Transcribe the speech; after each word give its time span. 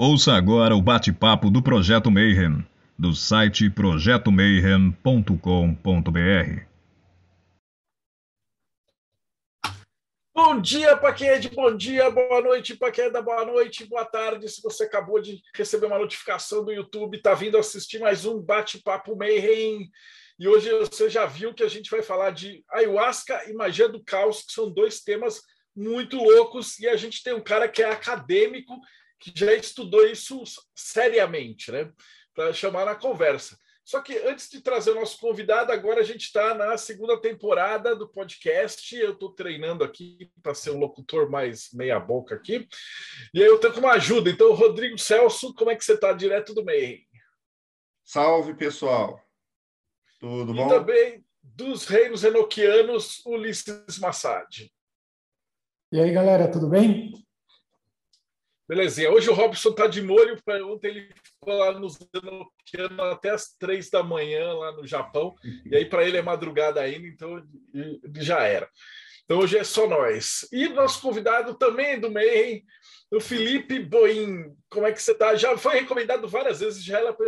Ouça 0.00 0.34
agora 0.34 0.76
o 0.76 0.80
bate-papo 0.80 1.50
do 1.50 1.60
Projeto 1.60 2.08
Mayhem, 2.08 2.64
do 2.96 3.12
site 3.12 3.68
projetomayhem.com.br. 3.68 6.62
Bom 10.32 10.60
dia 10.60 10.96
para 10.96 11.12
quem 11.12 11.28
é 11.28 11.40
de 11.40 11.48
bom 11.48 11.76
dia, 11.76 12.08
boa 12.12 12.40
noite 12.40 12.76
para 12.76 12.92
quem 12.92 13.06
é 13.06 13.10
da 13.10 13.20
boa 13.20 13.44
noite, 13.44 13.86
boa 13.86 14.04
tarde. 14.04 14.48
Se 14.48 14.62
você 14.62 14.84
acabou 14.84 15.20
de 15.20 15.42
receber 15.52 15.86
uma 15.86 15.98
notificação 15.98 16.64
do 16.64 16.70
YouTube, 16.70 17.16
está 17.16 17.34
vindo 17.34 17.58
assistir 17.58 17.98
mais 17.98 18.24
um 18.24 18.40
Bate-Papo 18.40 19.16
Mayhem. 19.16 19.90
E 20.38 20.46
hoje 20.46 20.70
você 20.78 21.10
já 21.10 21.26
viu 21.26 21.52
que 21.52 21.64
a 21.64 21.68
gente 21.68 21.90
vai 21.90 22.04
falar 22.04 22.30
de 22.30 22.64
ayahuasca 22.70 23.50
e 23.50 23.52
magia 23.52 23.88
do 23.88 24.00
caos, 24.04 24.44
que 24.44 24.52
são 24.52 24.70
dois 24.70 25.00
temas 25.00 25.42
muito 25.74 26.18
loucos. 26.18 26.78
E 26.78 26.86
a 26.86 26.94
gente 26.94 27.20
tem 27.20 27.34
um 27.34 27.42
cara 27.42 27.66
que 27.66 27.82
é 27.82 27.90
acadêmico 27.90 28.80
que 29.18 29.32
já 29.34 29.52
estudou 29.54 30.06
isso 30.06 30.42
seriamente, 30.74 31.70
né? 31.72 31.92
Para 32.34 32.52
chamar 32.52 32.84
na 32.84 32.94
conversa. 32.94 33.58
Só 33.88 34.02
que 34.02 34.18
antes 34.18 34.50
de 34.50 34.60
trazer 34.60 34.90
o 34.90 34.96
nosso 34.96 35.18
convidado, 35.18 35.72
agora 35.72 36.00
a 36.00 36.04
gente 36.04 36.24
está 36.24 36.54
na 36.54 36.76
segunda 36.76 37.18
temporada 37.18 37.96
do 37.96 38.06
podcast. 38.06 38.94
Eu 38.94 39.12
estou 39.12 39.32
treinando 39.32 39.82
aqui 39.82 40.30
para 40.42 40.54
ser 40.54 40.72
um 40.72 40.78
locutor 40.78 41.30
mais 41.30 41.70
meia-boca 41.72 42.34
aqui. 42.34 42.68
E 43.32 43.42
aí 43.42 43.48
eu 43.48 43.58
tenho 43.58 43.78
uma 43.78 43.92
ajuda. 43.92 44.28
Então, 44.28 44.52
Rodrigo 44.52 44.98
Celso, 44.98 45.54
como 45.54 45.70
é 45.70 45.74
que 45.74 45.82
você 45.82 45.94
está 45.94 46.12
direto 46.12 46.52
do 46.52 46.62
meio? 46.62 46.98
Salve, 48.04 48.52
pessoal. 48.52 49.18
Tudo 50.20 50.52
bom? 50.52 50.66
E 50.66 50.68
também 50.68 51.24
dos 51.42 51.86
reinos 51.86 52.24
enoquianos, 52.24 53.24
Ulisses 53.24 53.98
Massad. 53.98 54.70
E 55.90 55.98
aí, 55.98 56.12
galera, 56.12 56.50
tudo 56.50 56.68
bem? 56.68 57.12
Belezinha. 58.68 59.10
Hoje 59.10 59.30
o 59.30 59.32
Robson 59.32 59.70
está 59.70 59.86
de 59.86 60.02
molho. 60.02 60.36
Ontem 60.66 60.88
ele 60.88 61.08
ficou 61.24 61.54
lá 61.54 61.72
nos 61.72 61.98
Enoquiano 62.14 63.02
até 63.04 63.30
as 63.30 63.54
três 63.54 63.88
da 63.88 64.02
manhã 64.02 64.52
lá 64.52 64.72
no 64.72 64.86
Japão. 64.86 65.34
E 65.64 65.74
aí 65.74 65.86
para 65.86 66.04
ele 66.06 66.18
é 66.18 66.22
madrugada 66.22 66.82
ainda, 66.82 67.06
então 67.06 67.42
já 68.16 68.42
era. 68.42 68.68
Então 69.24 69.38
hoje 69.38 69.56
é 69.56 69.64
só 69.64 69.88
nós. 69.88 70.46
E 70.52 70.68
nosso 70.68 71.00
convidado 71.00 71.54
também 71.54 71.98
do 71.98 72.10
MEI, 72.10 72.62
o 73.10 73.20
Felipe 73.20 73.78
Boim. 73.78 74.54
Como 74.68 74.86
é 74.86 74.92
que 74.92 75.02
você 75.02 75.12
está? 75.12 75.34
Já 75.34 75.56
foi 75.56 75.80
recomendado 75.80 76.28
várias 76.28 76.60
vezes, 76.60 76.84
já 76.84 76.98
era 76.98 77.14
para 77.14 77.26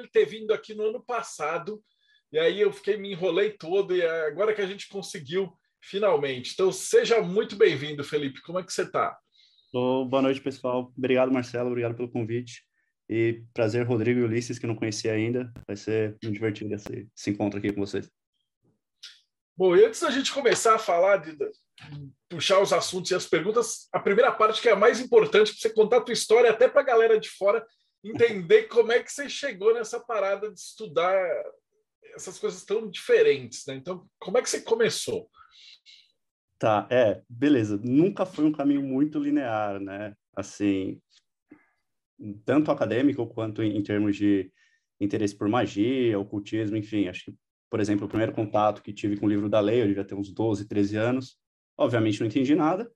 ele 0.00 0.10
ter 0.12 0.26
vindo 0.26 0.52
aqui 0.52 0.74
no 0.74 0.88
ano 0.88 1.02
passado. 1.02 1.82
E 2.30 2.38
aí 2.38 2.60
eu 2.60 2.70
fiquei, 2.70 2.98
me 2.98 3.12
enrolei 3.12 3.50
todo, 3.50 3.96
e 3.96 4.02
agora 4.06 4.54
que 4.54 4.60
a 4.60 4.66
gente 4.66 4.88
conseguiu 4.88 5.52
finalmente. 5.80 6.52
Então 6.52 6.70
seja 6.70 7.22
muito 7.22 7.56
bem-vindo, 7.56 8.04
Felipe. 8.04 8.42
Como 8.42 8.58
é 8.58 8.62
que 8.62 8.72
você 8.72 8.90
está? 9.72 10.08
boa 10.08 10.22
noite, 10.22 10.40
pessoal. 10.40 10.92
Obrigado, 10.96 11.32
Marcelo. 11.32 11.68
Obrigado 11.68 11.94
pelo 11.94 12.10
convite. 12.10 12.62
E 13.08 13.42
prazer, 13.52 13.86
Rodrigo 13.86 14.20
e 14.20 14.22
Ulisses, 14.22 14.58
que 14.58 14.66
não 14.66 14.76
conhecia 14.76 15.12
ainda. 15.12 15.52
Vai 15.66 15.76
ser 15.76 16.16
muito 16.22 16.34
divertido 16.34 16.74
esse, 16.74 17.08
esse 17.16 17.30
encontro 17.30 17.58
aqui 17.58 17.72
com 17.72 17.80
vocês. 17.80 18.10
Bom, 19.56 19.76
e 19.76 19.84
antes 19.84 20.00
da 20.00 20.10
gente 20.10 20.32
começar 20.32 20.74
a 20.74 20.78
falar, 20.78 21.18
de, 21.18 21.36
de, 21.36 21.50
puxar 22.28 22.60
os 22.60 22.72
assuntos 22.72 23.10
e 23.10 23.14
as 23.14 23.26
perguntas, 23.26 23.88
a 23.92 24.00
primeira 24.00 24.32
parte 24.32 24.62
que 24.62 24.68
é 24.68 24.72
a 24.72 24.76
mais 24.76 24.98
importante, 24.98 25.52
para 25.52 25.60
você 25.60 25.70
contar 25.70 25.98
a 25.98 26.00
tua 26.00 26.14
história, 26.14 26.50
até 26.50 26.68
para 26.68 26.80
a 26.80 26.84
galera 26.84 27.20
de 27.20 27.28
fora 27.28 27.64
entender 28.02 28.64
como 28.72 28.92
é 28.92 29.02
que 29.02 29.12
você 29.12 29.28
chegou 29.28 29.74
nessa 29.74 30.00
parada 30.00 30.50
de 30.50 30.58
estudar 30.58 31.14
essas 32.14 32.38
coisas 32.38 32.64
tão 32.64 32.90
diferentes. 32.90 33.66
Né? 33.66 33.74
Então, 33.74 34.06
como 34.18 34.38
é 34.38 34.42
que 34.42 34.48
você 34.48 34.60
começou? 34.60 35.30
Tá, 36.62 36.86
é, 36.88 37.20
beleza. 37.28 37.76
Nunca 37.82 38.24
foi 38.24 38.44
um 38.44 38.52
caminho 38.52 38.84
muito 38.84 39.18
linear, 39.18 39.80
né? 39.80 40.14
Assim, 40.36 41.00
tanto 42.44 42.70
acadêmico 42.70 43.26
quanto 43.26 43.64
em, 43.64 43.76
em 43.76 43.82
termos 43.82 44.14
de 44.14 44.48
interesse 45.00 45.36
por 45.36 45.48
magia, 45.48 46.16
ocultismo, 46.20 46.76
enfim. 46.76 47.08
Acho 47.08 47.24
que, 47.24 47.34
por 47.68 47.80
exemplo, 47.80 48.06
o 48.06 48.08
primeiro 48.08 48.32
contato 48.32 48.80
que 48.80 48.92
tive 48.92 49.16
com 49.16 49.26
o 49.26 49.28
livro 49.28 49.48
da 49.48 49.58
lei, 49.58 49.82
eu 49.82 49.88
devia 49.88 50.04
ter 50.04 50.14
uns 50.14 50.32
12, 50.32 50.68
13 50.68 50.96
anos. 50.96 51.36
Obviamente 51.76 52.20
não 52.20 52.28
entendi 52.28 52.54
nada. 52.54 52.88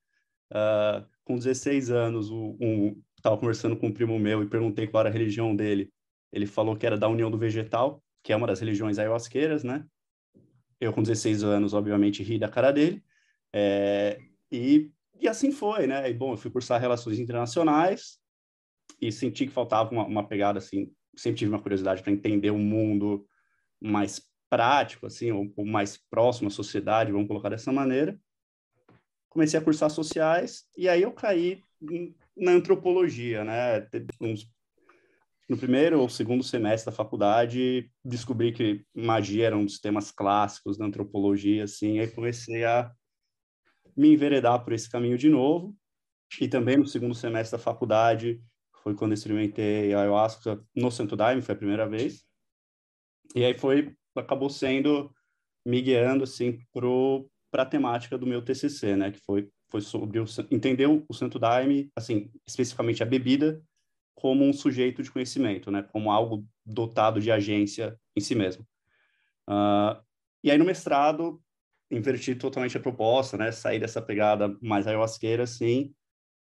Uh, 0.53 1.05
com 1.25 1.35
16 1.35 1.91
anos, 1.91 2.31
um, 2.31 3.03
estava 3.17 3.37
conversando 3.37 3.77
com 3.77 3.89
um 3.89 3.93
primo 3.93 4.17
meu 4.17 4.45
e 4.45 4.49
perguntei 4.49 4.87
qual 4.87 5.01
era 5.01 5.09
a 5.09 5.13
religião 5.13 5.57
dele. 5.57 5.93
Ele 6.33 6.47
falou 6.47 6.77
que 6.77 6.87
era 6.87 6.97
da 6.97 7.09
União 7.09 7.33
do 7.33 7.37
Vegetal, 7.37 8.01
que 8.23 8.33
é 8.33 8.37
uma 8.37 8.47
das 8.47 8.61
religiões 8.61 8.97
ayahuasqueiras, 8.97 9.65
né? 9.65 9.85
Eu, 10.81 10.93
com 10.93 11.03
16 11.03 11.43
anos, 11.43 11.75
obviamente, 11.75 12.23
ri 12.23 12.39
da 12.39 12.49
cara 12.49 12.71
dele. 12.71 13.03
É, 13.53 14.19
e, 14.51 14.91
e 15.21 15.29
assim 15.29 15.51
foi, 15.51 15.87
né? 15.87 16.09
E, 16.11 16.15
bom, 16.15 16.33
eu 16.33 16.37
fui 16.37 16.51
cursar 16.51 16.81
Relações 16.81 17.19
Internacionais 17.19 18.19
e 19.01 19.11
senti 19.13 19.47
que 19.47 19.53
faltava 19.53 19.91
uma, 19.91 20.05
uma 20.05 20.27
pegada, 20.27 20.59
assim, 20.59 20.93
sempre 21.17 21.39
tive 21.39 21.51
uma 21.51 21.63
curiosidade 21.63 22.03
para 22.03 22.13
entender 22.13 22.51
o 22.51 22.59
mundo 22.59 23.27
mais 23.81 24.23
prático, 24.49 25.07
assim, 25.07 25.33
ou, 25.33 25.53
ou, 25.57 25.67
mais 25.67 25.97
próximo 26.11 26.49
à 26.49 26.51
sociedade, 26.51 27.13
vamos 27.13 27.29
colocar 27.29 27.49
dessa 27.49 27.73
maneira. 27.73 28.19
Comecei 29.29 29.59
a 29.59 29.63
cursar 29.63 29.91
sociais 29.91 30.65
e 30.77 30.89
aí 30.89 31.03
eu 31.03 31.13
caí 31.13 31.61
na 32.37 32.53
antropologia, 32.53 33.45
né? 33.45 33.87
Uns, 34.21 34.51
no 35.49 35.57
primeiro 35.57 36.01
ou 36.01 36.09
segundo 36.09 36.43
semestre 36.43 36.91
da 36.91 36.97
faculdade, 36.97 37.91
descobri 38.05 38.53
que 38.53 38.85
magia 38.95 39.47
era 39.47 39.57
um 39.57 39.65
dos 39.65 39.79
temas 39.79 40.11
clássicos 40.11 40.79
da 40.79 40.87
antropologia, 40.87 41.65
assim, 41.65 41.99
aí 41.99 42.09
comecei 42.09 42.65
a 42.65 42.91
me 43.97 44.13
enveredar 44.13 44.63
por 44.63 44.73
esse 44.73 44.89
caminho 44.91 45.17
de 45.17 45.29
novo. 45.29 45.75
E 46.41 46.49
também 46.49 46.77
no 46.77 46.87
segundo 46.87 47.15
semestre 47.15 47.57
da 47.57 47.63
faculdade, 47.63 48.43
foi 48.83 48.95
quando 48.95 49.15
experimentei 49.15 49.95
ayahuasca 49.95 50.63
no 50.75 50.91
Santo 50.91 51.17
Daime, 51.17 51.43
foi 51.43 51.55
a 51.55 51.59
primeira 51.59 51.89
vez. 51.89 52.25
E 53.35 53.45
aí 53.45 53.57
foi, 53.59 53.95
acabou 54.15 54.51
sendo, 54.51 55.13
me 55.65 55.81
guiando, 55.81 56.25
assim, 56.25 56.59
para 57.51 57.63
a 57.63 57.67
temática 57.67 58.19
do 58.19 58.27
meu 58.27 58.43
TCC, 58.43 58.97
né? 58.97 59.11
Que 59.11 59.21
foi, 59.21 59.49
foi 59.71 59.81
sobre 59.81 60.21
o, 60.21 60.25
entender 60.51 60.87
o 60.87 61.15
Santo 61.15 61.39
Daime, 61.39 61.91
assim, 61.97 62.31
especificamente 62.47 63.03
a 63.03 63.07
bebida, 63.07 63.63
como 64.15 64.45
um 64.45 64.53
sujeito 64.53 65.03
de 65.03 65.11
conhecimento, 65.11 65.71
né? 65.71 65.83
Como 65.83 66.11
algo 66.11 66.47
dotado 66.65 67.21
de 67.21 67.31
agência 67.31 67.99
em 68.17 68.21
si 68.21 68.35
mesmo. 68.35 68.67
Uh, 69.49 70.01
e 70.43 70.51
aí 70.51 70.59
no 70.59 70.65
mestrado 70.65 71.43
inverti 71.91 72.35
totalmente 72.35 72.77
a 72.77 72.81
proposta, 72.81 73.37
né? 73.37 73.53
Sair 73.53 73.79
dessa 73.79 74.03
pegada 74.03 74.57
mais 74.61 74.87
ayahuasqueira, 74.87 75.45
assim, 75.45 75.95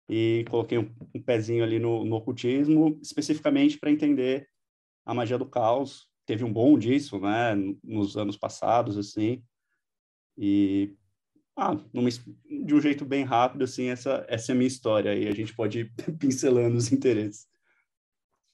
e 0.08 0.44
coloquei 0.50 0.78
um, 0.78 0.94
um 1.14 1.22
pezinho 1.22 1.64
ali 1.64 1.78
no, 1.78 2.04
no 2.04 2.16
ocultismo, 2.16 2.98
especificamente 3.02 3.78
para 3.78 3.90
entender 3.90 4.48
a 5.04 5.14
magia 5.14 5.38
do 5.38 5.46
caos. 5.46 6.08
Teve 6.26 6.44
um 6.44 6.52
bom 6.52 6.78
disso, 6.78 7.20
né? 7.20 7.54
Nos 7.82 8.16
anos 8.16 8.36
passados, 8.36 8.96
assim, 8.96 9.42
e 10.36 10.94
ah, 11.56 11.76
numa, 11.92 12.08
de 12.10 12.74
um 12.74 12.80
jeito 12.80 13.04
bem 13.04 13.22
rápido, 13.24 13.64
assim, 13.64 13.88
essa, 13.88 14.24
essa 14.28 14.50
é 14.50 14.54
a 14.54 14.56
minha 14.56 14.66
história, 14.66 15.14
e 15.14 15.28
a 15.28 15.32
gente 15.32 15.54
pode 15.54 15.80
ir 15.80 15.92
pincelando 16.18 16.76
os 16.76 16.92
interesses. 16.92 17.46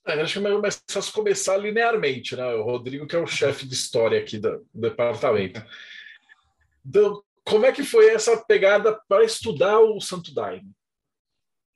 É, 0.07 0.21
acho 0.21 0.41
que 0.41 0.47
é 0.47 0.59
mais 0.59 0.83
fácil 0.91 1.13
começar 1.13 1.57
linearmente, 1.57 2.37
né? 2.37 2.45
O 2.55 2.63
Rodrigo, 2.63 3.07
que 3.07 3.17
é 3.17 3.19
o 3.19 3.27
chefe 3.27 3.67
de 3.67 3.75
história 3.75 4.19
aqui 4.19 4.39
do, 4.39 4.67
do 4.73 4.81
departamento. 4.81 5.65
Então, 6.85 7.23
como 7.45 7.67
é 7.67 7.73
que 7.73 7.83
foi 7.83 8.11
essa 8.11 8.37
pegada 8.45 9.01
para 9.09 9.25
estudar 9.25 9.81
o 9.81 10.01
Santo 10.01 10.33
Daime? 10.33 10.71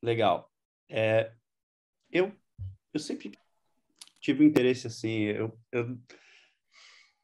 Legal. 0.02 0.50
É, 0.88 1.32
eu, 2.10 2.32
eu 2.92 3.00
sempre 3.00 3.32
tive 4.20 4.42
um 4.42 4.46
interesse 4.46 4.86
assim. 4.86 5.22
Eu, 5.22 5.58
eu, 5.72 5.98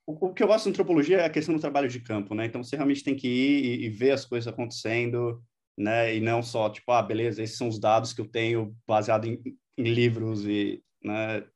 o, 0.06 0.28
o, 0.28 0.34
que 0.34 0.42
eu 0.42 0.46
gosto 0.46 0.64
de 0.64 0.70
antropologia 0.70 1.18
é 1.18 1.24
a 1.26 1.30
questão 1.30 1.54
do 1.54 1.60
trabalho 1.60 1.88
de 1.88 2.00
campo, 2.00 2.34
né? 2.34 2.46
Então 2.46 2.62
você 2.62 2.76
realmente 2.76 3.04
tem 3.04 3.14
que 3.14 3.28
ir 3.28 3.64
e, 3.64 3.84
e 3.86 3.88
ver 3.88 4.12
as 4.12 4.24
coisas 4.24 4.52
acontecendo, 4.52 5.42
né? 5.76 6.14
E 6.14 6.20
não 6.20 6.42
só 6.42 6.68
tipo, 6.68 6.90
ah, 6.92 7.02
beleza, 7.02 7.42
esses 7.42 7.56
são 7.56 7.68
os 7.68 7.78
dados 7.78 8.12
que 8.12 8.20
eu 8.20 8.28
tenho 8.28 8.76
baseado 8.86 9.26
em, 9.26 9.40
em 9.78 9.84
livros 9.84 10.44
e, 10.44 10.82
né? 11.02 11.46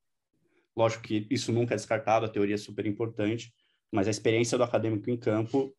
Lógico 0.76 1.04
que 1.04 1.26
isso 1.30 1.52
nunca 1.52 1.74
é 1.74 1.76
descartado, 1.76 2.26
a 2.26 2.28
teoria 2.28 2.56
é 2.56 2.58
super 2.58 2.84
importante, 2.86 3.52
mas 3.92 4.08
a 4.08 4.10
experiência 4.10 4.58
do 4.58 4.64
acadêmico 4.64 5.08
em 5.08 5.16
campo 5.16 5.74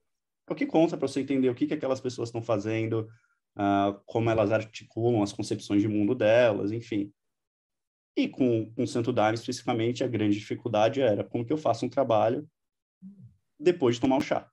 é 0.48 0.54
o 0.54 0.56
que 0.56 0.66
conta 0.66 0.98
para 0.98 1.08
você 1.08 1.22
entender 1.22 1.50
o 1.50 1.56
que, 1.56 1.68
que 1.68 1.74
aquelas 1.74 2.00
pessoas 2.00 2.30
estão 2.30 2.42
fazendo, 2.42 3.10
uh, 3.56 4.00
como 4.06 4.30
elas 4.30 4.52
articulam 4.52 5.24
as 5.24 5.34
concepções 5.34 5.82
de 5.82 5.88
mundo 5.88 6.14
delas, 6.14 6.72
enfim. 6.72 7.12
E 8.16 8.30
com, 8.30 8.72
com 8.74 8.88
Santo 8.88 9.12
Daime, 9.12 9.38
especificamente, 9.38 10.04
a 10.04 10.08
grande 10.08 10.38
dificuldade 10.38 11.02
era 11.02 11.24
como 11.24 11.46
que 11.46 11.52
eu 11.52 11.58
faço 11.58 11.86
um 11.86 11.90
trabalho 11.90 12.48
depois 13.60 13.96
de 13.96 14.02
tomar 14.02 14.18
o 14.18 14.22
chá, 14.22 14.50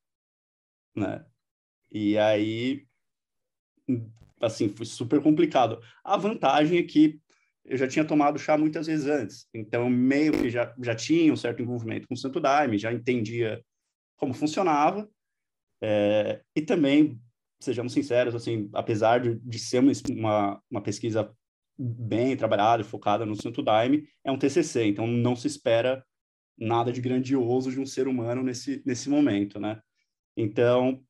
né? 0.96 1.24
E 1.90 2.16
aí, 2.16 2.86
assim, 4.40 4.68
foi 4.68 4.86
super 4.86 5.22
complicado. 5.22 5.80
A 6.02 6.16
vantagem 6.16 6.78
é 6.78 6.82
que 6.82 7.20
eu 7.64 7.76
já 7.76 7.86
tinha 7.86 8.04
tomado 8.04 8.38
chá 8.38 8.58
muitas 8.58 8.86
vezes 8.86 9.06
antes, 9.06 9.46
então 9.54 9.88
meio 9.88 10.32
que 10.32 10.50
já, 10.50 10.74
já 10.82 10.94
tinha 10.96 11.32
um 11.32 11.36
certo 11.36 11.62
envolvimento 11.62 12.08
com 12.08 12.14
o 12.14 12.16
Santo 12.16 12.40
Daime, 12.40 12.78
já 12.78 12.92
entendia 12.92 13.62
como 14.16 14.34
funcionava, 14.34 15.08
é, 15.82 16.40
e 16.54 16.62
também, 16.62 17.20
sejamos 17.60 17.92
sinceros, 17.92 18.36
assim, 18.36 18.70
apesar 18.72 19.20
de, 19.20 19.34
de 19.40 19.58
ser 19.58 19.80
uma, 19.80 20.62
uma, 20.70 20.80
pesquisa 20.80 21.34
bem 21.76 22.36
trabalhada, 22.36 22.84
focada 22.84 23.26
no 23.26 23.34
Santo 23.34 23.62
Daime, 23.62 24.08
é 24.24 24.30
um 24.30 24.38
TCC, 24.38 24.86
então 24.86 25.08
não 25.08 25.34
se 25.34 25.48
espera 25.48 26.04
nada 26.56 26.92
de 26.92 27.00
grandioso 27.00 27.72
de 27.72 27.80
um 27.80 27.86
ser 27.86 28.06
humano 28.06 28.44
nesse, 28.44 28.80
nesse 28.86 29.08
momento, 29.10 29.58
né? 29.58 29.82
Então, 30.36 31.02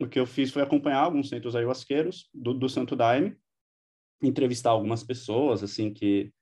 o 0.00 0.08
que 0.08 0.18
eu 0.18 0.26
fiz 0.26 0.50
foi 0.50 0.62
acompanhar 0.62 0.98
alguns 0.98 1.28
centros 1.28 1.54
ayahuasqueiros 1.54 2.28
do, 2.34 2.52
do 2.52 2.68
Santo 2.68 2.96
Daime, 2.96 3.36
entrevistar 4.20 4.70
algumas 4.70 5.04
pessoas, 5.04 5.62
assim, 5.62 5.92
que, 5.92 6.32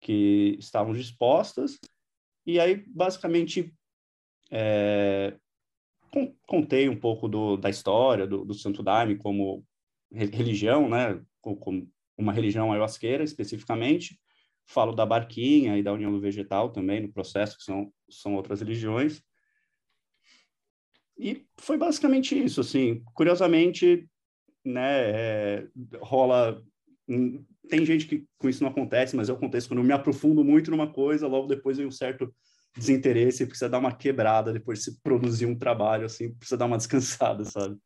que 0.00 0.56
estavam 0.58 0.94
dispostas, 0.94 1.78
e 2.46 2.58
aí, 2.58 2.82
basicamente, 2.88 3.74
é, 4.50 5.36
contei 6.46 6.88
um 6.88 6.98
pouco 6.98 7.28
do, 7.28 7.56
da 7.56 7.70
história 7.70 8.26
do, 8.26 8.44
do 8.44 8.54
Santo 8.54 8.82
Daime 8.82 9.16
como 9.16 9.64
religião, 10.12 10.88
né, 10.88 11.20
como 11.40 11.88
uma 12.16 12.32
religião 12.32 12.72
ayahuasqueira 12.72 13.24
especificamente, 13.24 14.18
falo 14.66 14.92
da 14.92 15.06
barquinha 15.06 15.78
e 15.78 15.82
da 15.82 15.92
união 15.92 16.12
do 16.12 16.20
vegetal 16.20 16.70
também 16.70 17.00
no 17.00 17.12
processo, 17.12 17.56
que 17.56 17.64
são, 17.64 17.92
são 18.08 18.34
outras 18.34 18.60
religiões. 18.60 19.22
E 21.18 21.46
foi 21.58 21.76
basicamente 21.76 22.38
isso, 22.38 22.60
assim, 22.60 23.02
curiosamente, 23.14 24.08
né, 24.64 25.10
é, 25.10 25.68
rola 26.00 26.62
hum, 27.08 27.44
tem 27.68 27.84
gente 27.84 28.06
que 28.06 28.26
com 28.38 28.48
isso 28.48 28.62
não 28.62 28.70
acontece, 28.70 29.16
mas 29.16 29.28
eu 29.28 29.36
acontece 29.36 29.68
quando 29.68 29.78
eu 29.78 29.84
me 29.84 29.92
aprofundo 29.92 30.42
muito 30.42 30.70
numa 30.70 30.92
coisa, 30.92 31.26
logo 31.26 31.46
depois 31.46 31.78
vem 31.78 31.86
um 31.86 31.90
certo 31.90 32.34
desinteresse, 32.76 33.46
precisa 33.46 33.68
dar 33.68 33.78
uma 33.78 33.94
quebrada 33.94 34.52
depois 34.52 34.78
de 34.78 34.86
se 34.86 35.00
produzir 35.02 35.46
um 35.46 35.58
trabalho, 35.58 36.06
assim, 36.06 36.32
precisa 36.34 36.56
dar 36.56 36.66
uma 36.66 36.76
descansada, 36.76 37.44
sabe? 37.44 37.76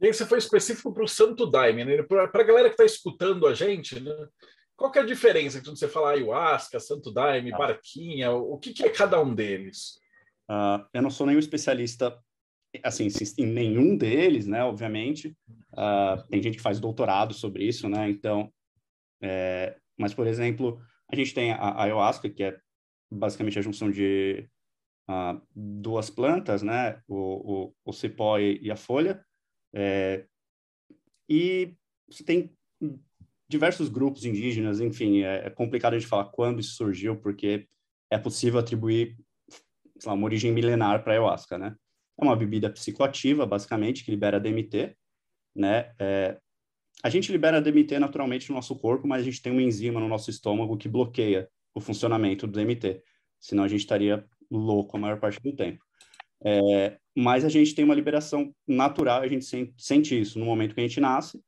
E 0.00 0.06
aí 0.06 0.12
você 0.12 0.26
foi 0.26 0.38
específico 0.38 0.92
para 0.92 1.04
o 1.04 1.08
Santo 1.08 1.46
Daime, 1.46 1.84
né? 1.84 2.02
Para 2.02 2.24
a 2.24 2.44
galera 2.44 2.68
que 2.68 2.74
está 2.74 2.84
escutando 2.84 3.46
a 3.46 3.54
gente, 3.54 3.98
né? 3.98 4.12
Qual 4.76 4.92
que 4.92 4.98
é 4.98 5.02
a 5.02 5.06
diferença 5.06 5.62
quando 5.62 5.78
você 5.78 5.88
fala 5.88 6.10
ayahuasca, 6.10 6.78
Santo 6.78 7.10
Daime, 7.10 7.52
ah. 7.54 7.56
barquinha? 7.56 8.30
O 8.30 8.58
que, 8.58 8.74
que, 8.74 8.84
é 8.84 8.90
cada 8.90 9.20
um 9.20 9.34
deles? 9.34 9.98
Uh, 10.50 10.84
eu 10.92 11.00
não 11.00 11.10
sou 11.10 11.26
nenhum 11.26 11.38
especialista 11.38 12.16
assim, 12.82 13.08
em 13.38 13.46
nenhum 13.46 13.96
deles, 13.96 14.46
né, 14.46 14.62
obviamente. 14.62 15.34
Uh, 15.72 16.22
tem 16.28 16.42
gente 16.42 16.56
que 16.56 16.62
faz 16.62 16.78
doutorado 16.78 17.32
sobre 17.32 17.64
isso, 17.64 17.88
né, 17.88 18.10
então... 18.10 18.52
É, 19.22 19.78
mas, 19.96 20.12
por 20.12 20.26
exemplo, 20.26 20.78
a 21.10 21.16
gente 21.16 21.34
tem 21.34 21.52
a, 21.52 21.82
ayahuasca, 21.82 22.28
que 22.28 22.42
é 22.42 22.58
basicamente 23.10 23.58
a 23.58 23.62
junção 23.62 23.90
de 23.90 24.48
uh, 25.08 25.40
duas 25.54 26.10
plantas, 26.10 26.62
né, 26.62 27.00
o, 27.06 27.66
o, 27.66 27.74
o 27.84 27.92
cipó 27.92 28.38
e, 28.38 28.58
e 28.60 28.70
a 28.70 28.76
folha, 28.76 29.24
é, 29.74 30.26
e 31.28 31.74
você 32.08 32.24
tem 32.24 32.52
diversos 33.48 33.88
grupos 33.88 34.24
indígenas, 34.24 34.80
enfim, 34.80 35.22
é, 35.22 35.46
é 35.46 35.50
complicado 35.50 35.98
de 35.98 36.06
falar 36.06 36.26
quando 36.26 36.60
isso 36.60 36.76
surgiu, 36.76 37.16
porque 37.16 37.68
é 38.10 38.18
possível 38.18 38.58
atribuir 38.58 39.16
lá, 40.04 40.12
uma 40.12 40.24
origem 40.24 40.52
milenar 40.52 41.02
para 41.02 41.12
a 41.12 41.16
ayahuasca, 41.16 41.58
né? 41.58 41.76
É 42.18 42.24
uma 42.24 42.36
bebida 42.36 42.70
psicoativa, 42.70 43.44
basicamente, 43.44 44.04
que 44.04 44.10
libera 44.10 44.40
DMT, 44.40 44.96
né? 45.54 45.92
É, 45.98 46.38
a 47.02 47.10
gente 47.10 47.30
libera 47.30 47.60
DMT 47.60 47.98
naturalmente 47.98 48.48
no 48.48 48.56
nosso 48.56 48.74
corpo, 48.76 49.06
mas 49.06 49.22
a 49.22 49.24
gente 49.24 49.40
tem 49.40 49.52
uma 49.52 49.62
enzima 49.62 50.00
no 50.00 50.08
nosso 50.08 50.30
estômago 50.30 50.76
que 50.76 50.88
bloqueia 50.88 51.48
o 51.74 51.80
funcionamento 51.80 52.46
do 52.46 52.52
DMT. 52.52 53.02
Senão 53.38 53.64
a 53.64 53.68
gente 53.68 53.80
estaria 53.80 54.24
louco 54.50 54.96
a 54.96 55.00
maior 55.00 55.20
parte 55.20 55.40
do 55.40 55.54
tempo. 55.54 55.84
É, 56.44 56.98
mas 57.14 57.44
a 57.44 57.48
gente 57.48 57.74
tem 57.74 57.84
uma 57.84 57.94
liberação 57.94 58.54
natural, 58.66 59.22
a 59.22 59.28
gente 59.28 59.44
sente, 59.76 60.20
isso 60.20 60.38
no 60.38 60.44
momento 60.44 60.74
que 60.74 60.80
a 60.80 60.86
gente 60.86 61.00
nasce 61.00 61.42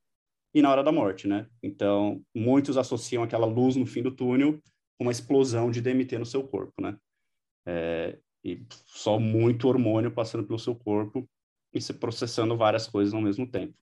e 0.55 0.63
na 0.63 0.71
hora 0.71 0.83
da 0.83 0.93
morte, 0.93 1.29
né? 1.29 1.47
Então, 1.63 2.23
muitos 2.35 2.77
associam 2.77 3.23
aquela 3.23 3.47
luz 3.47 3.77
no 3.77 3.87
fim 3.87 4.03
do 4.03 4.11
túnel 4.11 4.61
com 4.97 5.05
uma 5.05 5.13
explosão 5.13 5.71
de 5.71 5.81
DMT 5.81 6.19
no 6.19 6.27
seu 6.27 6.43
corpo, 6.43 6.75
né? 6.81 6.97
É, 7.67 8.19
e 8.43 8.65
só 8.87 9.19
muito 9.19 9.69
hormônio 9.69 10.11
passando 10.11 10.47
pelo 10.47 10.59
seu 10.59 10.75
corpo 10.75 11.29
e 11.73 11.81
se 11.81 11.93
processando 11.95 12.57
várias 12.57 12.87
coisas 12.87 13.13
ao 13.13 13.21
mesmo 13.21 13.47
tempo. 13.47 13.75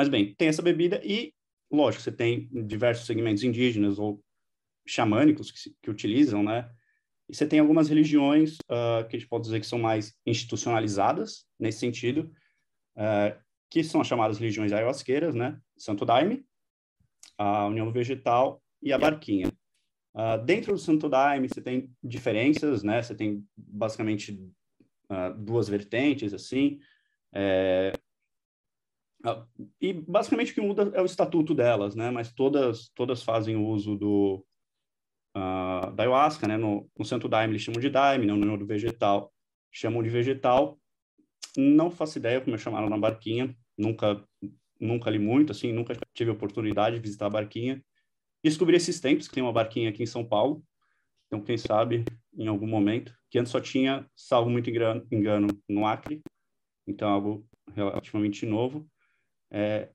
Mas 0.00 0.08
bem, 0.08 0.34
tem 0.34 0.48
essa 0.48 0.62
bebida 0.62 0.98
e, 1.04 1.34
lógico, 1.70 2.02
você 2.02 2.10
tem 2.10 2.48
diversos 2.66 3.04
segmentos 3.04 3.44
indígenas 3.44 3.98
ou 3.98 4.24
xamânicos 4.88 5.50
que, 5.50 5.76
que 5.82 5.90
utilizam, 5.90 6.42
né? 6.42 6.70
E 7.28 7.36
você 7.36 7.46
tem 7.46 7.58
algumas 7.58 7.90
religiões 7.90 8.56
uh, 8.60 9.06
que 9.06 9.16
a 9.16 9.18
gente 9.18 9.28
pode 9.28 9.44
dizer 9.44 9.60
que 9.60 9.66
são 9.66 9.78
mais 9.78 10.18
institucionalizadas 10.24 11.44
nesse 11.58 11.80
sentido, 11.80 12.32
uh, 12.96 13.38
que 13.68 13.84
são 13.84 14.00
as 14.00 14.06
chamadas 14.06 14.38
religiões 14.38 14.72
ayahuasqueiras, 14.72 15.34
né? 15.34 15.60
Santo 15.76 16.06
Daime, 16.06 16.46
a 17.36 17.66
União 17.66 17.92
Vegetal 17.92 18.62
e 18.82 18.94
a 18.94 18.98
Barquinha. 18.98 19.52
Uh, 20.14 20.42
dentro 20.46 20.72
do 20.72 20.78
Santo 20.78 21.10
Daime, 21.10 21.46
você 21.46 21.60
tem 21.60 21.94
diferenças, 22.02 22.82
né? 22.82 23.02
Você 23.02 23.14
tem 23.14 23.46
basicamente 23.54 24.50
duas 25.36 25.68
vertentes, 25.68 26.32
assim. 26.32 26.80
É... 27.34 27.92
Uh, 29.24 29.46
e 29.80 29.92
basicamente 29.92 30.52
o 30.52 30.54
que 30.54 30.60
muda 30.60 30.90
é 30.94 31.02
o 31.02 31.06
estatuto 31.06 31.54
delas, 31.54 31.94
né? 31.94 32.10
Mas 32.10 32.32
todas, 32.32 32.90
todas 32.94 33.22
fazem 33.22 33.56
uso 33.56 33.96
do, 33.96 34.44
da 35.34 36.04
ayahuasca, 36.04 36.48
né? 36.48 36.56
No, 36.56 36.90
no 36.98 37.04
Santo 37.04 37.28
Daime 37.28 37.52
eles 37.52 37.62
chamam 37.62 37.80
de 37.80 37.90
Daime, 37.90 38.26
no 38.26 38.34
União 38.34 38.66
Vegetal 38.66 39.32
chamam 39.72 40.02
de 40.02 40.08
vegetal. 40.08 40.80
Não 41.56 41.90
faço 41.90 42.18
ideia 42.18 42.40
como 42.40 42.56
é 42.56 42.58
chamaram 42.58 42.88
na 42.88 42.98
barquinha, 42.98 43.54
nunca, 43.76 44.24
nunca 44.80 45.10
li 45.10 45.18
muito, 45.18 45.52
assim, 45.52 45.72
nunca 45.72 45.94
tive 46.14 46.30
oportunidade 46.30 46.96
de 46.96 47.02
visitar 47.02 47.26
a 47.26 47.30
barquinha 47.30 47.82
descobri 48.42 48.76
esses 48.76 49.00
tempos, 49.00 49.28
que 49.28 49.34
tem 49.34 49.42
uma 49.42 49.52
barquinha 49.52 49.90
aqui 49.90 50.02
em 50.02 50.06
São 50.06 50.24
Paulo. 50.24 50.64
Então, 51.26 51.42
quem 51.42 51.56
sabe, 51.56 52.04
em 52.36 52.48
algum 52.48 52.66
momento, 52.66 53.14
que 53.30 53.38
antes 53.38 53.52
só 53.52 53.60
tinha, 53.60 54.08
salvo 54.16 54.50
muito 54.50 54.70
engano, 54.70 55.06
engano 55.12 55.48
no 55.68 55.86
Acre. 55.86 56.20
Então, 56.86 57.08
algo 57.08 57.46
relativamente 57.74 58.44
novo. 58.46 58.88
É, 59.50 59.88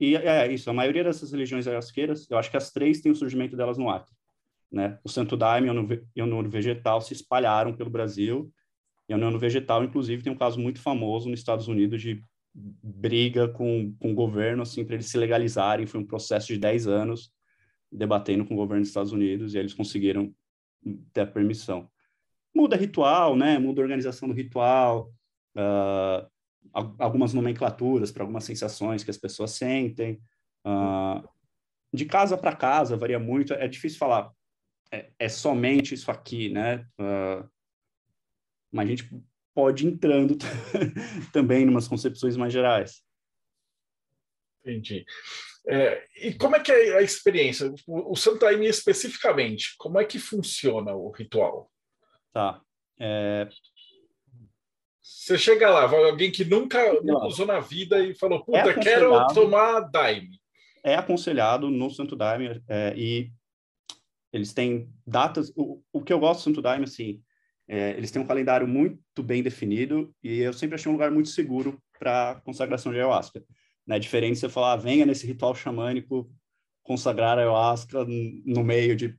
e 0.00 0.16
é, 0.16 0.46
é 0.46 0.52
isso, 0.52 0.68
a 0.70 0.72
maioria 0.72 1.04
dessas 1.04 1.32
religiões 1.32 1.66
ayahuasqueiras, 1.66 2.28
eu 2.30 2.38
acho 2.38 2.50
que 2.50 2.56
as 2.56 2.70
três 2.70 3.00
têm 3.00 3.12
o 3.12 3.16
surgimento 3.16 3.56
delas 3.56 3.78
no 3.78 3.88
Acre. 3.88 4.12
Né? 4.70 4.98
O 5.04 5.08
Santo 5.08 5.36
Daime 5.36 5.68
e 6.16 6.22
o 6.22 6.26
Nuno 6.26 6.48
Vegetal 6.48 7.00
se 7.00 7.12
espalharam 7.12 7.76
pelo 7.76 7.90
Brasil, 7.90 8.52
e 9.08 9.14
o 9.14 9.18
Nuno 9.18 9.38
Vegetal, 9.38 9.84
inclusive, 9.84 10.22
tem 10.22 10.32
um 10.32 10.38
caso 10.38 10.58
muito 10.58 10.80
famoso 10.80 11.28
nos 11.28 11.38
Estados 11.38 11.68
Unidos 11.68 12.00
de 12.00 12.22
briga 12.54 13.48
com, 13.48 13.94
com 13.98 14.12
o 14.12 14.14
governo, 14.14 14.62
assim, 14.62 14.84
para 14.84 14.94
eles 14.94 15.06
se 15.06 15.18
legalizarem, 15.18 15.86
foi 15.86 16.00
um 16.00 16.06
processo 16.06 16.48
de 16.48 16.58
10 16.58 16.86
anos, 16.86 17.32
debatendo 17.90 18.44
com 18.44 18.54
o 18.54 18.56
governo 18.56 18.82
dos 18.82 18.88
Estados 18.88 19.12
Unidos 19.12 19.54
e 19.54 19.58
eles 19.58 19.74
conseguiram 19.74 20.34
ter 21.12 21.22
a 21.22 21.26
permissão. 21.26 21.88
Muda 22.54 22.76
ritual, 22.76 23.36
né? 23.36 23.58
Muda 23.58 23.80
a 23.80 23.84
organização 23.84 24.28
do 24.28 24.34
ritual, 24.34 25.12
uh, 25.56 26.26
algumas 26.72 27.34
nomenclaturas 27.34 28.10
para 28.10 28.22
algumas 28.22 28.44
sensações 28.44 29.04
que 29.04 29.10
as 29.10 29.18
pessoas 29.18 29.52
sentem. 29.52 30.20
Uh, 30.66 31.26
de 31.92 32.06
casa 32.06 32.36
para 32.36 32.56
casa 32.56 32.96
varia 32.96 33.18
muito. 33.18 33.52
É 33.52 33.68
difícil 33.68 33.98
falar. 33.98 34.30
É, 34.90 35.10
é 35.18 35.28
somente 35.28 35.94
isso 35.94 36.10
aqui, 36.10 36.50
né? 36.50 36.86
Uh, 36.98 37.48
mas 38.70 38.86
a 38.86 38.90
gente 38.90 39.10
pode 39.54 39.86
ir 39.86 39.92
entrando 39.92 40.36
também 41.32 41.64
em 41.64 41.68
umas 41.68 41.88
concepções 41.88 42.36
mais 42.36 42.52
gerais. 42.52 43.02
Entendi. 44.60 45.04
É, 45.66 46.04
e 46.16 46.34
como 46.34 46.56
é 46.56 46.60
que 46.60 46.72
é 46.72 46.98
a 46.98 47.02
experiência? 47.02 47.72
O, 47.86 48.12
o 48.12 48.62
especificamente, 48.64 49.74
como 49.78 50.00
é 50.00 50.04
que 50.04 50.18
funciona 50.18 50.94
o 50.94 51.10
ritual? 51.10 51.70
Tá. 52.32 52.60
É... 52.98 53.48
Você 55.02 55.36
chega 55.36 55.68
lá, 55.68 55.82
alguém 55.82 56.30
que 56.30 56.44
nunca, 56.44 56.92
nunca 57.02 57.26
usou 57.26 57.44
na 57.44 57.58
vida 57.58 57.98
e 58.00 58.14
falou, 58.14 58.44
puta, 58.44 58.58
é 58.58 58.78
quero 58.78 59.26
tomar 59.34 59.80
Daime. 59.80 60.40
É 60.84 60.94
aconselhado 60.94 61.68
no 61.68 61.90
Santo 61.90 62.14
Daime 62.14 62.62
é, 62.68 62.94
e 62.96 63.30
eles 64.32 64.52
têm 64.52 64.88
datas. 65.06 65.52
O, 65.56 65.82
o 65.92 66.02
que 66.02 66.12
eu 66.12 66.20
gosto 66.20 66.40
do 66.40 66.44
Santo 66.44 66.62
Daime, 66.62 66.84
assim, 66.84 67.20
é, 67.68 67.90
eles 67.90 68.10
têm 68.10 68.22
um 68.22 68.26
calendário 68.26 68.66
muito 68.66 69.22
bem 69.22 69.42
definido 69.42 70.14
e 70.22 70.38
eu 70.38 70.52
sempre 70.52 70.76
achei 70.76 70.88
um 70.88 70.94
lugar 70.94 71.10
muito 71.10 71.28
seguro 71.30 71.82
para 71.98 72.40
consagração 72.44 72.92
de 72.92 72.98
ayahuasca. 72.98 73.44
Né? 73.86 73.98
Diferente 73.98 74.38
você 74.38 74.48
falar, 74.48 74.72
ah, 74.72 74.76
venha 74.76 75.04
nesse 75.04 75.26
ritual 75.26 75.54
xamânico 75.54 76.30
consagrar 76.82 77.38
ayahuasca 77.38 78.04
no 78.04 78.62
meio 78.62 78.96
de 78.96 79.16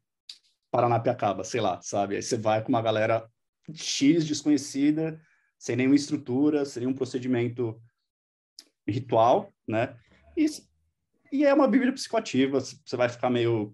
Paranapiacaba, 0.72 1.44
sei 1.44 1.62
lá, 1.62 1.80
sabe? 1.82 2.16
Aí 2.16 2.22
você 2.22 2.38
vai 2.38 2.62
com 2.62 2.70
uma 2.70 2.82
galera 2.82 3.30
X 3.74 4.25
desconhecida, 4.25 5.22
sem 5.63 5.77
nenhuma 5.77 5.96
estrutura, 5.96 6.65
sem 6.65 6.82
nenhum 6.82 6.93
procedimento 6.93 7.82
ritual, 8.86 9.50
né? 9.65 9.98
E, 10.36 10.46
e 11.32 11.46
é 11.46 11.53
uma 11.53 11.70
bíblia 11.70 11.93
psicoativa, 11.93 12.60
você 12.60 12.98
vai 12.98 13.08
ficar 13.08 13.29
meio... 13.29 13.74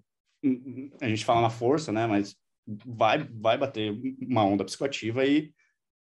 A 1.02 1.10
gente 1.10 1.26
fala 1.26 1.42
na 1.42 1.50
força, 1.50 1.92
né? 1.92 2.06
Mas 2.06 2.38
vai, 2.86 3.24
vai 3.24 3.58
bater 3.58 3.92
uma 4.22 4.46
onda 4.46 4.64
psicoativa 4.64 5.26
e 5.26 5.52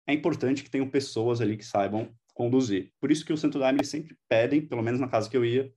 é 0.05 0.13
importante 0.13 0.65
que 0.65 0.71
tenham 0.71 0.91
pessoas 0.91 1.41
ali 1.41 1.57
que 1.57 1.65
saibam 1.65 2.13
conduzir. 2.35 2.93
Por 2.99 3.13
isso 3.13 3.25
que 3.25 3.33
o 3.33 3.39
Santo 3.39 3.61
Daime 3.61 3.85
sempre 3.85 4.19
pedem, 4.29 4.61
pelo 4.61 4.83
menos 4.83 4.99
na 4.99 5.07
casa 5.07 5.31
que 5.31 5.37
eu 5.37 5.45
ia, 5.45 5.73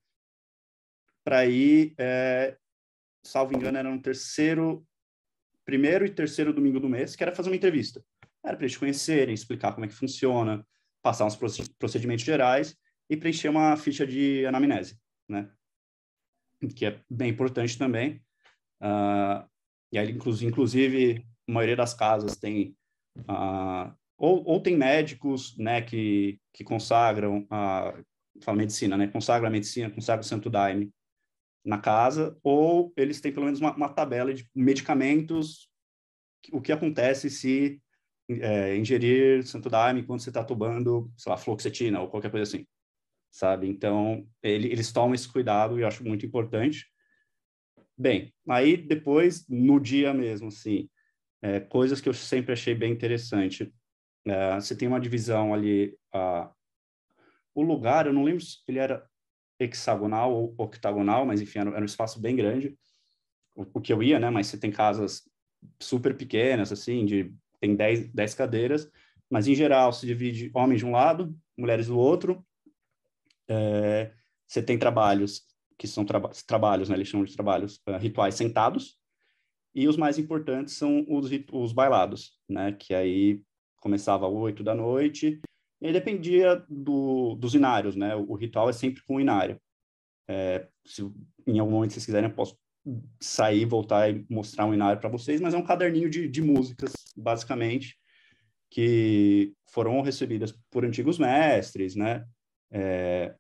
para 1.24 1.46
ir, 1.46 1.94
é, 2.00 2.58
salvo 3.24 3.56
engano, 3.56 3.78
era 3.78 3.92
no 3.92 4.02
terceiro, 4.02 4.84
primeiro 5.64 6.08
e 6.08 6.10
terceiro 6.10 6.52
domingo 6.52 6.80
do 6.80 6.90
mês, 6.90 7.16
que 7.16 7.22
era 7.22 7.36
fazer 7.36 7.52
uma 7.52 7.56
entrevista. 7.56 8.04
Era 8.44 8.56
para 8.56 8.66
eles 8.66 8.78
conhecerem, 8.78 9.34
explicar 9.34 9.74
como 9.74 9.86
é 9.86 9.88
que 9.88 9.94
funciona, 9.94 10.66
passar 11.02 11.26
uns 11.26 11.38
procedimentos 11.78 12.26
gerais 12.26 12.76
e 13.10 13.18
preencher 13.18 13.50
uma 13.50 13.76
ficha 13.78 14.06
de 14.06 14.46
anamnese, 14.46 14.98
né? 15.28 15.50
Que 16.76 16.86
é 16.86 17.02
bem 17.10 17.30
importante 17.30 17.78
também. 17.78 18.22
Uh, 18.82 19.48
e 19.92 19.98
aí, 19.98 20.12
inclusive, 20.12 21.26
a 21.48 21.52
maioria 21.52 21.76
das 21.76 21.94
casas 21.94 22.38
tem 22.38 22.76
uh, 23.20 23.94
ou, 24.22 24.44
ou 24.46 24.62
tem 24.62 24.78
médicos, 24.78 25.58
né, 25.58 25.82
que, 25.82 26.40
que 26.54 26.64
consagram 26.64 27.48
a 27.50 27.92
fala 28.44 28.58
medicina, 28.60 28.96
né, 28.96 29.08
consagram 29.08 29.48
a 29.48 29.52
medicina, 29.52 29.90
consagram 29.90 30.22
o 30.22 30.24
santo 30.26 30.48
daime 30.48 30.94
na 31.66 31.80
casa, 31.80 32.38
ou 32.44 32.94
eles 32.96 33.20
têm 33.20 33.34
pelo 33.34 33.46
menos 33.46 33.60
uma, 33.60 33.76
uma 33.76 33.90
tabela 33.90 34.32
de 34.32 34.48
medicamentos, 34.56 35.68
o 36.52 36.62
que 36.62 36.72
acontece 36.72 37.32
se 37.32 37.81
é, 38.42 38.78
ingerir 38.78 39.46
santo 39.46 39.70
daime 39.70 40.04
quando 40.04 40.22
você 40.22 40.30
está 40.30 40.44
tomando, 40.44 41.12
sei 41.18 41.32
lá, 41.32 41.38
fluoxetina 41.38 42.02
ou 42.02 42.10
qualquer 42.10 42.32
coisa 42.32 42.44
assim, 42.44 42.66
sabe? 43.32 43.68
Então, 43.68 44.28
ele, 44.42 44.68
eles 44.72 44.92
tomam 44.92 45.16
esse 45.16 45.28
cuidado 45.28 45.78
e 45.78 45.82
eu 45.82 45.88
acho 45.88 46.04
muito 46.04 46.26
importante. 46.26 46.86
Bem, 47.98 48.34
aí 48.48 48.78
depois, 48.78 49.48
no 49.48 49.80
dia 49.80 50.14
mesmo, 50.14 50.48
assim, 50.48 50.90
é, 51.42 51.60
coisas 51.60 52.00
que 52.00 52.08
eu 52.08 52.14
sempre 52.14 52.54
achei 52.54 52.76
bem 52.76 52.92
interessante. 52.92 53.74
É, 54.26 54.56
você 54.56 54.76
tem 54.76 54.88
uma 54.88 55.00
divisão 55.00 55.54
ali, 55.54 55.98
a, 56.14 56.52
o 57.56 57.64
lugar, 57.64 58.06
eu 58.06 58.14
não 58.14 58.24
lembro 58.24 58.42
se 58.42 58.60
ele 58.68 58.80
era 58.80 59.06
hexagonal 59.60 60.34
ou 60.34 60.56
octagonal, 60.58 61.26
mas 61.26 61.42
enfim, 61.42 61.60
era, 61.60 61.70
era 61.72 61.82
um 61.82 61.86
espaço 61.86 62.20
bem 62.20 62.36
grande, 62.36 62.78
o, 63.56 63.66
o, 63.74 63.82
que 63.82 63.94
eu 63.94 64.02
ia, 64.02 64.20
né? 64.20 64.30
Mas 64.30 64.48
você 64.48 64.58
tem 64.58 64.72
casas 64.72 65.24
super 65.80 66.16
pequenas, 66.16 66.72
assim, 66.72 67.06
de 67.06 67.34
tem 67.62 67.76
10, 67.76 68.12
10 68.12 68.34
cadeiras, 68.34 68.92
mas 69.30 69.48
em 69.48 69.56
geral 69.56 69.94
se 69.94 70.06
divide 70.06 70.52
homens 70.54 70.80
de 70.80 70.86
um 70.86 70.92
lado, 70.92 71.34
mulheres 71.58 71.88
do 71.88 71.98
outro. 71.98 72.46
É, 73.48 74.12
você 74.48 74.62
tem 74.62 74.78
trabalhos 74.78 75.44
que 75.78 75.88
são 75.88 76.04
traba 76.04 76.32
trabalhos, 76.46 76.90
né? 76.90 76.96
Eles 76.96 77.08
chamam 77.08 77.26
de 77.26 77.34
trabalhos 77.34 77.82
uh, 77.88 77.98
rituais 77.98 78.36
sentados, 78.36 78.98
e 79.74 79.88
os 79.88 79.96
mais 79.96 80.20
importantes 80.20 80.76
são 80.76 81.06
os, 81.08 81.30
os 81.52 81.72
bailados, 81.72 82.38
né? 82.50 82.74
Que 82.74 82.94
aí 82.94 83.42
começava 83.78 84.28
às 84.28 84.34
8 84.34 84.64
da 84.64 84.76
noite, 84.76 85.42
e 85.82 85.92
dependia 85.92 86.64
do, 86.70 87.36
dos 87.36 87.56
inários, 87.56 87.96
né? 87.96 88.16
O, 88.16 88.32
o, 88.32 88.36
ritual 88.36 88.70
é 88.70 88.74
sempre 88.74 89.02
com 89.04 89.16
o 89.16 89.22
inário. 89.22 89.60
É, 90.28 90.68
se 90.86 91.02
em 91.48 91.58
algum 91.58 91.72
momento 91.72 91.94
vocês 91.94 92.06
quiserem, 92.06 92.30
eu 92.30 92.36
posso 92.36 92.56
sair, 93.20 93.66
voltar 93.66 94.10
e 94.10 94.26
mostrar 94.30 94.66
um 94.66 94.74
inário 94.74 95.00
para 95.00 95.10
vocês, 95.10 95.42
mas 95.42 95.54
é 95.54 95.58
um 95.58 95.66
caderninho 95.66 96.10
de, 96.10 96.28
de 96.28 96.42
músicas, 96.42 96.94
basicamente, 97.22 97.98
que 98.70 99.54
foram 99.68 100.02
recebidas 100.02 100.54
por 100.70 100.86
antigos 100.86 101.20
mestres, 101.20 101.96
né? 101.96 102.26
É, 102.72 103.36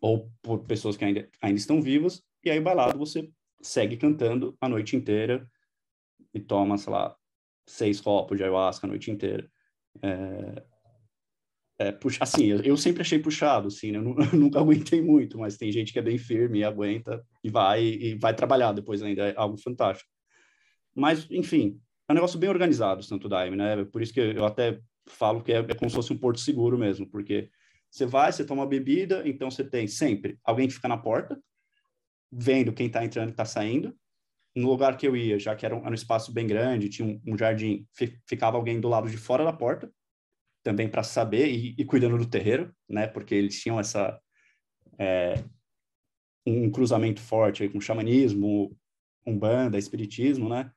ou 0.00 0.30
por 0.42 0.64
pessoas 0.64 0.96
que 0.96 1.04
ainda, 1.04 1.28
ainda 1.42 1.58
estão 1.58 1.82
vivas, 1.82 2.22
e 2.44 2.50
aí 2.50 2.60
bailado 2.60 2.98
você 2.98 3.30
segue 3.60 3.96
cantando 3.96 4.56
a 4.60 4.68
noite 4.68 4.96
inteira 4.96 5.48
e 6.32 6.40
toma, 6.40 6.78
sei 6.78 6.92
lá, 6.92 7.16
seis 7.66 8.00
copos 8.00 8.36
de 8.36 8.44
ayahuasca 8.44 8.86
a 8.86 8.90
noite 8.90 9.10
inteira. 9.10 9.50
É, 10.02 10.64
é, 11.80 11.92
puxa, 11.92 12.18
assim, 12.22 12.46
eu, 12.46 12.60
eu, 12.62 12.76
sempre 12.76 13.02
achei 13.02 13.18
puxado, 13.18 13.68
assim, 13.68 13.92
né? 13.92 13.98
eu, 13.98 14.02
eu, 14.32 14.38
nunca 14.38 14.58
aguentei 14.58 15.00
muito, 15.00 15.38
mas 15.38 15.56
tem 15.56 15.70
gente 15.70 15.92
que 15.92 15.98
é 15.98 16.02
bem 16.02 16.18
firme 16.18 16.60
e 16.60 16.64
aguenta 16.64 17.24
e 17.42 17.50
vai 17.50 17.84
e 17.84 18.14
vai 18.16 18.34
trabalhar 18.34 18.72
depois 18.72 19.02
ainda, 19.02 19.28
é 19.28 19.34
algo 19.36 19.56
fantástico. 19.56 20.10
Mas, 20.94 21.26
enfim, 21.30 21.80
é 22.08 22.12
um 22.12 22.14
negócio 22.14 22.38
bem 22.38 22.48
organizado, 22.48 23.00
o 23.00 23.04
Santo 23.04 23.28
Daime, 23.28 23.56
né? 23.56 23.84
Por 23.84 24.00
isso 24.00 24.12
que 24.12 24.20
eu 24.20 24.44
até 24.46 24.80
falo 25.06 25.42
que 25.42 25.52
é, 25.52 25.58
é 25.58 25.74
como 25.74 25.90
se 25.90 25.96
fosse 25.96 26.12
um 26.12 26.18
porto 26.18 26.40
seguro 26.40 26.78
mesmo, 26.78 27.06
porque 27.06 27.50
você 27.90 28.06
vai, 28.06 28.32
você 28.32 28.44
toma 28.44 28.66
bebida, 28.66 29.22
então 29.26 29.50
você 29.50 29.62
tem 29.62 29.86
sempre 29.86 30.38
alguém 30.42 30.66
que 30.66 30.74
fica 30.74 30.88
na 30.88 30.96
porta, 30.96 31.38
vendo 32.30 32.72
quem 32.72 32.86
está 32.86 33.04
entrando 33.04 33.28
e 33.28 33.32
está 33.32 33.44
saindo. 33.44 33.94
No 34.56 34.68
lugar 34.68 34.96
que 34.96 35.06
eu 35.06 35.16
ia, 35.16 35.38
já 35.38 35.54
que 35.54 35.64
era 35.64 35.74
um, 35.76 35.80
era 35.80 35.90
um 35.90 35.94
espaço 35.94 36.32
bem 36.32 36.46
grande, 36.46 36.88
tinha 36.88 37.06
um, 37.06 37.20
um 37.26 37.38
jardim, 37.38 37.86
ficava 38.26 38.56
alguém 38.56 38.80
do 38.80 38.88
lado 38.88 39.08
de 39.08 39.16
fora 39.16 39.44
da 39.44 39.52
porta, 39.52 39.90
também 40.62 40.88
para 40.88 41.02
saber 41.02 41.48
e, 41.48 41.74
e, 41.78 41.84
cuidando 41.84 42.18
do 42.18 42.26
terreiro, 42.26 42.74
né? 42.88 43.06
Porque 43.06 43.34
eles 43.34 43.60
tinham 43.60 43.78
essa 43.78 44.18
é, 44.98 45.44
um 46.46 46.70
cruzamento 46.70 47.20
forte 47.20 47.62
aí 47.62 47.68
com 47.68 47.80
xamanismo, 47.80 48.76
umbanda, 49.24 49.78
espiritismo, 49.78 50.48
né? 50.48 50.70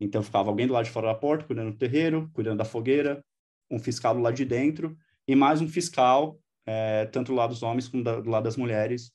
Então 0.00 0.22
ficava 0.22 0.50
alguém 0.50 0.66
do 0.66 0.72
lado 0.72 0.84
de 0.84 0.90
fora 0.90 1.08
da 1.08 1.14
porta, 1.14 1.44
cuidando 1.44 1.72
do 1.72 1.78
terreiro, 1.78 2.30
cuidando 2.34 2.58
da 2.58 2.64
fogueira, 2.64 3.24
um 3.70 3.78
fiscal 3.78 4.14
do 4.14 4.20
lado 4.20 4.34
de 4.34 4.44
dentro 4.44 4.96
e 5.26 5.34
mais 5.34 5.60
um 5.60 5.68
fiscal, 5.68 6.38
é, 6.64 7.06
tanto 7.06 7.32
do 7.32 7.34
lado 7.34 7.50
dos 7.50 7.62
homens 7.62 7.88
como 7.88 8.04
da, 8.04 8.20
do 8.20 8.30
lado 8.30 8.44
das 8.44 8.56
mulheres, 8.56 9.12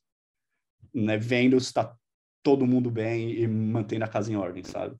né? 0.93 1.17
Vendo 1.17 1.59
se 1.59 1.67
está 1.67 1.95
todo 2.43 2.65
mundo 2.65 2.89
bem 2.89 3.31
e 3.31 3.47
mantendo 3.47 4.05
a 4.05 4.07
casa 4.07 4.31
em 4.31 4.35
ordem, 4.35 4.63
sabe? 4.63 4.95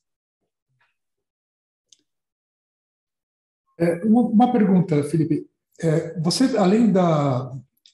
É, 3.80 4.06
uma, 4.06 4.22
uma, 4.22 4.52
pergunta, 4.52 5.04
Felipe. 5.04 5.50
É, 5.82 6.20
você, 6.20 6.56
além 6.56 6.92
da, 6.92 7.52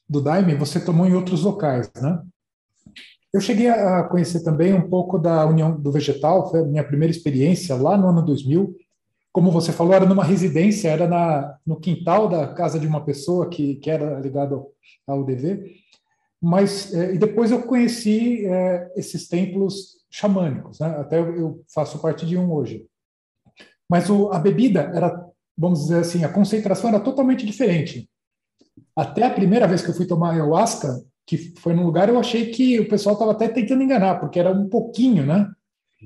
do 0.08 0.22
Daime, 0.22 0.54
você 0.56 0.84
tomou 0.84 1.06
em 1.06 1.14
outros 1.14 1.44
locais, 1.44 1.90
né? 1.96 2.22
Eu 3.34 3.42
cheguei 3.42 3.70
a 3.70 4.04
conhecer 4.04 4.44
também 4.44 4.74
um 4.74 4.90
pouco 4.90 5.20
da 5.20 5.46
União 5.46 5.80
do 5.80 5.92
Vegetal, 5.92 6.50
foi 6.50 6.62
a 6.62 6.66
minha 6.66 6.84
primeira 6.84 7.12
experiência 7.12 7.76
lá 7.76 7.98
no 7.98 8.08
ano 8.08 8.26
2000. 8.26 8.76
Como 9.32 9.52
você 9.52 9.72
falou, 9.72 9.94
era 9.94 10.06
numa 10.06 10.24
residência, 10.24 10.90
era 10.90 11.08
na, 11.08 11.58
no 11.66 11.80
quintal 11.80 12.28
da 12.28 12.48
casa 12.54 12.80
de 12.80 12.88
uma 12.88 13.04
pessoa 13.04 13.50
que, 13.50 13.76
que 13.76 13.90
era 13.90 14.20
ligado 14.20 14.68
ao 15.06 15.20
UDV. 15.22 15.76
Mas, 16.42 16.94
é, 16.94 17.14
e 17.14 17.18
depois 17.18 17.52
eu 17.52 17.64
conheci 17.64 18.46
é, 18.46 18.92
esses 18.96 19.28
templos 19.28 19.98
xamânicos, 20.10 20.80
né? 20.80 20.88
até 21.00 21.20
eu 21.20 21.64
faço 21.74 22.00
parte 22.00 22.26
de 22.26 22.38
um 22.38 22.52
hoje. 22.52 22.86
Mas 23.90 24.10
o, 24.10 24.32
a 24.32 24.40
bebida 24.40 24.92
era 24.94 25.28
vamos 25.58 25.82
dizer 25.82 26.00
assim, 26.00 26.24
a 26.24 26.30
concentração 26.30 26.90
era 26.90 27.00
totalmente 27.00 27.46
diferente. 27.46 28.08
Até 28.96 29.26
a 29.26 29.34
primeira 29.34 29.68
vez 29.68 29.82
que 29.82 29.90
eu 29.90 29.94
fui 29.94 30.06
tomar 30.06 30.32
ayahuasca, 30.32 31.04
que 31.28 31.54
foi 31.60 31.74
num 31.74 31.86
lugar, 31.86 32.08
eu 32.08 32.18
achei 32.18 32.50
que 32.50 32.80
o 32.80 32.88
pessoal 32.88 33.14
estava 33.14 33.34
até 33.34 33.50
tentando 33.50 33.84
enganar, 33.84 34.16
porque 34.16 34.40
era 34.40 34.50
um 34.50 34.70
pouquinho, 34.70 35.26
né? 35.26 35.52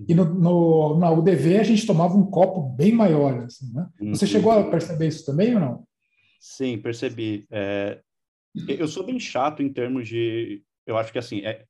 E 0.07 0.15
no, 0.15 0.25
no, 0.25 0.97
na 0.97 1.11
UDV 1.11 1.59
a 1.59 1.63
gente 1.63 1.85
tomava 1.85 2.15
um 2.15 2.25
copo 2.25 2.61
bem 2.61 2.91
maior. 2.91 3.43
Assim, 3.43 3.71
né? 3.71 3.87
Você 4.09 4.25
uhum. 4.25 4.31
chegou 4.31 4.51
a 4.51 4.69
perceber 4.69 5.07
isso 5.07 5.23
também 5.25 5.53
ou 5.53 5.59
não? 5.59 5.87
Sim, 6.39 6.79
percebi. 6.79 7.45
É, 7.51 8.01
eu 8.67 8.87
sou 8.87 9.05
bem 9.05 9.19
chato 9.19 9.61
em 9.61 9.71
termos 9.71 10.07
de. 10.07 10.63
Eu 10.87 10.97
acho 10.97 11.11
que 11.11 11.19
assim, 11.19 11.41
é, 11.45 11.65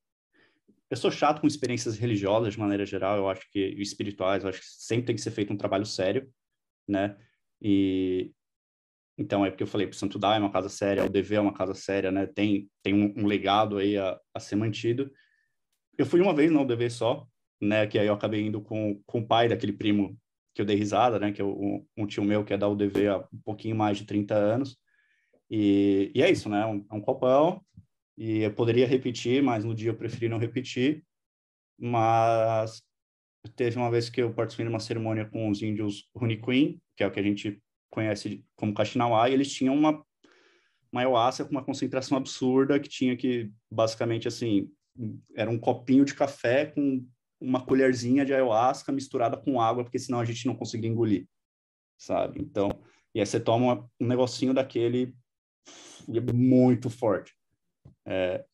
eu 0.90 0.96
sou 0.96 1.12
chato 1.12 1.42
com 1.42 1.48
experiências 1.48 1.98
religiosas 1.98 2.54
de 2.54 2.60
maneira 2.60 2.86
geral. 2.86 3.18
Eu 3.18 3.28
acho 3.28 3.52
que 3.52 3.60
espirituais, 3.60 4.44
eu 4.44 4.50
acho 4.50 4.62
que 4.62 4.68
sempre 4.68 5.08
tem 5.08 5.16
que 5.16 5.22
ser 5.22 5.32
feito 5.32 5.52
um 5.52 5.58
trabalho 5.58 5.86
sério, 5.86 6.30
né? 6.88 7.18
E 7.62 8.32
então 9.18 9.46
é 9.46 9.50
porque 9.50 9.64
eu 9.64 9.68
falei, 9.68 9.88
o 9.88 9.94
Santo 9.94 10.18
Daime 10.18 10.44
é 10.44 10.48
uma 10.48 10.54
casa 10.54 10.70
séria, 10.70 11.06
o 11.06 11.10
DV 11.10 11.36
é 11.36 11.42
uma 11.42 11.54
casa 11.54 11.74
séria, 11.74 12.12
né? 12.12 12.26
Tem 12.26 12.70
tem 12.82 12.94
um, 12.94 13.24
um 13.24 13.28
legado 13.28 13.78
aí 13.78 13.98
a, 13.98 14.20
a, 14.34 14.40
ser 14.40 14.56
mantido. 14.56 15.12
Eu 15.98 16.06
fui 16.06 16.22
uma 16.22 16.34
vez 16.34 16.52
no 16.52 16.62
UDV 16.62 16.90
só, 16.90 17.28
né? 17.62 17.86
Que 17.88 18.00
aí 18.00 18.08
eu 18.08 18.14
acabei 18.14 18.42
indo 18.42 18.62
com, 18.62 19.02
com 19.06 19.20
o 19.20 19.28
pai 19.28 19.48
daquele 19.48 19.74
primo 19.74 20.18
que 20.54 20.62
eu 20.62 20.66
dei 20.66 20.76
risada, 20.76 21.20
né? 21.20 21.32
Que 21.32 21.42
é 21.42 21.46
um, 21.46 21.86
um 21.98 22.08
tio 22.08 22.24
meu 22.24 22.44
que 22.44 22.54
é 22.54 22.58
da 22.58 22.68
UDV 22.68 23.08
há 23.08 23.18
um 23.34 23.42
pouquinho 23.44 23.76
mais 23.76 23.98
de 23.98 24.06
30 24.06 24.36
anos. 24.36 24.78
E, 25.50 26.12
e 26.16 26.22
é 26.22 26.32
isso, 26.32 26.50
né? 26.50 26.66
Um, 26.66 26.86
é 26.90 26.96
um 26.96 27.02
copão. 27.02 27.62
E 28.18 28.40
eu 28.40 28.54
poderia 28.54 28.88
repetir, 28.88 29.44
mas 29.44 29.64
no 29.64 29.76
dia 29.76 29.90
eu 29.92 29.98
preferi 29.98 30.30
não 30.30 30.38
repetir. 30.38 31.04
Mas 31.78 32.82
teve 33.56 33.78
uma 33.78 33.92
vez 33.92 34.10
que 34.10 34.22
eu 34.22 34.34
participei 34.34 34.66
de 34.66 34.70
uma 34.72 34.80
cerimônia 34.80 35.26
com 35.26 35.50
os 35.50 35.62
índios 35.62 36.10
Runiquim, 36.16 36.80
que 36.96 37.04
é 37.04 37.08
o 37.08 37.12
que 37.12 37.20
a 37.20 37.24
gente 37.24 37.62
conhece 37.92 38.44
como 38.56 38.74
Kaxinawá, 38.74 39.30
e 39.30 39.34
eles 39.34 39.52
tinham 39.52 39.76
uma, 39.76 40.04
uma 40.92 41.02
ayahuasca 41.02 41.46
com 41.46 41.52
uma 41.52 41.64
concentração 41.64 42.18
absurda 42.18 42.80
que 42.80 42.90
tinha 42.90 43.16
que, 43.16 43.52
basicamente, 43.72 44.28
assim, 44.28 44.72
era 45.36 45.52
um 45.52 45.60
copinho 45.60 46.06
de 46.06 46.16
café 46.16 46.66
com 46.66 47.06
uma 47.40 47.64
colherzinha 47.64 48.26
de 48.26 48.34
ayahuasca 48.34 48.92
misturada 48.92 49.36
com 49.36 49.60
água, 49.60 49.84
porque 49.84 50.00
senão 50.00 50.20
a 50.20 50.26
gente 50.26 50.46
não 50.46 50.56
conseguia 50.56 50.90
engolir, 50.90 51.28
sabe? 51.98 52.42
Então, 52.42 52.70
e 53.14 53.20
aí 53.20 53.26
você 53.26 53.40
toma 53.40 53.90
um 54.00 54.08
negocinho 54.08 54.54
daquele 54.54 55.14
muito 56.34 56.90
forte. 56.90 57.36
É, 58.06 58.46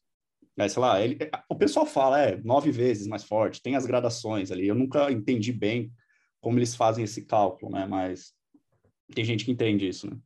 aí, 0.58 0.70
sei 0.70 0.82
lá, 0.82 1.02
ele, 1.02 1.18
o 1.50 1.56
pessoal 1.56 1.86
fala, 1.86 2.22
é, 2.22 2.38
nove 2.44 2.72
vezes 2.72 3.08
mais 3.08 3.24
forte, 3.24 3.62
tem 3.62 3.76
as 3.76 3.86
gradações 3.86 4.52
ali. 4.52 4.68
Eu 4.68 4.76
nunca 4.76 5.12
entendi 5.12 5.52
bem 5.52 5.92
como 6.42 6.58
eles 6.58 6.76
fazem 6.76 7.04
esse 7.04 7.26
cálculo, 7.26 7.72
né? 7.72 7.86
Mas 7.86 8.34
tem 9.14 9.24
gente 9.24 9.46
que 9.46 9.52
entende 9.52 9.88
isso, 9.88 10.10
né? 10.10 10.18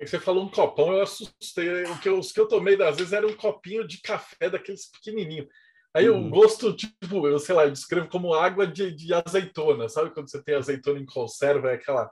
Você 0.00 0.18
falou 0.18 0.44
um 0.44 0.48
copão, 0.48 0.92
eu 0.92 1.02
assustei. 1.02 1.84
O 1.84 1.98
que 2.00 2.08
eu, 2.08 2.18
os 2.18 2.32
que 2.32 2.40
eu 2.40 2.48
tomei, 2.48 2.74
às 2.82 2.96
vezes, 2.96 3.12
era 3.12 3.26
um 3.26 3.36
copinho 3.36 3.86
de 3.86 4.00
café 4.00 4.50
daqueles 4.50 4.90
pequenininhos. 4.90 5.46
Aí 5.94 6.08
uhum. 6.08 6.26
o 6.26 6.30
gosto, 6.30 6.74
tipo, 6.74 7.26
eu 7.28 7.38
sei 7.38 7.54
lá, 7.54 7.64
eu 7.64 7.70
descrevo 7.70 8.08
como 8.08 8.34
água 8.34 8.66
de, 8.66 8.90
de 8.90 9.14
azeitona. 9.14 9.88
Sabe 9.88 10.10
quando 10.10 10.28
você 10.28 10.42
tem 10.42 10.56
azeitona 10.56 10.98
em 10.98 11.04
conserva? 11.04 11.70
É 11.70 11.74
aquela 11.74 12.10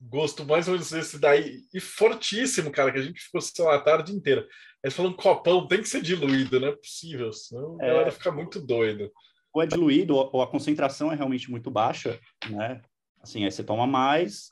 gosto 0.00 0.44
mais 0.44 0.66
ou 0.68 0.74
menos 0.74 0.92
esse 0.92 1.18
daí. 1.18 1.62
E 1.72 1.80
fortíssimo, 1.80 2.70
cara, 2.70 2.92
que 2.92 2.98
a 2.98 3.02
gente 3.02 3.20
ficou, 3.20 3.40
sei 3.40 3.64
lá, 3.64 3.76
a 3.76 3.80
tarde 3.80 4.12
inteira. 4.12 4.46
Aí 4.84 4.90
falou 4.90 5.12
um 5.12 5.16
copão, 5.16 5.66
tem 5.66 5.80
que 5.80 5.88
ser 5.88 6.02
diluído, 6.02 6.60
não 6.60 6.68
é 6.68 6.76
possível, 6.76 7.32
senão 7.32 7.78
a 7.80 7.84
é... 7.84 7.88
galera 7.88 8.12
fica 8.12 8.30
muito 8.30 8.60
doida. 8.60 9.10
Ou 9.52 9.62
é 9.62 9.66
diluído, 9.66 10.14
ou 10.14 10.42
a 10.42 10.50
concentração 10.50 11.12
é 11.12 11.14
realmente 11.14 11.50
muito 11.50 11.70
baixa, 11.70 12.20
né? 12.50 12.82
Assim, 13.22 13.44
aí 13.44 13.50
você 13.50 13.62
toma 13.62 13.86
mais, 13.86 14.50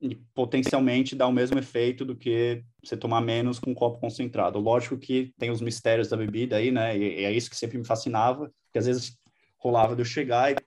e 0.00 0.14
potencialmente 0.34 1.16
dá 1.16 1.26
o 1.26 1.32
mesmo 1.32 1.58
efeito 1.58 2.04
do 2.04 2.16
que 2.16 2.62
você 2.82 2.96
tomar 2.96 3.20
menos 3.20 3.58
com 3.58 3.70
um 3.70 3.74
copo 3.74 3.98
concentrado. 3.98 4.58
Lógico 4.58 4.96
que 4.96 5.34
tem 5.38 5.50
os 5.50 5.60
mistérios 5.60 6.08
da 6.08 6.16
bebida 6.16 6.56
aí, 6.56 6.70
né? 6.70 6.96
E, 6.96 7.24
é 7.24 7.32
isso 7.32 7.50
que 7.50 7.56
sempre 7.56 7.78
me 7.78 7.84
fascinava, 7.84 8.52
que 8.72 8.78
às 8.78 8.86
vezes 8.86 9.18
rolava 9.58 9.96
de 9.96 10.02
eu 10.02 10.06
chegar 10.06 10.52
e 10.52 10.64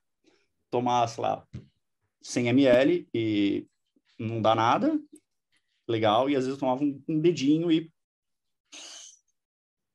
tomar, 0.70 1.08
sei 1.08 1.24
lá, 1.24 1.48
100 2.22 2.48
ml 2.50 3.08
e 3.14 3.68
não 4.20 4.42
dá 4.42 4.54
nada, 4.54 5.00
legal, 5.88 6.30
e 6.30 6.36
às 6.36 6.44
vezes 6.46 6.58
eu 6.58 6.60
tomava 6.60 6.84
um, 6.84 7.02
um 7.08 7.20
dedinho 7.20 7.72
e 7.72 7.92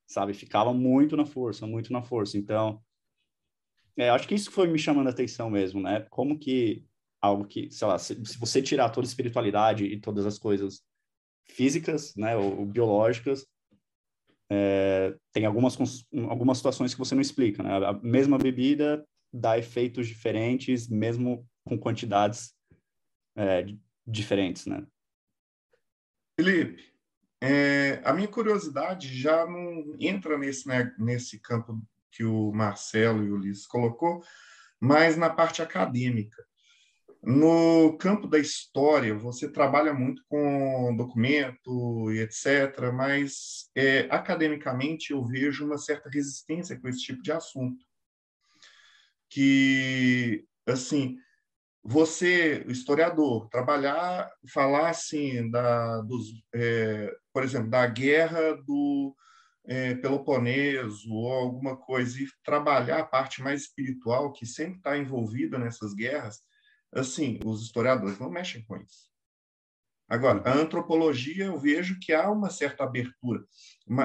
sabe, 0.07 0.33
ficava 0.33 0.73
muito 0.73 1.17
na 1.17 1.27
força, 1.27 1.67
muito 1.67 1.93
na 1.93 2.03
força. 2.03 2.39
Então, 2.39 2.83
é, 3.97 4.09
acho 4.09 4.27
que 4.27 4.35
isso 4.35 4.51
foi 4.51 4.67
me 4.67 4.79
chamando 4.79 5.09
a 5.09 5.11
atenção 5.11 5.51
mesmo, 5.51 5.81
né? 5.81 6.07
Como 6.11 6.39
que 6.39 6.85
algo 7.21 7.45
que, 7.47 7.71
sei 7.71 7.87
lá, 7.89 7.99
se, 7.99 8.15
se, 8.25 8.39
você 8.39 8.63
tirar 8.63 8.91
toda 8.91 9.07
a 9.07 9.09
espiritualidade 9.09 9.85
e 9.85 10.01
todas 10.01 10.27
as 10.27 10.39
coisas 10.39 10.83
físicas, 11.45 12.15
né, 12.17 12.37
ou, 12.37 12.61
ou 12.61 12.67
biológicas, 12.67 13.47
é, 14.51 15.15
tem 15.33 15.45
algumas, 15.45 15.77
algumas 16.29 16.59
situações 16.59 16.93
que 16.95 16.99
você 16.99 17.15
não 17.15 17.23
explica, 17.23 17.63
né? 17.63 17.85
A 17.85 17.93
mesma 17.95 18.39
bebida 18.39 19.05
dá 19.33 19.59
efeitos 19.59 20.07
diferentes, 20.07 20.89
mesmo 20.89 21.47
com 21.65 21.77
quantidades 21.77 22.55
é, 23.35 23.67
diferentes, 24.07 24.67
né? 24.67 24.87
Felipe, 26.39 26.93
é, 27.41 28.01
a 28.05 28.13
minha 28.13 28.29
curiosidade 28.29 29.17
já 29.19 29.47
não 29.47 29.97
entra 29.99 30.39
nesse, 30.39 30.69
né, 30.69 30.95
nesse 30.99 31.41
campo 31.41 31.83
que 32.11 32.25
o 32.25 32.53
Marcelo 32.53 33.25
e 33.25 33.31
o 33.31 33.35
Ulisses 33.35 33.67
colocou, 33.67 34.23
mas 34.81 35.17
na 35.17 35.29
parte 35.29 35.61
acadêmica. 35.61 36.45
No 37.29 37.99
campo 37.99 38.29
da 38.29 38.39
história, 38.39 39.13
você 39.13 39.51
trabalha 39.51 39.93
muito 39.93 40.23
com 40.29 40.95
documento 40.97 42.09
e 42.13 42.21
etc., 42.21 42.93
mas 42.95 43.69
é, 43.75 44.07
academicamente 44.09 45.11
eu 45.13 45.25
vejo 45.25 45.67
uma 45.67 45.77
certa 45.77 46.09
resistência 46.09 46.79
com 46.79 46.87
esse 46.87 47.01
tipo 47.01 47.21
de 47.21 47.33
assunto. 47.33 47.85
Que, 49.29 50.47
assim, 50.69 51.17
você, 51.83 52.65
historiador, 52.69 53.49
trabalhar, 53.49 54.31
falar 54.55 54.91
assim, 54.91 55.51
da, 55.51 56.03
dos, 56.03 56.29
é, 56.55 57.13
por 57.33 57.43
exemplo, 57.43 57.69
da 57.69 57.89
guerra 57.89 58.55
do 58.65 59.17
é, 59.67 59.97
Peloponeso 59.97 61.13
ou 61.13 61.33
alguma 61.33 61.77
coisa, 61.77 62.21
e 62.23 62.29
trabalhar 62.45 63.01
a 63.01 63.07
parte 63.07 63.43
mais 63.43 63.63
espiritual 63.63 64.33
que 64.33 64.47
sempre 64.47 64.77
está 64.77 64.97
envolvida 64.97 65.59
nessas 65.59 65.93
guerras, 65.93 66.47
assim, 66.97 67.39
os 67.45 67.63
historiadores 67.63 68.19
não 68.19 68.31
mexem 68.31 68.63
com 68.65 68.77
isso. 68.77 69.11
Agora, 70.09 70.41
a 70.49 70.55
antropologia, 70.55 71.47
eu 71.47 71.59
vejo 71.59 71.99
que 72.01 72.13
há 72.13 72.31
uma 72.31 72.49
certa 72.49 72.85
abertura. 72.85 73.45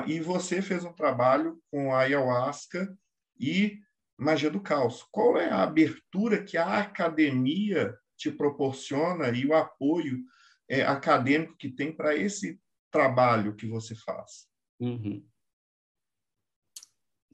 E 0.08 0.20
você 0.20 0.62
fez 0.62 0.84
um 0.84 0.94
trabalho 0.94 1.62
com 1.70 1.94
a 1.94 2.00
ayahuasca 2.00 2.98
e 3.40 3.80
magia 4.18 4.50
do 4.50 4.60
caos. 4.60 5.04
Qual 5.12 5.38
é 5.38 5.50
a 5.50 5.64
abertura 5.64 6.44
que 6.44 6.58
a 6.58 6.80
academia 6.80 7.96
te 8.18 8.32
proporciona 8.32 9.30
e 9.30 9.46
o 9.46 9.54
apoio 9.54 10.24
é, 10.68 10.84
acadêmico 10.84 11.56
que 11.58 11.70
tem 11.70 11.92
para 11.92 12.16
esse 12.16 12.60
trabalho 12.92 13.56
que 13.56 13.68
você 13.68 13.96
faz? 13.96 14.48
Uhum. 14.80 15.24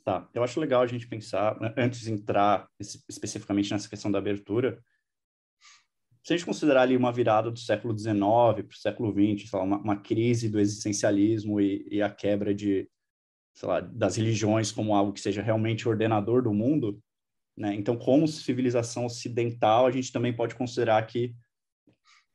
Tá, 0.03 0.29
eu 0.33 0.43
acho 0.43 0.59
legal 0.59 0.81
a 0.81 0.87
gente 0.87 1.07
pensar, 1.07 1.59
né, 1.59 1.73
antes 1.77 2.01
de 2.01 2.11
entrar 2.13 2.69
especificamente 3.09 3.71
nessa 3.71 3.89
questão 3.89 4.09
da 4.09 4.17
abertura, 4.17 4.81
se 6.27 6.33
a 6.33 6.35
gente 6.35 6.45
considerar 6.45 6.81
ali 6.81 6.97
uma 6.97 7.09
virada 7.09 7.49
do 7.49 7.57
século 7.57 7.97
XIX 7.97 8.13
para 8.17 8.65
o 8.69 8.73
século 8.73 9.13
XX, 9.13 9.49
lá, 9.49 9.63
uma, 9.63 9.77
uma, 9.77 9.95
crise 9.95 10.49
do 10.49 10.59
existencialismo 10.59 11.61
e, 11.61 11.87
e, 11.89 12.01
a 12.01 12.09
quebra 12.09 12.53
de, 12.53 12.85
lá, 13.63 13.79
das 13.79 14.17
religiões 14.17 14.69
como 14.69 14.93
algo 14.93 15.13
que 15.13 15.21
seja 15.21 15.41
realmente 15.41 15.87
ordenador 15.87 16.43
do 16.43 16.53
mundo, 16.53 17.01
né? 17.55 17.73
Então, 17.75 17.95
como 17.95 18.27
civilização 18.27 19.05
ocidental, 19.05 19.85
a 19.85 19.91
gente 19.91 20.11
também 20.11 20.35
pode 20.35 20.53
considerar 20.53 21.01
que 21.07 21.33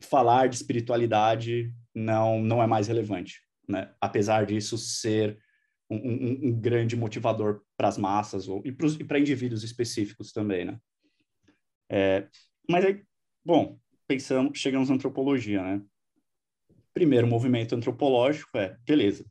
falar 0.01 0.49
de 0.49 0.57
espiritualidade 0.57 1.71
não 1.95 2.41
não 2.41 2.63
é 2.63 2.67
mais 2.67 2.89
relevante, 2.89 3.43
né? 3.69 3.93
Apesar 4.01 4.47
disso 4.47 4.79
ser 4.79 5.39
um, 5.91 5.97
um, 5.97 6.49
um 6.49 6.59
grande 6.59 6.97
motivador 6.97 7.61
para 7.77 7.89
as 7.89 7.99
massas 7.99 8.49
ou, 8.49 8.63
e 8.65 8.73
para 8.73 9.19
indivíduos 9.19 9.63
específicos 9.63 10.33
também, 10.33 10.65
né? 10.65 10.79
É, 11.91 12.27
mas 12.67 12.87
aí, 12.87 13.03
bom, 13.45 13.79
pensamos, 14.07 14.59
chegamos 14.59 14.89
na 14.89 14.95
antropologia, 14.95 15.63
né? 15.63 15.83
Primeiro 16.95 17.27
movimento 17.27 17.75
antropológico 17.75 18.57
é, 18.59 18.77
beleza, 18.87 19.25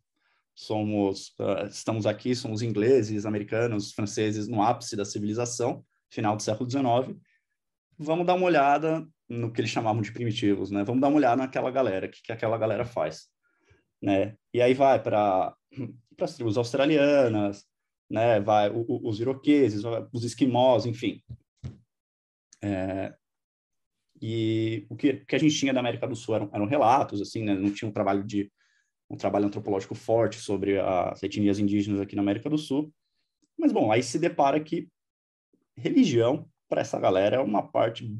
somos, 0.56 1.30
uh, 1.40 1.68
estamos 1.70 2.06
aqui, 2.06 2.36
somos 2.36 2.62
ingleses, 2.62 3.26
americanos, 3.26 3.94
franceses 3.94 4.48
no 4.48 4.62
ápice 4.62 4.96
da 4.96 5.06
civilização, 5.06 5.86
final 6.10 6.36
do 6.36 6.44
século 6.44 6.70
XIX, 6.70 7.18
vamos 7.98 8.26
dar 8.26 8.34
uma 8.34 8.46
olhada 8.46 9.08
no 9.30 9.52
que 9.52 9.62
eles 9.62 9.72
chamavam 9.72 10.02
de 10.02 10.12
primitivos, 10.12 10.72
né? 10.72 10.84
Vamos 10.84 11.02
dar 11.02 11.08
uma 11.08 11.18
olhada 11.18 11.38
naquela 11.38 11.72
galera, 11.72 12.08
o 12.08 12.10
que, 12.10 12.22
que 12.22 12.32
aquela 12.32 12.58
galera 12.58 12.84
faz, 12.84 13.28
né? 14.02 14.36
E 14.54 14.62
aí 14.62 14.74
vai 14.74 15.02
para 15.02 15.56
as 16.20 16.36
tribos 16.36 16.58
australianas, 16.58 17.64
né? 18.10 18.40
Vai 18.42 18.70
o, 18.70 18.86
o, 18.88 19.10
os 19.10 19.20
iroqueses, 19.20 19.84
os 20.12 20.24
esquimós, 20.24 20.86
enfim. 20.86 21.22
É, 22.62 23.16
e 24.22 24.86
o 24.90 24.96
que, 24.96 25.14
que 25.26 25.36
a 25.36 25.40
gente 25.40 25.58
tinha 25.58 25.74
da 25.74 25.80
América 25.80 26.08
do 26.08 26.16
Sul 26.16 26.36
eram, 26.36 26.50
eram 26.54 26.66
relatos, 26.66 27.22
assim, 27.22 27.44
né? 27.44 27.56
não 27.56 27.74
tinha 27.74 27.90
um 27.90 27.94
trabalho 27.94 28.24
de 28.24 28.52
um 29.10 29.18
trabalho 29.18 29.46
antropológico 29.46 29.94
forte 29.94 30.38
sobre 30.38 30.80
as 30.80 31.22
etnias 31.22 31.60
indígenas 31.60 32.00
aqui 32.00 32.16
na 32.16 32.22
América 32.22 32.50
do 32.50 32.58
Sul. 32.58 32.94
Mas, 33.60 33.74
bom, 33.74 33.92
aí 33.92 34.02
se 34.02 34.18
depara 34.18 34.58
que 34.60 34.88
religião, 35.76 36.48
para 36.70 36.80
essa 36.80 36.98
galera, 36.98 37.36
é 37.36 37.40
uma 37.40 37.62
parte 37.62 38.18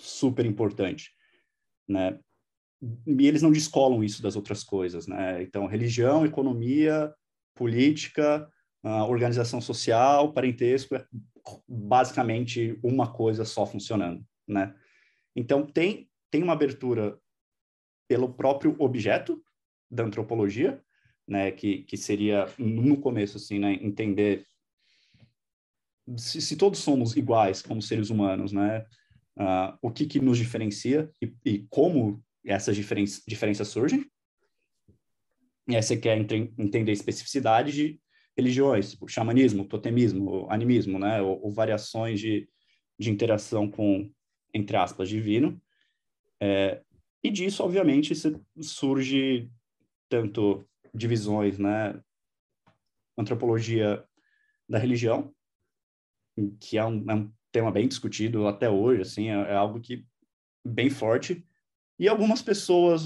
super 0.00 0.44
importante, 0.44 1.12
né? 1.88 2.18
E 3.06 3.28
eles 3.28 3.40
não 3.40 3.52
descolam 3.52 4.02
isso 4.02 4.20
das 4.20 4.34
outras 4.34 4.64
coisas, 4.64 5.06
né? 5.06 5.40
Então, 5.44 5.66
religião, 5.66 6.26
economia, 6.26 7.14
política, 7.54 8.50
organização 8.82 9.60
social, 9.60 10.32
parentesco, 10.32 10.96
é 10.96 11.06
basicamente 11.68 12.76
uma 12.82 13.12
coisa 13.12 13.44
só 13.44 13.64
funcionando, 13.64 14.24
né? 14.48 14.74
Então, 15.34 15.66
tem, 15.66 16.08
tem 16.30 16.42
uma 16.42 16.52
abertura 16.52 17.18
pelo 18.08 18.32
próprio 18.32 18.76
objeto 18.78 19.42
da 19.90 20.04
antropologia, 20.04 20.82
né, 21.26 21.50
que, 21.50 21.82
que 21.84 21.96
seria, 21.96 22.46
no 22.58 23.00
começo, 23.00 23.36
assim, 23.36 23.58
né, 23.58 23.74
entender 23.74 24.46
se, 26.16 26.40
se 26.40 26.56
todos 26.56 26.80
somos 26.80 27.16
iguais 27.16 27.62
como 27.62 27.80
seres 27.80 28.10
humanos, 28.10 28.52
né, 28.52 28.84
uh, 29.38 29.76
o 29.80 29.90
que, 29.90 30.06
que 30.06 30.20
nos 30.20 30.38
diferencia 30.38 31.10
e, 31.20 31.32
e 31.44 31.66
como 31.70 32.22
essas 32.44 32.76
diferen 32.76 33.04
diferenças 33.26 33.68
surgem. 33.68 34.04
E 35.68 35.76
aí 35.76 35.82
você 35.82 35.96
quer 35.96 36.18
entre, 36.18 36.52
entender 36.58 36.90
a 36.90 36.94
especificidade 36.94 37.72
de 37.72 38.00
religiões, 38.36 38.90
tipo 38.90 39.08
xamanismo, 39.08 39.64
totemismo, 39.64 40.50
animismo, 40.50 40.98
né, 40.98 41.22
ou, 41.22 41.44
ou 41.44 41.50
variações 41.50 42.18
de, 42.18 42.48
de 42.98 43.10
interação 43.10 43.70
com, 43.70 44.10
entre 44.54 44.76
aspas, 44.76 45.08
divino. 45.08 45.60
É, 46.40 46.82
e 47.22 47.30
disso, 47.30 47.62
obviamente, 47.62 48.12
surge 48.60 49.50
tanto 50.08 50.66
divisões, 50.92 51.58
né? 51.58 52.00
Antropologia 53.16 54.04
da 54.68 54.78
religião, 54.78 55.32
que 56.58 56.78
é 56.78 56.84
um, 56.84 57.10
é 57.10 57.14
um 57.14 57.32
tema 57.52 57.70
bem 57.70 57.86
discutido 57.86 58.46
até 58.48 58.68
hoje, 58.68 59.02
assim, 59.02 59.28
é, 59.28 59.34
é, 59.34 59.54
algo 59.54 59.80
que 59.80 60.04
bem 60.64 60.90
forte. 60.90 61.46
E 61.98 62.08
algumas 62.08 62.42
pessoas, 62.42 63.04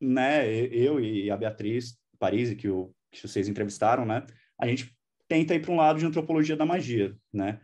né, 0.00 0.48
eu 0.66 1.00
e 1.00 1.30
a 1.30 1.36
Beatriz 1.36 1.98
Paris, 2.18 2.54
que, 2.54 2.68
o, 2.68 2.94
que 3.10 3.26
vocês 3.26 3.48
entrevistaram, 3.48 4.04
né, 4.04 4.24
a 4.58 4.66
gente 4.66 4.94
tenta 5.26 5.54
ir 5.54 5.60
para 5.60 5.72
um 5.72 5.76
lado 5.76 5.98
de 5.98 6.06
antropologia 6.06 6.56
da 6.56 6.66
magia, 6.66 7.16
né? 7.32 7.60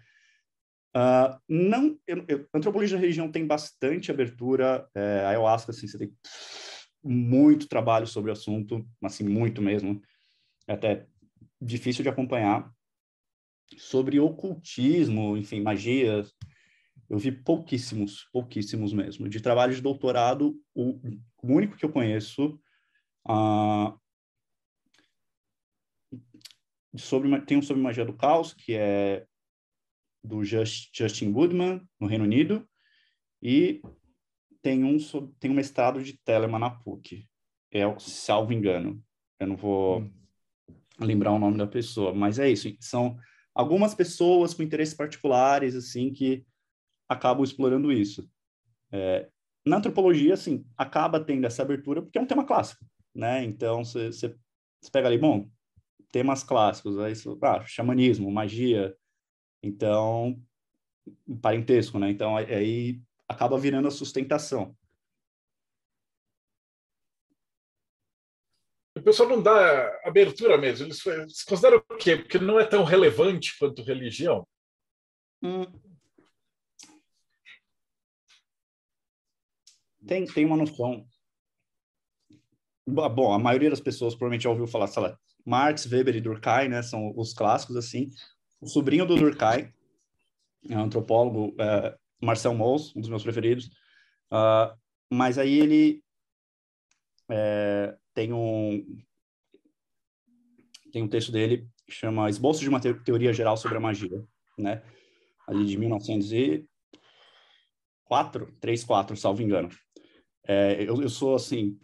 Uh, 0.96 1.40
não, 1.48 1.98
eu, 2.06 2.24
eu, 2.28 2.48
antropologia 2.54 2.96
da 2.96 3.00
religião 3.00 3.30
tem 3.30 3.44
bastante 3.44 4.12
abertura, 4.12 4.88
é, 4.94 5.24
ayahuasca, 5.26 5.72
assim, 5.72 5.88
você 5.88 5.98
tem 5.98 6.12
muito 7.02 7.68
trabalho 7.68 8.06
sobre 8.06 8.30
o 8.30 8.32
assunto, 8.32 8.86
assim, 9.02 9.24
muito 9.24 9.60
mesmo. 9.60 10.00
É 10.68 10.74
até 10.74 11.06
difícil 11.60 12.02
de 12.02 12.08
acompanhar. 12.08 12.72
Sobre 13.76 14.20
ocultismo, 14.20 15.36
enfim, 15.36 15.60
magia, 15.60 16.24
eu 17.10 17.18
vi 17.18 17.32
pouquíssimos, 17.32 18.28
pouquíssimos 18.32 18.92
mesmo. 18.92 19.28
De 19.28 19.40
trabalho 19.40 19.74
de 19.74 19.82
doutorado, 19.82 20.56
o, 20.74 21.00
o 21.42 21.52
único 21.52 21.76
que 21.76 21.84
eu 21.84 21.90
conheço 21.90 22.60
uh, 23.28 23.98
sobre, 26.96 27.40
tem 27.42 27.58
um 27.58 27.62
sobre 27.62 27.82
magia 27.82 28.04
do 28.04 28.14
caos, 28.14 28.54
que 28.54 28.74
é 28.74 29.26
do 30.24 30.42
Just, 30.42 30.88
Justin 30.96 31.30
Goodman, 31.30 31.86
no 32.00 32.06
Reino 32.06 32.24
Unido, 32.24 32.66
e 33.42 33.82
tem 34.62 34.82
um, 34.82 34.96
tem 35.38 35.50
um 35.50 35.54
mestrado 35.54 36.02
de 36.02 36.14
Telemann 36.14 36.58
na 36.58 36.70
PUC, 36.70 37.28
é, 37.70 37.82
salvo 37.98 38.52
engano. 38.52 39.04
Eu 39.38 39.48
não 39.48 39.56
vou 39.56 40.00
hum. 40.00 40.10
lembrar 40.98 41.32
o 41.32 41.38
nome 41.38 41.58
da 41.58 41.66
pessoa, 41.66 42.14
mas 42.14 42.38
é 42.38 42.48
isso. 42.48 42.74
São 42.80 43.18
algumas 43.54 43.94
pessoas 43.94 44.54
com 44.54 44.62
interesses 44.62 44.94
particulares, 44.94 45.76
assim, 45.76 46.10
que 46.10 46.46
acabam 47.06 47.44
explorando 47.44 47.92
isso. 47.92 48.26
É, 48.90 49.28
na 49.66 49.76
antropologia, 49.76 50.34
assim, 50.34 50.64
acaba 50.76 51.20
tendo 51.20 51.46
essa 51.46 51.62
abertura 51.62 52.00
porque 52.00 52.18
é 52.18 52.20
um 52.20 52.26
tema 52.26 52.46
clássico, 52.46 52.84
né? 53.14 53.44
Então, 53.44 53.84
você 53.84 54.34
pega 54.90 55.08
ali, 55.08 55.18
bom, 55.18 55.50
temas 56.10 56.42
clássicos, 56.42 56.98
aí, 56.98 57.12
ah, 57.42 57.64
xamanismo, 57.66 58.30
magia, 58.30 58.96
então, 59.66 60.40
parentesco, 61.40 61.98
né? 61.98 62.10
Então, 62.10 62.36
aí 62.36 63.00
acaba 63.28 63.58
virando 63.58 63.88
a 63.88 63.90
sustentação. 63.90 64.76
O 68.96 69.02
pessoal 69.02 69.28
não 69.28 69.42
dá 69.42 70.00
abertura 70.04 70.56
mesmo. 70.56 70.86
Eles, 70.86 71.04
eles 71.04 71.42
consideram 71.42 71.78
o 71.78 71.96
quê? 71.96 72.16
Porque 72.16 72.38
não 72.38 72.60
é 72.60 72.64
tão 72.64 72.84
relevante 72.84 73.58
quanto 73.58 73.82
religião? 73.82 74.46
Hum. 75.42 75.64
Tem, 80.06 80.24
tem 80.26 80.44
uma 80.44 80.56
noção. 80.56 81.06
Bom, 82.86 83.32
a 83.32 83.38
maioria 83.38 83.70
das 83.70 83.80
pessoas 83.80 84.14
provavelmente 84.14 84.44
já 84.44 84.50
ouviu 84.50 84.66
falar, 84.66 84.86
sei 84.86 85.02
lá, 85.02 85.18
Marx, 85.44 85.86
Weber 85.86 86.16
e 86.16 86.20
Durkheim, 86.20 86.68
né? 86.68 86.82
São 86.82 87.12
os 87.16 87.32
clássicos, 87.32 87.76
assim. 87.76 88.10
O 88.64 88.66
sobrinho 88.66 89.04
do 89.04 89.14
Durkheim, 89.14 89.70
é 90.70 90.78
um 90.78 90.84
antropólogo, 90.84 91.54
é, 91.60 91.94
Marcel 92.18 92.54
Mauss, 92.54 92.96
um 92.96 93.00
dos 93.00 93.10
meus 93.10 93.22
preferidos. 93.22 93.66
Uh, 94.32 94.74
mas 95.10 95.36
aí 95.36 95.60
ele 95.60 96.02
é, 97.30 97.94
tem 98.14 98.32
um 98.32 98.82
tem 100.90 101.02
um 101.02 101.08
texto 101.08 101.30
dele 101.30 101.68
que 101.86 101.92
chama 101.92 102.30
Esboço 102.30 102.60
de 102.60 102.70
uma 102.70 102.80
Teoria 102.80 103.34
Geral 103.34 103.58
sobre 103.58 103.76
a 103.76 103.80
Magia, 103.80 104.24
né? 104.56 104.82
Ali 105.46 105.66
de 105.66 105.76
1904, 105.76 108.56
3, 108.60 108.84
4, 108.84 109.14
salvo 109.16 109.42
engano. 109.42 109.68
É, 110.46 110.82
eu, 110.82 111.02
eu, 111.02 111.10
sou, 111.10 111.34
assim, 111.34 111.78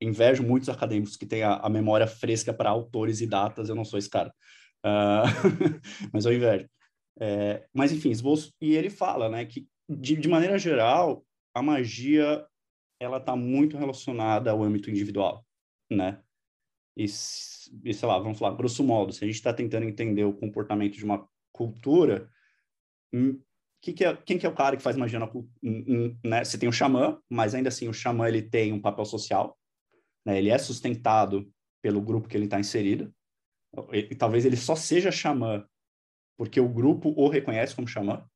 invejo 0.00 0.42
muitos 0.42 0.70
acadêmicos 0.70 1.14
que 1.16 1.26
têm 1.26 1.42
a, 1.42 1.56
a 1.56 1.68
memória 1.68 2.06
fresca 2.06 2.54
para 2.54 2.70
autores 2.70 3.20
e 3.20 3.26
datas, 3.26 3.68
eu 3.68 3.74
não 3.74 3.84
sou 3.84 3.98
esse 3.98 4.08
cara. 4.08 4.32
Uh, 4.84 5.26
mas 6.12 6.24
eu 6.24 6.32
invejo. 6.32 6.68
É, 7.20 7.66
mas, 7.72 7.92
enfim, 7.92 8.10
esboço... 8.10 8.52
E 8.60 8.74
ele 8.74 8.90
fala, 8.90 9.28
né, 9.28 9.44
que 9.44 9.66
de, 9.88 10.16
de 10.16 10.28
maneira 10.28 10.58
geral, 10.58 11.24
a 11.54 11.62
magia 11.62 12.46
ela 13.00 13.18
está 13.18 13.34
muito 13.36 13.76
relacionada 13.76 14.50
ao 14.50 14.62
âmbito 14.62 14.90
individual, 14.90 15.44
né? 15.90 16.22
E, 16.96 17.04
e, 17.04 17.94
sei 17.94 18.08
lá, 18.08 18.18
vamos 18.18 18.38
falar, 18.38 18.56
grosso 18.56 18.84
modo, 18.84 19.12
se 19.12 19.24
a 19.24 19.26
gente 19.26 19.36
está 19.36 19.52
tentando 19.52 19.84
entender 19.84 20.24
o 20.24 20.32
comportamento 20.32 20.94
de 20.94 21.04
uma 21.04 21.26
cultura, 21.52 22.30
hum, 23.12 23.40
que 23.80 23.92
que 23.92 24.04
é, 24.04 24.16
quem 24.16 24.38
que 24.38 24.46
é 24.46 24.48
o 24.48 24.54
cara 24.54 24.76
que 24.76 24.82
faz 24.82 24.96
magia 24.96 25.18
na? 25.18 25.26
Hum, 25.26 25.48
hum, 25.62 26.16
né? 26.24 26.44
Você 26.44 26.56
tem 26.56 26.68
o 26.68 26.72
xamã, 26.72 27.20
mas 27.28 27.54
ainda 27.54 27.68
assim 27.68 27.88
o 27.88 27.92
xamã 27.92 28.28
ele 28.28 28.42
tem 28.42 28.72
um 28.72 28.80
papel 28.80 29.04
social, 29.04 29.58
né? 30.24 30.38
Ele 30.38 30.50
é 30.50 30.58
sustentado 30.58 31.50
pelo 31.82 32.00
grupo 32.00 32.28
que 32.28 32.36
ele 32.36 32.44
está 32.44 32.60
inserido. 32.60 33.12
Talvez 34.18 34.44
ele 34.44 34.56
só 34.56 34.76
seja 34.76 35.10
xamã 35.10 35.66
porque 36.36 36.60
o 36.60 36.68
grupo 36.68 37.12
o 37.16 37.28
reconhece 37.28 37.74
como 37.74 37.86
xamã, 37.86 38.28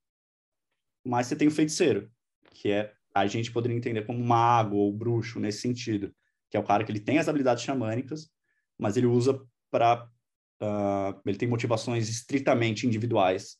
mas 1.05 1.27
você 1.27 1.37
tem 1.37 1.49
o 1.49 1.51
feiticeiro, 1.51 2.11
que 2.53 2.70
é 2.70 2.92
a 3.14 3.27
gente 3.27 3.51
poderia 3.51 3.77
entender 3.77 4.03
como 4.03 4.22
mago 4.22 4.77
ou 4.77 4.92
bruxo 4.92 5.40
nesse 5.40 5.61
sentido, 5.61 6.14
que 6.51 6.57
é 6.57 6.61
o 6.61 6.64
cara 6.64 6.85
que 6.85 6.92
ele 6.92 7.01
tem 7.01 7.18
as 7.18 7.29
habilidades 7.29 7.64
xamânicas, 7.64 8.31
mas 8.79 8.96
ele 8.96 9.07
usa 9.07 9.40
para 9.70 10.05
uh, 10.05 10.64
ah, 10.64 11.20
ele 11.25 11.38
tem 11.38 11.49
motivações 11.49 12.09
estritamente 12.09 12.87
individuais 12.87 13.59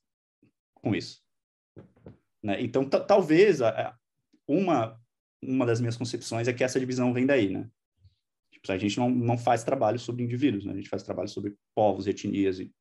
com 0.75 0.95
isso. 0.95 1.23
Né? 2.43 2.63
Então, 2.63 2.89
talvez 2.89 3.61
uma 4.47 5.01
uma 5.43 5.67
das 5.67 5.81
minhas 5.81 5.97
concepções 5.97 6.49
é 6.49 6.53
que 6.53 6.65
essa 6.65 6.81
divisão 6.81 7.13
vem 7.13 7.27
daí, 7.27 7.51
né? 7.51 7.69
A 8.75 8.79
gente 8.79 8.99
não, 8.99 9.11
não 9.11 9.39
faz 9.39 9.65
trabalho 9.65 9.99
sobre 9.99 10.23
indivíduos, 10.23 10.65
né? 10.65 10.73
A 10.73 10.77
gente 10.77 10.89
faz 10.89 11.03
trabalho 11.03 11.29
sobre 11.29 11.55
povos, 11.75 12.07
etnias 12.07 12.59
e 12.59 12.73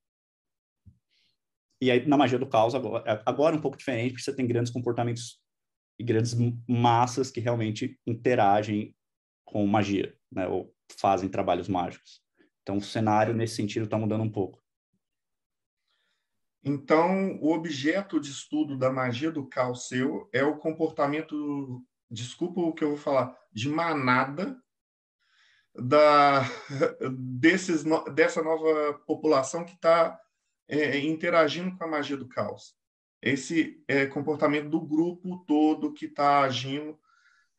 e 1.82 1.92
aí, 1.92 2.08
na 2.08 2.18
magia 2.18 2.40
do 2.40 2.48
caos, 2.48 2.74
agora, 2.74 3.04
é, 3.06 3.22
agora 3.26 3.56
é 3.56 3.60
um 3.60 3.62
pouco 3.62 3.78
diferente, 3.78 4.12
porque 4.12 4.24
você 4.24 4.36
tem 4.36 4.48
grandes 4.48 4.72
comportamentos 4.72 5.42
e 6.00 6.04
grandes 6.04 6.34
massas 6.68 7.30
que 7.30 7.40
realmente 7.40 8.00
interagem 8.08 8.96
com 9.46 9.66
magia, 9.68 10.16
né? 10.32 10.48
Ou 10.48 10.74
fazem 11.00 11.30
trabalhos 11.30 11.68
mágicos. 11.68 12.22
Então, 12.62 12.78
o 12.78 12.82
cenário, 12.82 13.34
nesse 13.34 13.56
sentido, 13.56 13.86
está 13.86 13.98
mudando 13.98 14.24
um 14.24 14.32
pouco. 14.32 14.64
Então, 16.64 17.38
o 17.40 17.52
objeto 17.52 18.20
de 18.20 18.32
estudo 18.32 18.76
da 18.78 18.92
magia 18.92 19.32
do 19.32 19.46
caos 19.46 19.88
seu 19.88 20.28
é 20.34 20.44
o 20.44 20.58
comportamento, 20.58 21.86
desculpa 22.10 22.60
o 22.60 22.74
que 22.74 22.84
eu 22.84 22.90
vou 22.90 22.98
falar, 22.98 23.38
de 23.54 23.70
manada 23.70 24.60
da, 25.78 26.42
desses, 27.12 27.84
dessa 28.14 28.42
nova 28.42 28.94
população 29.06 29.64
que 29.64 29.74
está 29.74 30.20
é, 30.68 31.00
interagindo 31.00 31.76
com 31.78 31.84
a 31.84 31.88
magia 31.88 32.18
do 32.18 32.28
caos. 32.28 32.76
Esse 33.22 33.84
é, 33.88 34.06
comportamento 34.06 34.70
do 34.70 34.80
grupo 34.80 35.44
todo 35.48 35.94
que 35.94 36.06
está 36.06 36.42
agindo 36.42 36.98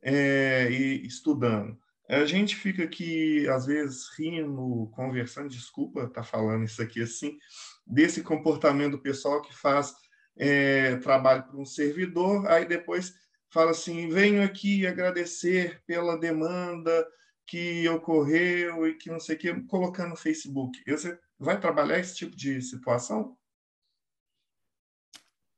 é, 0.03 0.69
e 0.71 1.07
estudando. 1.07 1.79
A 2.09 2.25
gente 2.25 2.55
fica 2.55 2.85
aqui, 2.85 3.49
às 3.49 3.67
vezes, 3.67 4.09
rindo, 4.17 4.89
conversando, 4.95 5.49
desculpa 5.49 6.03
estar 6.03 6.21
tá 6.21 6.23
falando 6.23 6.65
isso 6.65 6.81
aqui 6.81 7.03
assim, 7.03 7.37
desse 7.85 8.23
comportamento 8.23 8.93
do 8.93 9.03
pessoal 9.03 9.43
que 9.43 9.53
faz 9.53 9.93
é, 10.37 10.97
trabalho 10.97 11.43
para 11.45 11.57
um 11.57 11.65
servidor, 11.65 12.47
aí 12.47 12.65
depois 12.65 13.13
fala 13.51 13.73
assim: 13.73 14.09
venho 14.09 14.43
aqui 14.45 14.87
agradecer 14.87 15.83
pela 15.85 16.17
demanda 16.17 17.07
que 17.47 17.89
ocorreu 17.89 18.87
e 18.87 18.95
que 18.95 19.09
não 19.09 19.21
sei 19.21 19.37
o 19.37 19.39
que, 19.39 19.63
colocando 19.63 20.11
no 20.11 20.17
Facebook. 20.17 20.83
Você 20.87 21.19
vai 21.39 21.61
trabalhar 21.61 21.99
esse 21.99 22.17
tipo 22.17 22.35
de 22.35 22.61
situação? 22.61 23.37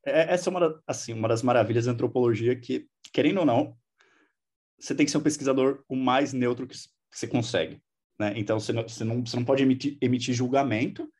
É, 0.05 0.35
essa 0.35 0.49
é 0.49 0.51
uma, 0.51 0.83
assim, 0.87 1.13
uma 1.13 1.29
das 1.29 1.43
maravilhas 1.43 1.87
da 1.87 1.93
antropologia 1.93 2.55
que, 2.59 2.89
querendo 3.13 3.39
ou 3.39 3.47
não, 3.47 3.77
você 4.79 4.95
tem 4.95 5.07
que 5.07 5.13
ser 5.13 5.19
um 5.19 5.23
pesquisador 5.23 5.83
o 5.89 5.97
mais 5.97 6.33
neutro 6.33 6.67
que 6.67 6.77
você 7.11 7.27
consegue. 7.27 7.83
Né? 8.19 8.35
Então, 8.37 8.61
você 8.61 8.73
não, 8.73 8.83
você, 8.83 9.05
não, 9.05 9.25
você 9.25 9.37
não 9.37 9.45
pode 9.45 9.63
emitir, 9.63 9.97
emitir 10.01 10.35
julgamento. 10.35 11.11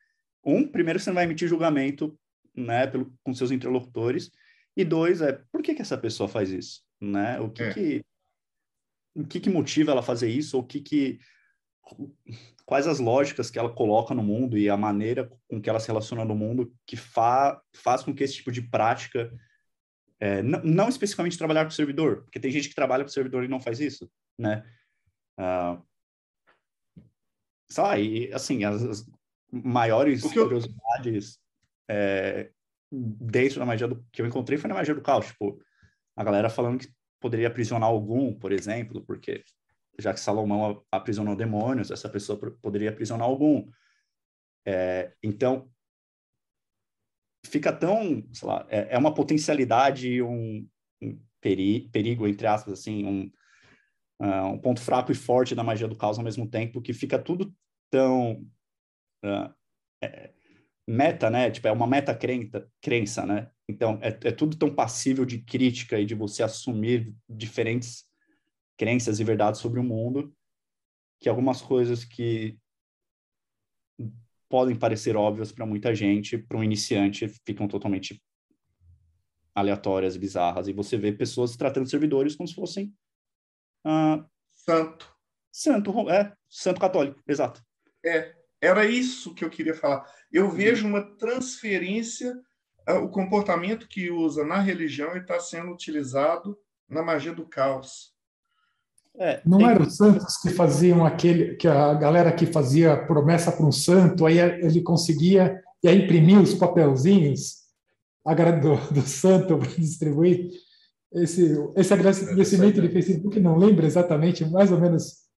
Um, 0.43 0.67
primeiro, 0.67 0.99
você 0.99 1.09
não 1.09 1.15
vai 1.15 1.25
emitir 1.25 1.47
julgamento 1.47 2.17
né, 2.55 2.85
pelo, 2.87 3.11
com 3.23 3.33
seus 3.33 3.51
interlocutores. 3.51 4.31
E 4.77 4.85
dois, 4.85 5.21
é 5.21 5.33
por 5.51 5.61
que, 5.61 5.73
que 5.73 5.81
essa 5.81 5.97
pessoa 5.97 6.29
faz 6.29 6.51
isso? 6.51 6.81
Né? 7.01 7.39
O 7.39 7.49
que, 7.49 7.63
é. 7.63 7.73
que 7.73 8.05
o 9.21 9.27
que, 9.27 9.39
que 9.39 9.49
motiva 9.49 9.91
ela 9.91 10.01
a 10.01 10.03
fazer 10.03 10.29
isso? 10.29 10.57
Ou 10.57 10.63
o 10.63 10.65
que, 10.65 10.79
que 10.81 11.19
quais 12.65 12.87
as 12.87 12.99
lógicas 12.99 13.49
que 13.49 13.57
ela 13.57 13.73
coloca 13.73 14.13
no 14.13 14.23
mundo 14.23 14.57
e 14.57 14.69
a 14.69 14.77
maneira 14.77 15.29
com 15.47 15.59
que 15.59 15.69
ela 15.69 15.79
se 15.79 15.87
relaciona 15.87 16.23
no 16.23 16.35
mundo 16.35 16.71
que 16.85 16.95
fa 16.95 17.59
faz 17.73 18.03
com 18.03 18.13
que 18.13 18.23
esse 18.23 18.35
tipo 18.35 18.51
de 18.51 18.61
prática 18.61 19.31
é, 20.19 20.43
não, 20.43 20.61
não, 20.63 20.89
especificamente 20.89 21.37
trabalhar 21.37 21.63
com 21.63 21.69
o 21.69 21.73
servidor, 21.73 22.23
porque 22.23 22.39
tem 22.39 22.51
gente 22.51 22.67
que 22.67 22.75
trabalha 22.75 23.03
com 23.03 23.09
o 23.09 23.13
servidor 23.13 23.43
e 23.43 23.47
não 23.47 23.59
faz 23.59 23.79
isso, 23.79 24.11
né? 24.37 24.63
Uh, 25.39 25.81
sei 27.69 27.83
lá, 27.83 27.97
e 27.97 28.33
assim, 28.33 28.65
as, 28.65 28.83
as 28.83 29.09
maiores 29.49 30.23
eu... 30.35 30.43
curiosidades 30.43 31.39
é, 31.89 32.51
dentro 32.91 33.59
da 33.59 33.65
magia 33.65 33.87
do, 33.87 34.05
que 34.11 34.21
eu 34.21 34.25
encontrei 34.25 34.57
foi 34.57 34.67
na 34.67 34.75
magia 34.75 34.93
do 34.93 35.01
caos, 35.01 35.27
tipo, 35.27 35.61
a 36.15 36.23
galera 36.23 36.49
falando 36.49 36.79
que 36.79 36.93
poderia 37.19 37.47
aprisionar 37.47 37.89
algum, 37.89 38.33
por 38.33 38.51
exemplo, 38.51 39.01
porque 39.01 39.43
já 39.99 40.13
que 40.13 40.19
Salomão 40.19 40.83
aprisionou 40.91 41.35
demônios, 41.35 41.91
essa 41.91 42.09
pessoa 42.09 42.39
poderia 42.61 42.89
aprisionar 42.89 43.27
algum. 43.27 43.69
É, 44.65 45.13
então, 45.21 45.69
fica 47.45 47.71
tão, 47.71 48.23
sei 48.33 48.47
lá, 48.47 48.65
é, 48.69 48.95
é 48.95 48.97
uma 48.97 49.13
potencialidade, 49.13 50.21
um, 50.21 50.67
um 51.01 51.21
peri, 51.41 51.89
perigo, 51.89 52.27
entre 52.27 52.47
aspas, 52.47 52.79
assim, 52.79 53.05
um, 53.05 53.31
uh, 54.25 54.45
um 54.53 54.59
ponto 54.59 54.81
fraco 54.81 55.11
e 55.11 55.15
forte 55.15 55.55
da 55.55 55.63
magia 55.63 55.87
do 55.87 55.97
caos 55.97 56.17
ao 56.17 56.23
mesmo 56.23 56.49
tempo, 56.49 56.81
que 56.81 56.93
fica 56.93 57.19
tudo 57.19 57.53
tão 57.89 58.45
uh, 59.25 59.53
é, 60.01 60.31
meta, 60.87 61.29
né? 61.29 61.51
Tipo, 61.51 61.67
é 61.67 61.71
uma 61.71 61.87
meta 61.87 62.17
crença, 62.81 63.25
né? 63.25 63.51
Então, 63.69 63.99
é, 64.01 64.07
é 64.07 64.31
tudo 64.31 64.57
tão 64.57 64.73
passível 64.73 65.23
de 65.23 65.43
crítica 65.43 65.99
e 65.99 66.05
de 66.05 66.15
você 66.15 66.41
assumir 66.41 67.13
diferentes 67.29 68.03
crenças 68.75 69.19
e 69.19 69.23
verdades 69.23 69.61
sobre 69.61 69.79
o 69.79 69.83
mundo, 69.83 70.35
que 71.19 71.29
algumas 71.29 71.61
coisas 71.61 72.03
que 72.03 72.57
podem 74.49 74.75
parecer 74.75 75.15
óbvias 75.15 75.51
para 75.51 75.67
muita 75.67 75.93
gente, 75.93 76.35
para 76.35 76.57
um 76.57 76.63
iniciante, 76.63 77.31
ficam 77.45 77.67
totalmente 77.67 78.19
aleatórias, 79.53 80.17
bizarras. 80.17 80.67
E 80.67 80.73
você 80.73 80.97
vê 80.97 81.11
pessoas 81.11 81.55
tratando 81.55 81.87
servidores 81.87 82.35
como 82.35 82.47
se 82.47 82.55
fossem. 82.55 82.91
Uh, 83.85 84.25
santo. 84.51 85.15
Santo, 85.51 86.09
é, 86.09 86.33
santo 86.49 86.81
católico, 86.81 87.21
exato. 87.27 87.61
É, 88.03 88.35
era 88.59 88.83
isso 88.87 89.35
que 89.35 89.45
eu 89.45 89.49
queria 89.51 89.75
falar. 89.75 90.03
Eu 90.31 90.45
uhum. 90.45 90.51
vejo 90.51 90.87
uma 90.87 91.15
transferência, 91.17 92.35
o 92.93 93.09
comportamento 93.09 93.87
que 93.87 94.09
usa 94.09 94.43
na 94.43 94.59
religião 94.59 95.15
está 95.15 95.39
sendo 95.39 95.71
utilizado 95.71 96.57
na 96.89 97.03
magia 97.03 97.33
do 97.33 97.45
caos. 97.45 98.13
É, 99.17 99.41
não 99.45 99.57
tem... 99.57 99.67
eram 99.67 99.85
os 99.85 99.95
santos 99.95 100.37
que 100.37 100.49
faziam 100.49 101.05
aquele, 101.05 101.55
que 101.55 101.67
a 101.67 101.93
galera 101.93 102.31
que 102.31 102.45
fazia 102.45 102.95
promessa 102.95 103.51
para 103.51 103.65
um 103.65 103.71
santo, 103.71 104.25
aí 104.25 104.39
ele 104.39 104.81
conseguia 104.81 105.61
e 105.83 105.87
aí 105.87 106.03
imprimia 106.03 106.39
os 106.39 106.53
papelzinhos 106.53 107.59
do, 108.61 108.93
do 108.93 109.01
santo 109.01 109.57
para 109.57 109.67
distribuir. 109.77 110.51
Esse, 111.11 111.55
esse 111.75 111.93
agradecimento 111.93 112.81
de 112.81 112.89
Facebook 112.89 113.39
não 113.39 113.57
lembra 113.57 113.85
exatamente, 113.85 114.45
mais 114.45 114.71
ou 114.71 114.79
menos 114.79 115.29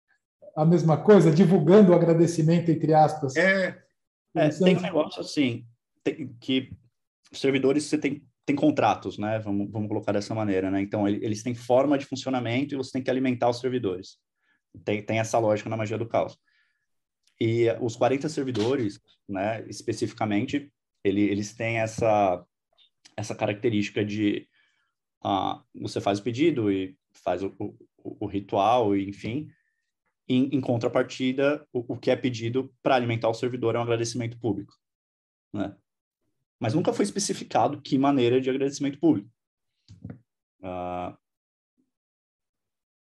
a 0.56 0.66
mesma 0.66 0.98
coisa, 0.98 1.32
divulgando 1.32 1.92
o 1.92 1.96
agradecimento, 1.96 2.70
entre 2.70 2.94
aspas. 2.94 3.36
É, 3.36 3.78
é 4.36 4.50
tem 4.50 4.78
um 4.78 4.82
negócio 4.82 5.22
assim, 5.22 5.66
tem, 6.04 6.36
que 6.42 6.74
servidores 7.32 7.84
você 7.84 7.98
tem, 7.98 8.24
tem 8.46 8.56
contratos, 8.56 9.17
né? 9.17 9.39
Vamos, 9.39 9.72
vamos 9.72 9.88
colocar 9.88 10.12
dessa 10.12 10.36
maneira, 10.36 10.70
né? 10.70 10.82
Então, 10.82 11.08
eles 11.08 11.44
têm 11.44 11.56
forma 11.56 11.98
de 11.98 12.06
funcionamento 12.06 12.74
e 12.74 12.78
você 12.78 12.91
tem 12.91 13.04
que 13.04 13.10
alimentar 13.10 13.50
os 13.50 13.60
servidores. 13.60 14.17
Tem, 14.84 15.04
tem 15.04 15.20
essa 15.20 15.38
lógica 15.38 15.70
na 15.70 15.78
magia 15.78 15.98
do 15.98 16.08
caos. 16.08 16.38
E 17.39 17.65
os 17.82 17.96
40 17.96 18.30
servidores, 18.30 19.00
né, 19.28 19.65
especificamente, 19.67 20.72
ele, 21.04 21.22
eles 21.22 21.54
têm 21.56 21.80
essa, 21.80 22.46
essa 23.17 23.34
característica 23.34 24.06
de 24.06 24.48
uh, 25.26 25.60
você 25.74 26.00
faz 26.00 26.20
o 26.20 26.24
pedido 26.24 26.72
e 26.72 26.96
faz 27.24 27.41
o, 27.41 27.54
o, 27.58 27.76
o 27.98 28.28
ritual, 28.28 28.96
e, 28.96 29.10
enfim, 29.10 29.50
em, 30.28 30.56
em 30.56 30.62
contrapartida, 30.62 31.67
o, 31.74 31.94
o, 31.94 31.98
que 31.98 32.12
é 32.12 32.15
pedido 32.15 32.74
para 32.82 32.96
alimentar 32.96 33.30
o 33.30 33.34
servidor 33.34 33.76
é 33.76 33.80
um 33.80 33.84
agradecimento 33.84 34.39
público, 34.39 34.74
né? 35.54 35.76
Mas 36.62 36.76
nunca 36.76 36.93
foi 36.93 37.04
especificado 37.04 37.82
que 37.82 37.97
maneira 37.97 38.39
de 38.39 38.47
agradecimento 38.47 39.00
público. 39.00 39.28
Uh, 40.60 41.17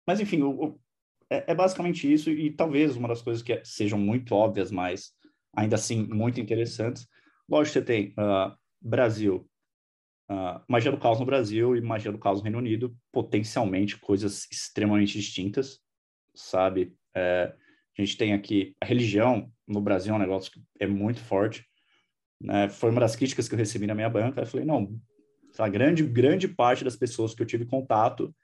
mas, 0.06 0.18
enfim, 0.18 0.40
o, 0.40 0.50
o, 0.50 0.80
é, 1.28 1.52
é, 1.52 1.54
basicamente 1.54 2.10
isso, 2.10 2.30
e 2.30 2.50
talvez 2.50 2.96
uma 2.96 3.08
das 3.08 3.20
coisas 3.20 3.42
que 3.42 3.62
sejam 3.62 3.98
muito 3.98 4.34
óbvias, 4.34 4.70
mas 4.70 5.12
ainda 5.54 5.76
assim 5.76 6.06
muito 6.06 6.40
interessantes. 6.40 7.06
Lógico, 7.46 7.74
você 7.74 7.82
tem 7.82 8.14
uh, 8.18 8.56
Brasil, 8.80 9.46
uh, 10.30 10.64
magia 10.66 10.90
do 10.90 10.98
caos 10.98 11.20
no 11.20 11.26
Brasil 11.26 11.76
e 11.76 11.82
magia 11.82 12.10
do 12.10 12.18
caos 12.18 12.38
no 12.38 12.44
Reino 12.44 12.58
Unido, 12.58 12.96
potencialmente 13.12 13.98
coisas 13.98 14.46
extremamente 14.50 15.18
distintas, 15.18 15.80
sabe? 16.34 16.96
É, 17.14 17.54
a 17.96 18.02
gente 18.02 18.16
tem 18.16 18.32
aqui 18.32 18.74
a 18.80 18.86
religião 18.86 19.52
no 19.68 19.82
Brasil 19.82 20.14
é 20.14 20.16
um 20.16 20.20
negócio 20.20 20.50
que 20.50 20.60
é 20.80 20.86
muito 20.86 21.20
forte. 21.20 21.66
Né? 22.40 22.68
Foi 22.68 22.90
uma 22.90 23.00
das 23.00 23.16
críticas 23.16 23.48
que 23.48 23.54
eu 23.54 23.58
recebi 23.58 23.86
na 23.86 23.94
minha 23.94 24.08
banca. 24.08 24.42
Eu 24.42 24.46
falei, 24.46 24.66
não, 24.66 24.98
a 25.58 25.68
grande, 25.68 26.02
grande 26.02 26.48
parte 26.48 26.84
das 26.84 26.96
pessoas 26.96 27.34
que 27.34 27.42
eu 27.42 27.46
tive 27.46 27.64
contato, 27.64 28.34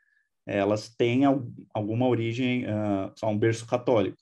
elas 0.46 0.88
têm 0.88 1.22
alguma 1.72 2.06
origem, 2.06 2.64
uh, 2.64 3.12
só 3.16 3.28
um 3.28 3.38
berço 3.38 3.66
católico. 3.66 4.18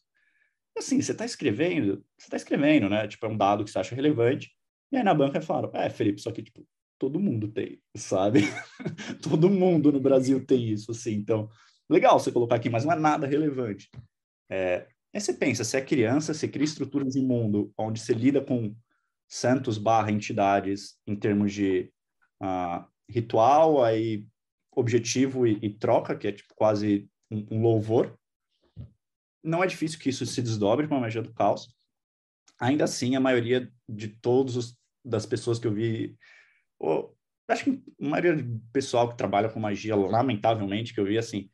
Assim, 0.77 1.01
você 1.01 1.13
está 1.13 1.25
escrevendo, 1.25 2.05
você 2.17 2.27
está 2.27 2.37
escrevendo, 2.37 2.89
né? 2.89 3.09
Tipo, 3.09 3.27
é 3.27 3.29
um 3.29 3.37
dado 3.37 3.65
que 3.65 3.71
você 3.71 3.79
acha 3.79 3.95
relevante. 3.95 4.51
E 4.93 4.97
aí 4.97 5.03
na 5.03 5.15
banca 5.15 5.41
falaram, 5.41 5.71
é, 5.75 5.91
Felipe, 5.91 6.21
só 6.21 6.31
que, 6.31 6.43
tipo, 6.43 6.67
todo 6.99 7.21
mundo 7.21 7.49
tem, 7.49 7.81
sabe? 7.97 8.41
todo 9.23 9.51
mundo 9.51 9.93
no 9.93 10.01
Brasil 10.01 10.45
tem 10.45 10.69
isso, 10.71 10.91
assim. 10.91 11.15
Então, 11.15 11.49
legal 11.89 12.19
você 12.19 12.31
colocar 12.31 12.57
aqui, 12.57 12.71
mas 12.71 12.85
não 12.85 12.93
é 12.93 12.97
nada 12.97 13.27
relevante. 13.27 13.91
É, 14.51 14.87
aí 15.13 15.21
você 15.21 15.33
pensa, 15.33 15.65
se 15.65 15.77
é 15.77 15.81
criança, 15.81 16.33
você 16.33 16.47
cria 16.47 16.65
estruturas 16.65 17.17
em 17.17 17.25
mundo 17.25 17.73
onde 17.77 18.01
você 18.01 18.13
lida 18.13 18.41
com 18.41 18.75
santos 19.29 19.77
barra 19.77 20.11
entidades 20.11 20.99
em 21.07 21.14
termos 21.14 21.53
de 21.53 21.93
uh, 22.43 22.85
ritual, 23.09 23.85
aí 23.85 24.27
objetivo 24.75 25.47
e, 25.47 25.59
e, 25.62 25.71
troca, 25.71 26.17
que 26.17 26.29
é 26.29 26.33
tipo 26.33 26.55
quase 26.55 27.09
um, 27.31 27.57
um, 27.57 27.62
louvor. 27.62 28.19
Não 29.43 29.62
é 29.62 29.67
difícil 29.67 29.99
que 29.99 30.09
isso 30.09 30.25
se 30.25 30.41
desdobre 30.41 30.88
com 30.88 30.97
a 30.97 31.01
magia 31.01 31.23
do 31.23 31.33
caos. 31.33 31.75
Ainda 32.61 32.85
assim, 32.85 33.14
a 33.14 33.21
maioria 33.21 33.71
de 33.88 34.09
todos 34.09 34.57
os, 34.57 34.79
das 35.05 35.27
pessoas 35.27 35.59
que 35.59 35.67
eu 35.67 35.73
vi, 35.73 36.17
ou, 36.79 37.17
acho 37.49 37.64
que 37.64 37.83
a 38.01 38.09
maioria 38.09 38.43
do 38.43 38.61
pessoal 38.73 39.09
que 39.09 39.17
trabalha 39.17 39.49
com 39.49 39.61
magia, 39.61 39.95
lamentavelmente, 39.95 40.95
que 40.95 41.01
eu 41.01 41.05
vi 41.05 41.19
assim, 41.19 41.51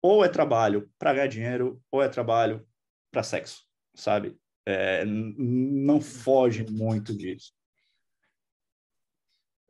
ou 0.00 0.24
é 0.24 0.28
trabalho 0.28 0.90
para 0.98 1.14
ganhar 1.14 1.26
dinheiro, 1.26 1.82
ou 1.90 2.02
é 2.02 2.08
trabalho 2.08 2.66
para 3.10 3.22
sexo, 3.22 3.64
sabe? 3.94 4.38
É, 4.70 5.02
não 5.06 5.98
foge 5.98 6.62
muito 6.70 7.16
disso. 7.16 7.54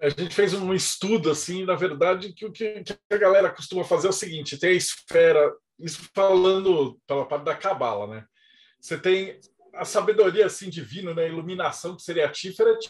A 0.01 0.09
gente 0.09 0.35
fez 0.35 0.53
um 0.55 0.75
estudo, 0.75 1.31
assim, 1.31 1.65
na 1.65 1.77
verdade, 1.77 2.33
que 2.33 2.45
o 2.45 2.51
que, 2.51 2.83
a 3.09 3.17
galera 3.17 3.49
costuma 3.49 3.85
fazer 3.85 4.09
é 4.09 4.11
o 4.11 4.13
seguinte: 4.13 4.59
tem 4.59 4.71
a 4.71 4.75
esfera, 4.75 5.55
isso 5.79 6.11
falando 6.13 7.01
pela 7.07 7.25
parte 7.29 7.45
da 7.45 7.55
cabala, 7.55 8.09
né? 8.09 8.27
Você 8.81 8.99
tem 8.99 9.39
a 9.73 9.85
sabedoria 9.85 10.47
assim 10.47 10.69
divina, 10.69 11.15
né? 11.15 11.27
A 11.27 11.29
iluminação 11.29 11.95
que 11.95 12.03
seria 12.03 12.27
a 12.27 12.33
Tiferet, 12.33 12.89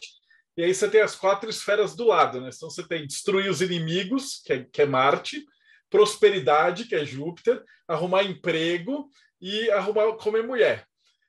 e 0.57 0.65
aí 0.65 0.75
você 0.75 0.89
tem 0.89 1.03
as 1.03 1.15
quatro 1.15 1.51
esferas 1.51 1.95
do 1.95 2.07
lado, 2.07 2.41
né? 2.41 2.49
Então 2.55 2.71
você 2.71 2.89
tem 2.89 3.07
destruir 3.07 3.51
os 3.51 3.61
inimigos, 3.61 4.41
que 4.43 4.53
é, 4.55 4.65
que 4.65 4.81
é 4.81 4.87
Marte, 4.87 5.45
prosperidade, 5.91 6.87
que 6.87 6.95
é 6.95 7.05
Júpiter, 7.05 7.63
arrumar 7.87 8.23
emprego 8.23 9.11
e 9.39 9.71
arrumar 9.71 10.11
comer 10.15 10.43
mulher. 10.43 10.89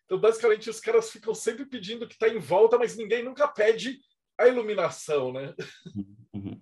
Então, 0.10 0.20
basicamente, 0.20 0.72
os 0.72 0.80
caras 0.80 1.12
ficam 1.12 1.36
sempre 1.36 1.66
pedindo 1.66 2.08
que 2.08 2.16
está 2.16 2.28
em 2.28 2.40
volta, 2.40 2.80
mas 2.80 2.98
ninguém 2.98 3.22
nunca 3.24 3.48
pede 3.48 4.00
a 4.40 4.48
iluminação, 4.48 5.32
né? 5.32 5.54
Uhum. 6.34 6.60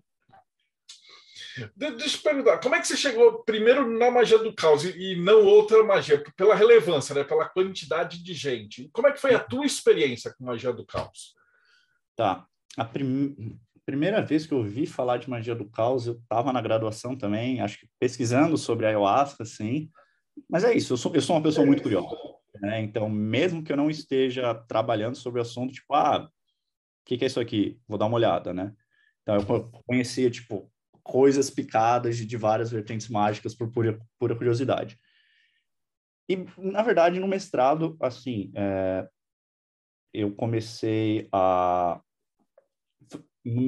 Deixa 1.77 2.17
eu 2.17 2.21
perguntar, 2.21 2.60
como 2.60 2.75
é 2.75 2.81
que 2.81 2.88
você 2.88 2.97
chegou 2.97 3.41
primeiro 3.43 3.89
na 3.97 4.12
magia 4.12 4.38
do 4.38 4.53
caos 4.53 4.83
e 4.83 5.15
não 5.15 5.45
outra 5.45 5.81
magia? 5.81 6.21
Pela 6.36 6.53
relevância, 6.53 7.15
né? 7.15 7.23
pela 7.23 7.47
quantidade 7.47 8.21
de 8.21 8.33
gente. 8.33 8.89
Como 8.91 9.07
é 9.07 9.13
que 9.13 9.21
foi 9.21 9.33
a 9.33 9.39
tua 9.39 9.65
experiência 9.65 10.33
com 10.33 10.43
magia 10.43 10.73
do 10.73 10.86
caos? 10.86 11.33
Tá. 12.17 12.45
A 12.75 12.83
prim 12.83 13.57
primeira 13.86 14.21
vez 14.21 14.45
que 14.45 14.53
eu 14.53 14.57
ouvi 14.57 14.86
falar 14.86 15.17
de 15.17 15.29
magia 15.29 15.55
do 15.55 15.63
caos, 15.63 16.05
eu 16.05 16.15
estava 16.15 16.51
na 16.51 16.62
graduação 16.62 17.15
também, 17.15 17.62
acho 17.62 17.79
que 17.79 17.88
pesquisando 17.97 18.57
sobre 18.57 18.86
a 18.86 18.89
ayahuasca, 18.89 19.43
assim. 19.43 19.89
Mas 20.49 20.65
é 20.65 20.75
isso, 20.75 20.93
eu 20.93 20.97
sou, 20.97 21.15
eu 21.15 21.21
sou 21.21 21.38
uma 21.38 21.41
pessoa 21.41 21.65
muito 21.65 21.81
curiosa. 21.81 22.07
Né? 22.62 22.82
Então, 22.82 23.10
mesmo 23.10 23.63
que 23.63 23.72
eu 23.72 23.78
não 23.78 23.89
esteja 23.89 24.54
trabalhando 24.54 25.15
sobre 25.15 25.39
o 25.39 25.41
assunto, 25.41 25.74
tipo, 25.74 25.93
ah, 25.93 26.26
o 26.26 26.30
que, 27.06 27.17
que 27.17 27.24
é 27.24 27.28
isso 27.28 27.39
aqui? 27.39 27.80
Vou 27.88 27.98
dar 27.98 28.06
uma 28.06 28.15
olhada, 28.15 28.54
né? 28.54 28.74
Então, 29.22 29.36
eu 29.36 29.72
conhecia, 29.86 30.30
tipo, 30.30 30.72
coisas 31.04 31.50
picadas 31.50 32.17
de, 32.17 32.38
várias 32.38 32.72
vertentes 32.72 33.08
mágicas 33.10 33.56
por 33.56 33.72
pura, 33.72 34.00
pura 34.20 34.36
curiosidade. 34.36 35.00
E, 36.30 36.46
na 36.58 36.82
verdade, 36.82 37.20
no 37.20 37.28
mestrado, 37.28 37.96
assim, 38.02 38.52
é, 38.56 39.08
eu 40.13 40.34
comecei 40.36 41.28
a 41.32 42.02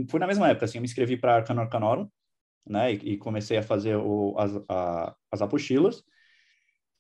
foi 0.10 0.20
na 0.20 0.28
mesma 0.28 0.50
época, 0.50 0.66
assim, 0.66 0.78
eu 0.78 0.82
me 0.82 0.88
inscrevi 0.88 1.16
para 1.18 1.36
Arcano 1.36 1.62
Arcanorum, 1.62 2.10
né, 2.66 2.94
e, 2.94 3.14
e, 3.14 3.18
comecei 3.18 3.58
a 3.58 3.64
fazer 3.64 3.96
o, 3.96 4.36
as, 4.38 4.52
a, 4.68 5.16
as 5.32 5.42
apostilas, 5.42 6.04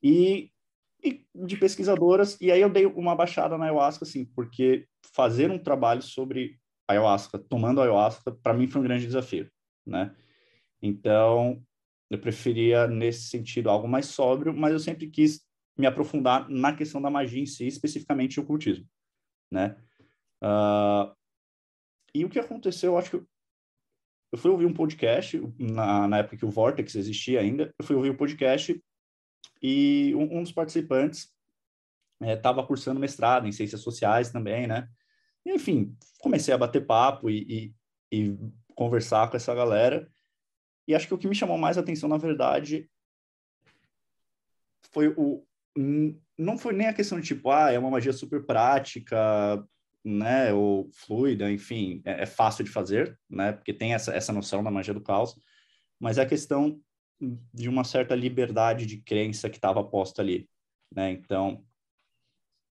e, 0.02 0.52
e, 1.04 1.26
de 1.36 1.58
pesquisadoras, 1.58 2.40
e 2.42 2.52
aí 2.52 2.62
eu 2.62 2.70
dei 2.70 2.86
uma 2.86 3.16
baixada 3.16 3.58
na 3.58 3.66
ayahuasca, 3.66 4.04
assim, 4.04 4.26
porque 4.26 4.88
fazer 5.14 5.50
um 5.52 5.58
trabalho 5.58 6.02
sobre 6.02 6.60
ayahuasca, 6.88 7.38
tomando 7.38 7.82
ayahuasca, 7.82 8.32
para 8.44 8.54
mim 8.54 8.68
foi 8.68 8.82
um 8.82 8.84
grande 8.84 9.06
desafio, 9.06 9.50
né, 9.86 10.16
então 10.82 11.62
eu 12.10 12.20
preferia, 12.20 12.88
nesse 12.88 13.30
sentido, 13.30 13.70
algo 13.70 13.88
mais 13.88 14.08
sóbrio, 14.08 14.54
mas 14.54 14.74
eu 14.74 14.80
sempre 14.80 15.08
quis 15.08 15.46
me 15.78 15.86
aprofundar 15.86 16.50
na 16.50 16.76
questão 16.76 17.02
da 17.02 17.10
magia 17.10 17.42
em 17.42 17.46
si, 17.46 17.68
especificamente 17.68 18.40
o 18.40 18.44
ocultismo, 18.44 18.86
né, 19.52 19.78
uh, 20.44 21.16
e 22.14 22.26
o 22.26 22.30
que 22.30 22.40
aconteceu, 22.40 22.94
eu 22.94 22.98
acho 22.98 23.12
que 23.12 23.16
eu, 24.32 24.38
fui 24.38 24.52
ouvir 24.52 24.66
um 24.66 24.74
podcast, 24.74 25.42
na, 25.58 26.08
na 26.08 26.18
época 26.20 26.38
que 26.38 26.46
o 26.46 26.50
Vortex 26.50 26.96
existia 26.96 27.40
ainda, 27.40 27.74
eu 27.80 27.86
fui 27.86 27.96
ouvir 27.96 28.10
um 28.10 28.18
podcast 28.18 28.80
e 29.62 30.14
um, 30.16 30.40
um 30.40 30.44
dos 30.44 30.52
participantes 30.52 31.30
estava 32.22 32.62
é, 32.62 32.66
cursando 32.66 33.00
mestrado 33.00 33.48
em 33.48 33.52
ciências 33.52 33.82
sociais 33.82 34.30
também, 34.30 34.68
né? 34.68 34.88
Enfim, 35.46 35.96
comecei 36.20 36.54
a 36.54 36.58
bater 36.58 36.86
papo 36.86 37.30
e, 37.30 37.74
e, 38.12 38.20
e 38.20 38.38
conversar 38.76 39.30
com 39.30 39.38
essa 39.38 39.56
galera. 39.56 40.10
E 40.88 40.96
acho 40.96 41.08
que 41.08 41.14
o 41.14 41.18
que 41.18 41.28
me 41.28 41.36
chamou 41.36 41.58
mais 41.58 41.78
atenção, 41.78 42.10
na 42.10 42.18
verdade, 42.18 42.90
foi 44.92 45.14
o. 45.16 45.46
Não 46.38 46.58
foi 46.58 46.74
nem 46.74 46.88
a 46.88 46.94
questão 46.94 47.20
de 47.20 47.28
tipo, 47.28 47.52
ah, 47.52 47.72
é 47.72 47.80
uma 47.80 47.92
magia 47.92 48.12
super 48.12 48.46
prática, 48.46 49.18
né, 50.04 50.52
ou 50.54 50.90
fluida, 50.94 51.52
enfim, 51.52 52.02
é, 52.06 52.24
é 52.24 52.26
fácil 52.26 52.64
de 52.64 52.72
fazer, 52.72 53.18
né, 53.30 53.52
porque 53.52 53.74
tem 53.74 53.94
essa, 53.94 54.14
essa 54.14 54.34
noção 54.34 54.64
da 54.64 54.72
magia 54.72 54.94
do 54.94 55.02
caos, 55.02 55.36
mas 56.00 56.18
é 56.18 56.22
a 56.22 56.26
questão 56.26 56.82
de 57.54 57.68
uma 57.68 57.84
certa 57.84 58.16
liberdade 58.16 58.86
de 58.86 59.02
crença 59.02 59.50
que 59.50 59.58
estava 59.58 59.84
posta 59.84 60.22
ali, 60.22 60.50
né, 60.94 61.12
então, 61.12 61.64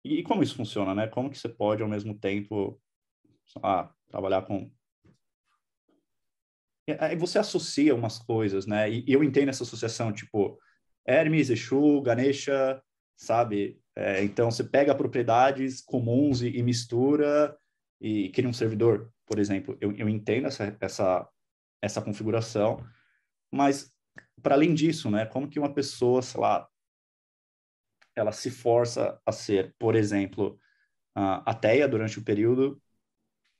e, 0.04 0.20
e, 0.20 0.22
como 0.22 0.42
isso 0.42 0.56
funciona, 0.56 0.94
né, 0.94 1.06
como 1.06 1.30
que 1.30 1.38
você 1.38 1.48
pode, 1.48 1.82
ao 1.82 1.88
mesmo 1.88 2.14
tempo, 2.18 2.80
trabalhar 4.08 4.42
com 4.42 4.70
aí 6.98 7.16
você 7.16 7.38
associa 7.38 7.94
umas 7.94 8.18
coisas, 8.18 8.66
né? 8.66 8.90
E, 8.90 9.04
eu 9.06 9.22
entendo 9.22 9.50
essa 9.50 9.62
associação, 9.62 10.12
tipo, 10.12 10.58
Hermes, 11.06 11.50
Exu, 11.50 12.00
Ganesha, 12.02 12.82
sabe? 13.16 13.80
É, 13.94 14.22
então, 14.24 14.50
você 14.50 14.64
pega 14.64 14.94
propriedades 14.94 15.80
comuns 15.80 16.42
e, 16.42 16.48
e, 16.48 16.62
mistura 16.62 17.56
e 18.00 18.30
cria 18.30 18.48
um 18.48 18.52
servidor, 18.52 19.12
por 19.26 19.38
exemplo. 19.38 19.76
Eu, 19.80 19.92
eu 19.92 20.08
entendo 20.08 20.46
essa, 20.46 20.76
essa, 20.80 21.28
essa 21.82 22.02
configuração, 22.02 22.84
mas, 23.52 23.92
para 24.40 24.54
além 24.54 24.74
disso, 24.74 25.10
né? 25.10 25.26
Como 25.26 25.48
que 25.48 25.58
uma 25.58 25.72
pessoa, 25.72 26.22
sei 26.22 26.40
lá, 26.40 26.68
ela 28.14 28.32
se 28.32 28.50
força 28.50 29.20
a 29.24 29.32
ser, 29.32 29.74
por 29.78 29.94
exemplo, 29.94 30.58
uh, 31.16 31.42
ateia 31.46 31.88
durante 31.88 32.18
o 32.18 32.24
período 32.24 32.80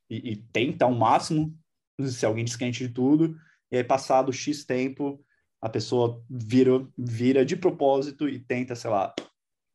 e, 0.08 0.32
e 0.32 0.36
tenta 0.36 0.84
ao 0.84 0.92
máximo 0.92 1.56
se 2.02 2.24
alguém 2.24 2.44
descrente 2.44 2.86
de 2.86 2.92
tudo, 2.92 3.38
e 3.70 3.76
aí 3.76 3.84
passado 3.84 4.32
X 4.32 4.64
tempo, 4.64 5.24
a 5.60 5.68
pessoa 5.68 6.24
vira, 6.28 6.86
vira 6.96 7.44
de 7.44 7.56
propósito 7.56 8.28
e 8.28 8.38
tenta, 8.38 8.74
sei 8.74 8.90
lá, 8.90 9.14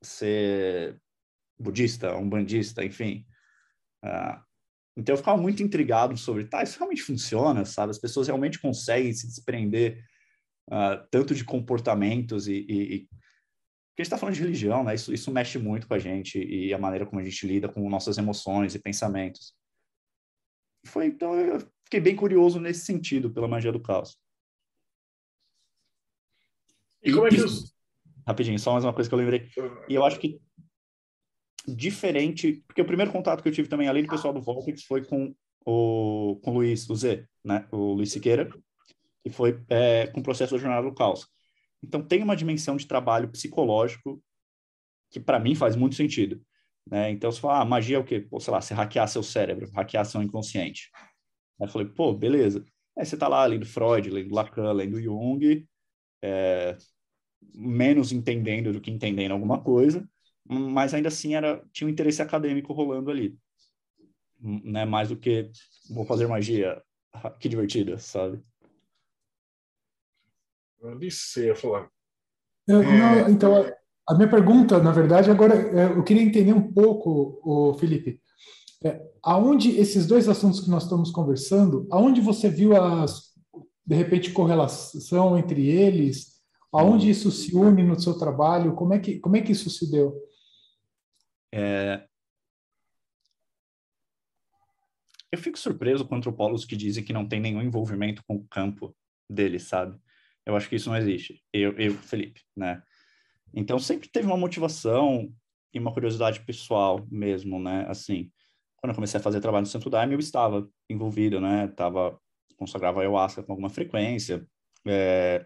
ser 0.02 1.00
budista, 1.60 2.15
um 2.15 2.28
bandista, 2.28 2.84
enfim. 2.84 3.26
Uh, 4.04 4.44
então 4.98 5.13
eu 5.13 5.18
ficava 5.18 5.39
muito 5.39 5.62
intrigado 5.62 6.18
sobre, 6.18 6.46
tá, 6.46 6.63
isso 6.63 6.78
realmente 6.78 7.04
funciona, 7.04 7.65
sabe? 7.65 7.91
As 7.91 8.00
pessoas 8.00 8.28
realmente 8.28 8.60
conseguem 8.60 9.13
se 9.13 9.28
desprender 9.28 10.04
uh, 10.69 11.08
tanto 11.12 11.34
de 11.36 11.43
comportamentos 11.43 12.47
e, 12.47 12.65
e, 12.67 12.95
e... 12.95 12.99
Porque 12.99 14.01
a 14.01 14.04
gente 14.04 14.08
está 14.08 14.17
falando 14.17 14.36
de 14.36 14.41
religião, 14.41 14.84
né? 14.84 14.93
Isso, 14.93 15.13
isso 15.13 15.32
mexe 15.32 15.58
muito 15.58 15.88
com 15.88 15.93
a 15.93 15.99
gente 15.99 16.38
e 16.38 16.73
a 16.73 16.78
maneira 16.78 17.06
como 17.06 17.21
a 17.21 17.23
gente 17.23 17.47
lida 17.47 17.69
com 17.69 17.89
nossas 17.89 18.17
emoções 18.17 18.75
e 18.75 18.80
pensamentos. 18.80 19.56
Foi, 20.86 21.08
então, 21.08 21.34
eu 21.34 21.60
fiquei 21.86 21.99
bem 21.99 22.15
curioso 22.15 22.60
nesse 22.60 22.86
sentido, 22.86 23.32
pela 23.32 23.47
magia 23.47 23.71
do 23.71 23.80
caos. 23.80 24.17
E, 27.01 27.13
como 27.13 27.28
é 27.28 27.30
que 27.30 27.41
os... 27.41 27.73
Rapidinho, 28.28 28.60
só 28.60 28.73
mais 28.73 28.84
uma 28.84 28.93
coisa 28.93 29.10
que 29.10 29.13
eu 29.13 29.19
lembrei. 29.19 29.49
E 29.88 29.93
eu 29.93 30.04
acho 30.04 30.19
que 30.19 30.41
diferente, 31.67 32.63
porque 32.67 32.82
o 32.82 32.86
primeiro 32.86 33.12
contato 33.12 33.41
que 33.41 33.49
eu 33.49 33.54
tive 33.54 33.69
também, 33.69 33.88
além 33.88 34.04
do 34.04 34.10
pessoal 34.10 34.34
do 34.34 34.41
Volpix, 34.41 34.84
foi 34.84 35.06
com 35.06 35.36
o, 35.65 36.39
com 36.43 36.51
o 36.51 36.54
Luiz, 36.56 36.89
o 36.89 36.95
Z, 36.95 37.28
né? 37.43 37.67
O 37.71 37.93
Luiz 37.93 38.12
Siqueira, 38.12 38.49
e 39.26 39.30
foi 39.30 39.60
é, 39.70 40.08
com 40.08 40.20
o 40.20 40.24
processo 40.24 40.54
da 40.54 40.62
Jornada 40.62 40.88
do 40.88 40.94
Caos. 40.94 41.28
Então, 41.84 42.02
tem 42.02 42.24
uma 42.24 42.36
dimensão 42.36 42.78
de 42.78 42.88
trabalho 42.88 43.30
psicológico 43.30 44.22
que, 45.12 45.20
para 45.20 45.40
mim, 45.40 45.56
faz 45.56 45.76
muito 45.76 45.96
sentido. 45.96 46.42
Né? 46.90 47.12
Então, 47.12 47.32
você 47.32 47.40
fala, 47.40 47.62
ah, 47.62 47.66
magia 47.66 47.98
é 47.98 48.00
o 48.00 48.04
quê? 48.04 48.20
Pô, 48.20 48.40
sei 48.40 48.54
lá, 48.54 48.62
você 48.62 48.74
hackear 48.74 49.08
seu 49.08 49.24
cérebro, 49.24 49.70
hackear 49.72 50.06
seu 50.06 50.22
inconsciente. 50.22 50.90
Aí 51.60 51.68
eu 51.68 51.72
falei, 51.72 51.88
pô, 51.88 52.14
beleza. 52.14 52.64
Aí 52.98 53.06
você 53.06 53.18
tá 53.18 53.28
lá 53.28 53.46
lendo 53.46 53.66
Freud, 53.66 54.10
lendo 54.10 54.34
Lacan, 54.34 54.72
lendo 54.72 55.02
Jung, 55.02 55.68
é, 56.22 56.78
menos 57.54 58.12
entendendo 58.12 58.72
do 58.72 58.82
que 58.82 58.92
entendendo 58.92 59.32
alguma 59.32 59.62
coisa, 59.62 60.08
mas 60.46 60.94
ainda 60.94 61.10
assim 61.10 61.36
era 61.36 61.64
tinha 61.72 61.88
um 61.88 61.92
interesse 61.92 62.22
acadêmico 62.22 62.74
rolando 62.74 63.12
ali, 63.12 63.38
né? 64.40 64.86
Mais 64.86 65.10
do 65.10 65.18
que 65.18 65.50
vou 65.90 66.06
fazer 66.06 66.28
magia, 66.28 66.82
que 67.40 67.50
divertida, 67.50 67.98
sabe? 67.98 68.42
Eu 70.89 71.00
nem 71.00 71.10
sei 71.10 71.54
falar. 71.56 71.89
Eu, 72.67 72.84
não, 72.84 73.30
então, 73.30 73.54
a 74.08 74.15
minha 74.15 74.30
pergunta, 74.30 74.80
na 74.82 74.91
verdade, 74.91 75.30
agora 75.30 75.56
é, 75.56 75.98
eu 75.98 76.04
queria 76.04 76.24
entender 76.24 76.54
um 76.54 76.71
pouco, 76.71 77.39
o 77.43 77.74
Felipe, 77.76 78.21
é, 78.84 79.02
aonde 79.24 79.78
esses 79.78 80.06
dois 80.06 80.30
assuntos 80.30 80.60
que 80.60 80.69
nós 80.69 80.84
estamos 80.84 81.12
conversando, 81.12 81.88
aonde 81.91 82.21
você 82.21 82.50
viu 82.50 82.76
as 82.76 83.36
de 83.86 83.95
repente 83.95 84.32
correlação 84.32 85.38
entre 85.38 85.67
eles? 85.67 86.41
Aonde 86.74 87.10
isso 87.10 87.32
se 87.32 87.56
une 87.56 87.84
no 87.84 88.00
seu 88.00 88.17
trabalho? 88.17 88.74
Como 88.74 88.93
é 88.93 89.00
que, 89.00 89.19
como 89.19 89.38
é 89.38 89.41
que 89.41 89.52
isso 89.52 89.69
se 89.69 89.89
deu? 89.89 90.13
É... 91.54 92.06
Eu 95.32 95.38
fico 95.38 95.60
surpreso 95.60 96.06
com 96.06 96.15
antropólogos 96.15 96.65
que 96.65 96.76
dizem 96.76 97.04
que 97.04 97.13
não 97.13 97.28
tem 97.28 97.39
nenhum 97.39 97.62
envolvimento 97.62 98.24
com 98.28 98.36
o 98.36 98.48
campo 98.48 98.95
deles, 99.30 99.63
sabe? 99.63 100.00
Eu 100.45 100.55
acho 100.55 100.69
que 100.69 100.75
isso 100.75 100.89
não 100.89 100.97
existe. 100.97 101.41
Eu, 101.51 101.73
eu 101.77 101.93
Felipe, 101.93 102.41
né? 102.55 102.81
Então 103.53 103.79
sempre 103.79 104.10
teve 104.10 104.27
uma 104.27 104.38
motivação 104.38 105.34
e 105.73 105.79
uma 105.79 105.93
curiosidade 105.93 106.41
pessoal 106.41 107.05
mesmo, 107.10 107.60
né? 107.60 107.86
Assim, 107.88 108.31
quando 108.77 108.91
eu 108.91 108.95
comecei 108.95 109.19
a 109.19 109.23
fazer 109.23 109.41
trabalho 109.41 109.63
no 109.63 109.69
Santo 109.69 109.89
Daime, 109.89 110.13
eu 110.13 110.19
estava 110.19 110.69
envolvido, 110.89 111.39
né? 111.39 111.67
Tava 111.69 112.19
consagrava 112.58 113.01
ayahuasca 113.01 113.43
com 113.43 113.51
alguma 113.51 113.69
frequência. 113.69 114.47
É, 114.88 115.45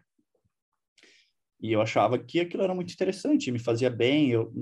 e 1.62 1.72
eu 1.72 1.82
achava 1.82 2.18
que 2.18 2.40
aquilo 2.40 2.64
era 2.64 2.74
muito 2.74 2.94
interessante, 2.94 3.52
me 3.52 3.60
fazia 3.60 3.90
bem, 3.90 4.30
eu, 4.30 4.54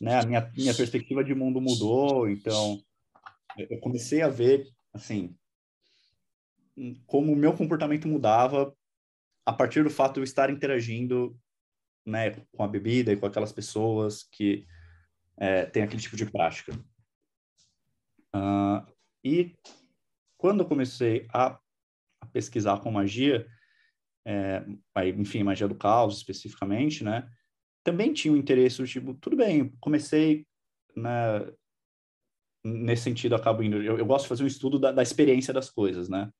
né, 0.00 0.20
a 0.20 0.26
minha, 0.26 0.52
minha 0.56 0.74
perspectiva 0.74 1.22
de 1.22 1.34
mundo 1.34 1.60
mudou, 1.60 2.28
então 2.28 2.80
eu 3.56 3.78
comecei 3.78 4.22
a 4.22 4.28
ver, 4.28 4.66
assim, 4.92 5.36
como 7.06 7.32
o 7.32 7.36
meu 7.36 7.52
comportamento 7.52 8.08
mudava 8.08 8.74
a 9.44 9.52
partir 9.52 9.82
do 9.82 9.90
fato 9.90 10.14
de 10.14 10.20
eu 10.20 10.24
estar 10.24 10.50
interagindo, 10.50 11.38
né, 12.06 12.30
com 12.52 12.62
a 12.62 12.68
bebida 12.68 13.12
e 13.12 13.16
com 13.16 13.26
aquelas 13.26 13.52
pessoas 13.52 14.24
que 14.24 14.66
é, 15.36 15.66
têm 15.66 15.82
aquele 15.82 16.02
tipo 16.02 16.16
de 16.16 16.30
prática. 16.30 16.72
Uh, 18.34 18.86
e 19.24 19.56
quando 20.36 20.60
eu 20.60 20.68
comecei 20.68 21.26
a, 21.32 21.58
a 22.20 22.26
pesquisar 22.26 22.80
com 22.80 22.90
magia, 22.90 23.46
é, 24.24 24.64
aí, 24.94 25.10
enfim, 25.10 25.42
magia 25.42 25.68
do 25.68 25.74
caos 25.74 26.16
especificamente, 26.16 27.04
né? 27.04 27.28
Também 27.84 28.12
tinha 28.12 28.32
um 28.32 28.36
interesse, 28.36 28.82
tipo, 28.84 29.14
tudo 29.14 29.36
bem, 29.36 29.70
comecei 29.80 30.46
né, 30.96 31.52
nesse 32.64 33.02
sentido, 33.02 33.34
acabo 33.34 33.62
indo. 33.62 33.82
Eu, 33.82 33.98
eu, 33.98 34.06
gosto 34.06 34.24
de 34.24 34.28
fazer 34.28 34.44
um 34.44 34.48
estudo 34.48 34.78
da, 34.78 34.92
da, 34.92 35.02
experiência 35.02 35.52
das 35.52 35.68
coisas, 35.68 36.08
né? 36.08 36.30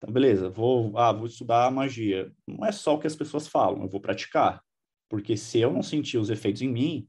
Então, 0.00 0.10
beleza, 0.10 0.48
vou, 0.48 0.96
ah, 0.96 1.12
vou 1.12 1.26
estudar 1.26 1.70
magia. 1.70 2.32
Não 2.46 2.64
é 2.64 2.72
só 2.72 2.94
o 2.94 2.98
que 2.98 3.06
as 3.06 3.14
pessoas 3.14 3.46
falam, 3.46 3.82
eu 3.82 3.88
vou 3.88 4.00
praticar. 4.00 4.64
Porque 5.10 5.36
se 5.36 5.60
eu 5.60 5.70
não 5.70 5.82
sentir 5.82 6.16
os 6.16 6.30
efeitos 6.30 6.62
em 6.62 6.68
mim, 6.68 7.08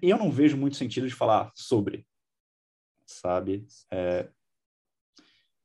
eu 0.00 0.16
não 0.16 0.30
vejo 0.30 0.56
muito 0.56 0.76
sentido 0.76 1.06
de 1.06 1.14
falar 1.14 1.50
sobre, 1.54 2.06
sabe? 3.04 3.66
É, 3.90 4.30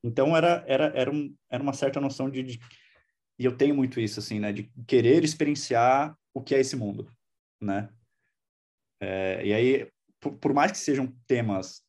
então 0.02 0.36
era 0.36 0.64
era 0.66 0.86
era, 0.94 1.10
um, 1.10 1.34
era 1.50 1.62
uma 1.62 1.72
certa 1.72 2.00
noção 2.00 2.30
de, 2.30 2.42
de, 2.42 2.58
e 3.38 3.44
eu 3.44 3.56
tenho 3.56 3.74
muito 3.74 4.00
isso 4.00 4.18
assim, 4.18 4.40
né, 4.40 4.52
de 4.52 4.70
querer 4.86 5.22
experienciar 5.24 6.16
o 6.34 6.42
que 6.42 6.54
é 6.54 6.60
esse 6.60 6.76
mundo, 6.76 7.10
né? 7.60 7.92
É, 9.00 9.44
e 9.44 9.52
aí, 9.52 9.90
por, 10.20 10.36
por, 10.38 10.54
mais 10.54 10.70
que 10.70 10.78
sejam 10.78 11.12
temas 11.26 11.82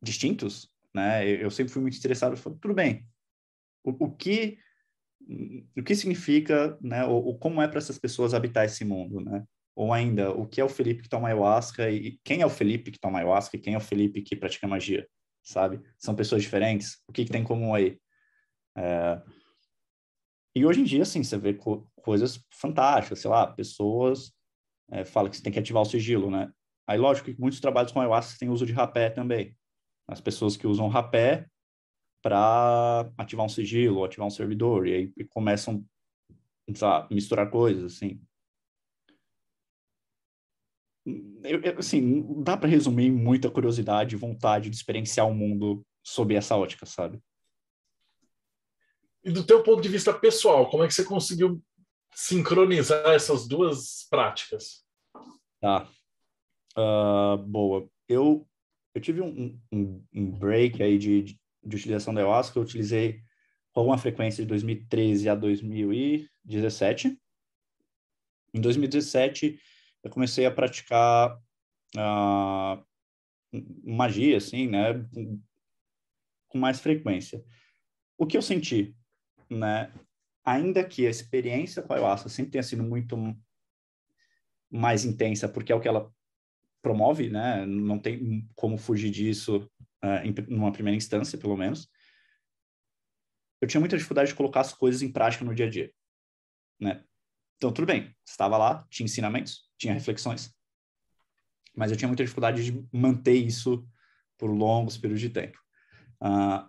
distintos, 0.00 0.69
né, 0.94 1.28
eu, 1.28 1.42
eu 1.42 1.50
sempre 1.50 1.72
fui 1.72 1.82
muito 1.82 1.96
interessado, 1.96 2.36
falei, 2.36 2.58
tudo 2.60 2.74
bem, 2.74 3.06
o, 3.84 4.06
o 4.06 4.16
que 4.16 4.58
o 5.76 5.82
que 5.84 5.94
significa, 5.94 6.76
né, 6.80 7.04
ou 7.04 7.38
como 7.38 7.62
é 7.62 7.68
para 7.68 7.78
essas 7.78 7.98
pessoas 7.98 8.34
habitar 8.34 8.64
esse 8.64 8.84
mundo, 8.84 9.20
né? 9.20 9.44
Ou 9.76 9.92
ainda, 9.92 10.32
o 10.32 10.46
que 10.46 10.60
é 10.60 10.64
o 10.64 10.68
Felipe 10.68 11.02
que 11.02 11.08
toma 11.08 11.28
ayahuasca 11.28 11.88
e 11.90 12.18
quem 12.24 12.40
é 12.40 12.46
o 12.46 12.50
Felipe 12.50 12.90
que 12.90 12.98
toma 12.98 13.18
ayahuasca 13.18 13.56
e 13.56 13.60
quem 13.60 13.74
é 13.74 13.76
o 13.76 13.80
Felipe 13.80 14.22
que 14.22 14.34
pratica 14.34 14.66
magia? 14.66 15.06
sabe? 15.42 15.80
São 15.98 16.14
pessoas 16.14 16.42
diferentes. 16.42 17.02
O 17.08 17.12
que, 17.12 17.24
que 17.24 17.30
tem 17.30 17.42
em 17.42 17.44
comum 17.44 17.74
aí? 17.74 17.98
É... 18.76 19.20
E 20.54 20.66
hoje 20.66 20.80
em 20.80 20.84
dia, 20.84 21.02
assim, 21.02 21.22
você 21.22 21.38
vê 21.38 21.54
co 21.54 21.88
coisas 22.02 22.44
fantásticas, 22.52 23.20
sei 23.20 23.30
lá, 23.30 23.46
pessoas 23.46 24.32
é, 24.90 25.04
falam 25.04 25.30
que 25.30 25.36
você 25.36 25.42
tem 25.42 25.52
que 25.52 25.58
ativar 25.58 25.82
o 25.82 25.86
sigilo, 25.86 26.30
né? 26.30 26.50
Aí, 26.86 26.98
lógico 26.98 27.32
que 27.32 27.40
muitos 27.40 27.60
trabalhos 27.60 27.92
com 27.92 28.00
ayahuasca 28.00 28.38
têm 28.38 28.48
uso 28.48 28.66
de 28.66 28.72
rapé 28.72 29.10
também. 29.10 29.56
As 30.10 30.20
pessoas 30.20 30.56
que 30.56 30.66
usam 30.66 30.88
rapé 30.88 31.46
para 32.22 33.10
ativar 33.16 33.46
um 33.46 33.48
sigilo, 33.48 34.04
ativar 34.04 34.26
um 34.26 34.30
servidor, 34.30 34.86
e 34.86 34.94
aí 34.94 35.12
e 35.16 35.24
começam 35.24 35.84
a 36.82 37.08
misturar 37.10 37.50
coisas, 37.50 37.94
assim. 37.94 38.20
eu, 41.44 41.60
eu, 41.62 41.78
assim, 41.78 42.42
dá 42.42 42.56
para 42.56 42.68
resumir 42.68 43.10
muita 43.10 43.50
curiosidade 43.50 44.14
e 44.14 44.18
vontade 44.18 44.68
de 44.68 44.76
experienciar 44.76 45.28
o 45.28 45.34
mundo 45.34 45.84
sob 46.02 46.34
essa 46.34 46.56
ótica, 46.56 46.86
sabe? 46.86 47.20
E 49.22 49.30
do 49.30 49.44
teu 49.44 49.62
ponto 49.62 49.82
de 49.82 49.88
vista 49.88 50.12
pessoal, 50.12 50.68
como 50.70 50.84
é 50.84 50.86
que 50.86 50.94
você 50.94 51.04
conseguiu 51.04 51.62
sincronizar 52.14 53.08
essas 53.08 53.46
duas 53.46 54.06
práticas? 54.08 54.84
Tá. 55.60 55.88
Uh, 56.76 57.36
boa. 57.46 57.88
Eu, 58.08 58.46
eu 58.94 59.00
tive 59.00 59.20
um, 59.20 59.58
um, 59.72 60.04
um 60.12 60.30
break 60.30 60.82
aí 60.82 60.98
de, 60.98 61.22
de, 61.22 61.76
utilização 61.76 62.12
da 62.12 62.20
ayahuasca, 62.20 62.58
eu 62.58 62.62
utilizei 62.62 63.22
com 63.72 63.80
alguma 63.80 63.98
frequência 63.98 64.42
de 64.42 64.48
2013 64.48 65.28
a 65.28 65.34
2017. 65.34 67.18
Em 68.52 68.60
2017, 68.60 69.60
eu 70.02 70.10
comecei 70.10 70.44
a 70.44 70.50
praticar 70.50 71.38
uh, 71.96 72.84
magia, 73.84 74.38
assim, 74.38 74.66
né, 74.66 74.94
com, 75.14 75.40
com 76.48 76.58
mais 76.58 76.80
frequência. 76.80 77.44
O 78.18 78.26
que 78.26 78.36
eu 78.36 78.42
senti, 78.42 78.94
né, 79.48 79.92
ainda 80.44 80.84
que 80.84 81.06
a 81.06 81.10
experiência 81.10 81.82
com 81.82 81.92
a 81.92 81.96
ayahuasca 81.96 82.28
sempre 82.28 82.52
tenha 82.52 82.62
sido 82.62 82.82
muito 82.82 83.16
mais 84.68 85.04
intensa, 85.04 85.48
porque 85.48 85.72
é 85.72 85.74
o 85.74 85.80
que 85.80 85.88
ela 85.88 86.12
promove, 86.82 87.28
né, 87.28 87.64
não 87.66 87.98
tem 87.98 88.48
como 88.54 88.78
fugir 88.78 89.10
disso 89.10 89.70
uh, 90.04 90.24
em 90.24 90.34
numa 90.48 90.72
primeira 90.72 90.96
instância, 90.96 91.38
pelo 91.38 91.56
menos, 91.56 91.88
eu 93.60 93.68
tinha 93.68 93.80
muita 93.80 93.96
dificuldade 93.96 94.30
de 94.30 94.34
colocar 94.34 94.60
as 94.60 94.72
coisas 94.72 95.02
em 95.02 95.12
prática 95.12 95.44
no 95.44 95.54
dia 95.54 95.66
a 95.66 95.70
dia, 95.70 95.92
né? 96.80 97.04
Então, 97.56 97.70
tudo 97.70 97.86
bem, 97.86 98.14
estava 98.26 98.56
lá, 98.56 98.86
tinha 98.88 99.04
ensinamentos, 99.04 99.70
tinha 99.76 99.92
reflexões, 99.92 100.50
mas 101.76 101.90
eu 101.90 101.96
tinha 101.96 102.08
muita 102.08 102.24
dificuldade 102.24 102.64
de 102.64 102.88
manter 102.90 103.34
isso 103.34 103.86
por 104.38 104.50
longos 104.50 104.96
períodos 104.96 105.20
de 105.20 105.28
tempo. 105.28 105.58
Uh, 106.22 106.66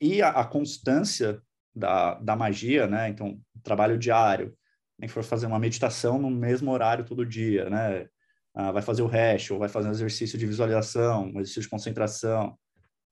e 0.00 0.22
a, 0.22 0.30
a, 0.30 0.44
constância 0.44 1.42
da, 1.74 2.14
da 2.14 2.36
magia, 2.36 2.86
né? 2.86 3.08
Então, 3.08 3.40
trabalho 3.62 3.98
diário, 3.98 4.56
nem 4.98 5.08
for 5.08 5.24
fazer 5.24 5.46
uma 5.46 5.58
meditação 5.58 6.18
no 6.18 6.30
mesmo 6.30 6.70
horário 6.70 7.04
todo 7.04 7.26
dia, 7.26 7.68
né? 7.68 8.08
Uh, 8.56 8.72
vai 8.72 8.82
fazer 8.82 9.02
o 9.02 9.06
hash, 9.06 9.50
ou 9.50 9.58
vai 9.58 9.68
fazer 9.68 9.88
um 9.88 9.92
exercício 9.92 10.38
de 10.38 10.46
visualização, 10.46 11.24
um 11.24 11.40
exercício 11.40 11.62
de 11.62 11.68
concentração, 11.68 12.56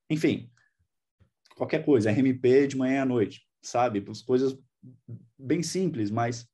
enfim, 0.08 0.50
qualquer 1.56 1.84
coisa, 1.84 2.10
RMP 2.10 2.66
de 2.68 2.76
manhã 2.76 3.02
à 3.02 3.04
noite, 3.04 3.46
sabe? 3.60 4.04
As 4.08 4.22
coisas 4.22 4.56
bem 5.38 5.62
simples, 5.62 6.10
mas 6.10 6.48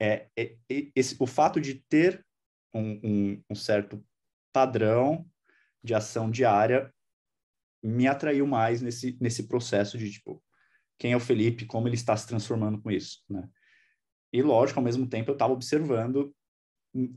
é, 0.00 0.28
é, 0.36 0.56
é 0.70 0.90
esse, 0.94 1.16
o 1.18 1.26
fato 1.26 1.60
de 1.60 1.74
ter 1.88 2.24
um, 2.74 3.00
um, 3.04 3.44
um, 3.50 3.54
certo 3.54 4.04
padrão 4.52 5.26
de 5.82 5.94
ação 5.94 6.30
diária 6.30 6.92
me 7.82 8.06
atraiu 8.06 8.46
mais 8.46 8.80
nesse, 8.80 9.16
nesse 9.20 9.46
processo 9.46 9.96
de, 9.98 10.10
tipo, 10.10 10.42
quem 10.98 11.12
é 11.12 11.16
o 11.16 11.20
Felipe, 11.20 11.66
como 11.66 11.88
ele 11.88 11.94
está 11.94 12.16
se 12.16 12.26
transformando 12.26 12.80
com 12.80 12.90
isso, 12.90 13.22
né? 13.28 13.48
E, 14.32 14.40
lógico, 14.40 14.78
ao 14.78 14.84
mesmo 14.84 15.06
tempo, 15.06 15.30
eu 15.30 15.34
estava 15.34 15.52
observando 15.52 16.34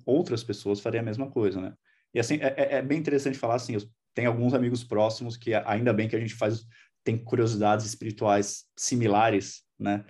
outras 0.06 0.44
pessoas 0.44 0.80
fariam 0.80 1.02
a 1.02 1.06
mesma 1.06 1.30
coisa, 1.30 1.62
né? 1.62 1.74
E, 2.14 2.20
assim, 2.20 2.36
é, 2.36 2.54
é, 2.58 2.76
é 2.76 2.82
bem 2.82 2.98
interessante 2.98 3.38
falar, 3.38 3.56
assim, 3.56 3.76
tenho 4.14 4.30
alguns 4.30 4.54
amigos 4.54 4.84
próximos 4.84 5.36
que, 5.36 5.54
ainda 5.54 5.94
bem 5.94 6.08
que 6.08 6.16
a 6.16 6.20
gente 6.20 6.34
faz, 6.34 6.66
tem 7.04 7.22
curiosidades 7.22 7.86
espirituais 7.86 8.66
similares, 8.78 9.64
né? 9.78 10.06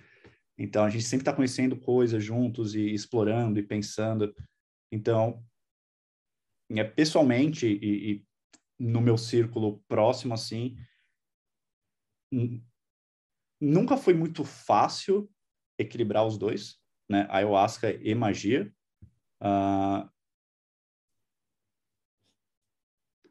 Então, 0.58 0.84
a 0.84 0.90
gente 0.90 1.04
sempre 1.04 1.22
está 1.22 1.32
conhecendo 1.32 1.76
coisas 1.76 2.22
juntos 2.22 2.74
e 2.74 2.92
explorando 2.92 3.58
e 3.58 3.62
pensando. 3.62 4.34
Então, 4.90 5.44
é, 6.70 6.84
pessoalmente 6.84 7.66
e, 7.66 8.12
e 8.12 8.26
no 8.78 9.00
meu 9.00 9.18
círculo 9.18 9.82
próximo, 9.88 10.32
assim, 10.32 10.76
nunca 13.60 13.96
foi 13.96 14.14
muito 14.14 14.44
fácil 14.44 15.30
equilibrar 15.78 16.26
os 16.26 16.38
dois, 16.38 16.78
né? 17.08 17.26
Ayahuasca 17.30 17.92
e 17.92 18.14
magia. 18.14 18.72
Uh, 19.42 20.08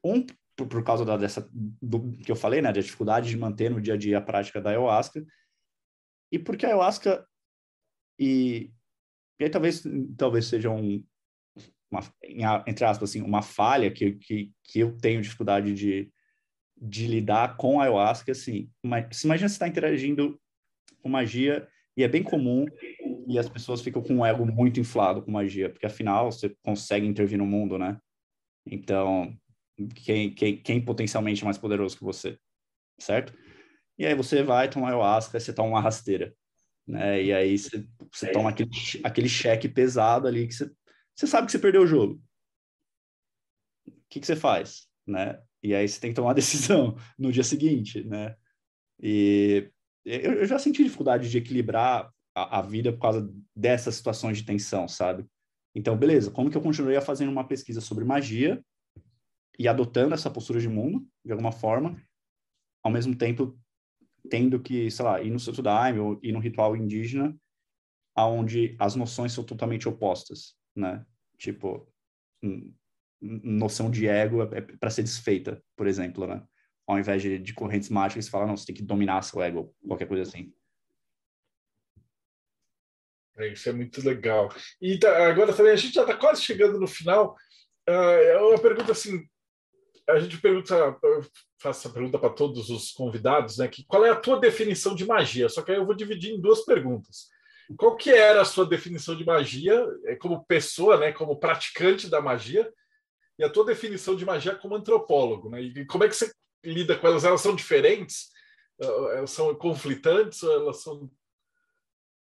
um, 0.04 0.26
por, 0.56 0.68
por 0.68 0.84
causa 0.84 1.04
da, 1.04 1.18
dessa, 1.18 1.50
do 1.52 2.12
que 2.12 2.32
eu 2.32 2.36
falei, 2.36 2.62
né? 2.62 2.72
Da 2.72 2.82
dificuldade 2.82 3.30
de 3.30 3.38
manter 3.38 3.70
no 3.70 3.82
dia 3.82 3.96
a 3.96 3.98
dia 3.98 4.18
a 4.18 4.22
prática 4.22 4.62
da 4.62 4.70
ayahuasca. 4.70 5.26
E 6.32 6.40
porque 6.40 6.66
a 6.66 6.70
ayahuasca 6.70 7.28
e, 8.20 8.72
e 9.40 9.44
aí 9.44 9.50
talvez 9.50 9.84
talvez 10.18 10.46
seja 10.46 10.70
um 10.70 11.04
uma, 11.92 12.02
entre 12.66 12.84
aspas 12.84 13.10
assim 13.10 13.22
uma 13.22 13.42
falha 13.42 13.92
que, 13.92 14.14
que, 14.14 14.52
que 14.64 14.80
eu 14.80 14.98
tenho 14.98 15.22
dificuldade 15.22 15.74
de, 15.74 16.12
de 16.76 17.08
lidar 17.08 17.56
com 17.58 17.80
a 17.80 17.84
ayahuasca 17.84 18.32
assim 18.32 18.70
mas 18.84 19.24
imagina 19.24 19.48
você 19.48 19.56
está 19.56 19.68
interagindo 19.68 20.40
com 21.02 21.10
magia 21.10 21.68
e 21.96 22.04
é 22.04 22.08
bem 22.08 22.24
comum 22.24 22.66
e 23.28 23.40
as 23.40 23.50
pessoas 23.50 23.82
ficam 23.82 24.02
com 24.02 24.16
um 24.16 24.26
ego 24.26 24.46
muito 24.46 24.80
inflado 24.80 25.22
com 25.22 25.32
magia 25.32 25.70
porque 25.70 25.86
afinal 25.86 26.32
você 26.32 26.56
consegue 26.64 27.06
intervir 27.06 27.38
no 27.38 27.46
mundo 27.46 27.78
né 27.78 27.98
então 28.66 29.36
quem, 29.96 30.34
quem, 30.34 30.58
quem 30.58 30.82
potencialmente 30.82 31.42
é 31.42 31.46
mais 31.46 31.58
poderoso 31.58 31.98
que 31.98 32.04
você 32.04 32.38
certo 33.00 33.34
e 33.98 34.06
aí 34.06 34.14
você 34.14 34.44
vai 34.44 34.70
tomar 34.70 34.90
ayahuasca, 34.90 35.40
você 35.40 35.54
toma 35.54 35.70
uma 35.70 35.82
rasteira, 35.82 36.36
né? 36.88 37.22
E 37.24 37.34
aí 37.34 37.58
você, 37.58 37.88
você 38.12 38.32
toma 38.32 38.50
aquele, 38.50 38.70
aquele 39.04 39.30
cheque 39.30 39.70
pesado 39.70 40.28
ali 40.28 40.48
que 40.48 40.54
você, 40.54 40.70
você 41.16 41.28
sabe 41.28 41.46
que 41.46 41.52
você 41.52 41.60
perdeu 41.60 41.84
o 41.84 41.88
jogo. 41.88 42.22
O 43.88 43.92
que, 44.10 44.20
que 44.20 44.28
você 44.28 44.36
faz, 44.36 44.88
né? 45.08 45.42
E 45.64 45.74
aí 45.74 45.88
você 45.88 46.00
tem 46.00 46.12
que 46.12 46.16
tomar 46.16 46.30
uma 46.30 46.34
decisão 46.36 46.98
no 47.18 47.32
dia 47.32 47.44
seguinte, 47.44 48.04
né? 48.04 48.36
E 49.00 49.72
eu 50.06 50.46
já 50.46 50.60
senti 50.60 50.84
dificuldade 50.84 51.30
de 51.30 51.38
equilibrar 51.38 52.12
a, 52.36 52.60
a, 52.60 52.62
vida 52.62 52.92
por 52.92 53.00
causa 53.00 53.34
dessas 53.56 53.96
situações 53.96 54.38
de 54.38 54.46
tensão, 54.46 54.88
sabe? 54.88 55.26
Então, 55.74 55.98
beleza, 55.98 56.30
como 56.30 56.50
que 56.50 56.58
eu 56.58 56.62
continuei 56.62 57.00
fazendo 57.02 57.32
uma 57.32 57.48
pesquisa 57.48 57.82
sobre 57.82 58.04
magia 58.04 58.64
e 59.58 59.68
adotando 59.68 60.14
essa 60.14 60.30
postura 60.30 60.60
de 60.60 60.68
mundo, 60.68 61.08
de 61.24 61.32
alguma 61.32 61.52
forma, 61.52 62.02
ao 62.84 62.92
mesmo 62.92 63.16
tempo 63.16 63.58
tendo 64.30 64.60
que, 64.60 64.90
sei 64.90 65.06
lá, 65.06 65.22
ir 65.22 65.32
no 65.32 65.40
Santo 65.40 65.62
Daime 65.62 66.00
ou 66.00 66.20
ir 66.22 66.32
no 66.32 66.40
ritual 66.40 66.76
indígena, 66.76 67.36
aonde 68.16 68.76
as 68.80 68.96
noções 68.96 69.34
são 69.34 69.44
totalmente 69.44 69.88
opostas, 69.88 70.56
né? 70.76 71.06
Tipo, 71.38 71.88
noção 73.22 73.90
de 73.92 74.08
ego 74.08 74.44
é, 74.44 74.58
é 74.58 74.62
para 74.62 74.90
ser 74.90 75.04
desfeita, 75.04 75.62
por 75.76 75.88
exemplo, 75.88 76.26
né? 76.26 76.44
Ao 76.88 77.00
invés 77.00 77.22
de, 77.22 77.40
de 77.40 77.54
correntes 77.54 77.90
mágicas, 77.90 78.28
fala, 78.28 78.46
não, 78.46 78.56
você 78.56 78.68
tem 78.68 78.76
que 78.76 78.84
dominar 78.84 79.22
seu 79.24 79.42
ego, 79.42 79.74
qualquer 79.86 80.08
coisa 80.08 80.24
assim. 80.24 80.54
É, 83.38 83.50
isso 83.50 83.68
é 83.70 83.74
muito 83.74 84.04
legal. 84.06 84.54
E 84.82 84.98
tá, 84.98 85.28
agora 85.28 85.54
também, 85.54 85.74
a 85.74 85.76
gente 85.76 85.94
já 85.94 86.02
está 86.02 86.16
quase 86.16 86.42
chegando 86.42 86.80
no 86.80 86.88
final. 86.88 87.36
Uh, 87.88 88.50
uma 88.50 88.60
pergunta 88.60 88.92
assim, 88.92 89.22
a 90.08 90.20
gente 90.20 90.40
pergunta, 90.40 90.98
faço 91.60 91.88
essa 91.88 91.90
pergunta 91.90 92.18
para 92.18 92.30
todos 92.30 92.70
os 92.70 92.92
convidados, 92.92 93.58
né? 93.58 93.68
Que 93.68 93.84
qual 93.86 94.06
é 94.06 94.10
a 94.10 94.16
tua 94.16 94.40
definição 94.40 94.96
de 94.96 95.06
magia? 95.06 95.50
Só 95.50 95.62
que 95.62 95.72
aí 95.72 95.78
eu 95.78 95.86
vou 95.86 95.96
dividir 95.96 96.32
em 96.34 96.40
duas 96.40 96.64
perguntas. 96.64 97.30
Qual 97.78 97.96
que 97.96 98.12
era 98.12 98.42
a 98.42 98.46
sua 98.46 98.66
definição 98.66 99.16
de 99.16 99.26
magia 99.26 99.84
é, 100.06 100.16
como 100.16 100.46
pessoa, 100.46 100.98
né? 100.98 101.12
Como 101.12 101.40
praticante 101.40 102.08
da 102.08 102.22
magia 102.22 102.72
e 103.38 103.44
a 103.44 103.50
tua 103.50 103.66
definição 103.66 104.16
de 104.16 104.24
magia 104.24 104.56
como 104.56 104.76
antropólogo, 104.76 105.50
né? 105.50 105.62
E 105.62 105.86
como 105.86 106.04
é 106.04 106.08
que 106.08 106.16
você 106.16 106.32
lida 106.64 106.98
com 106.98 107.08
elas? 107.08 107.26
Elas 107.26 107.42
são 107.42 107.56
diferentes? 107.56 108.30
Elas 108.80 109.32
são 109.32 109.56
conflitantes 109.56 110.44
elas 110.44 110.84
são? 110.84 111.10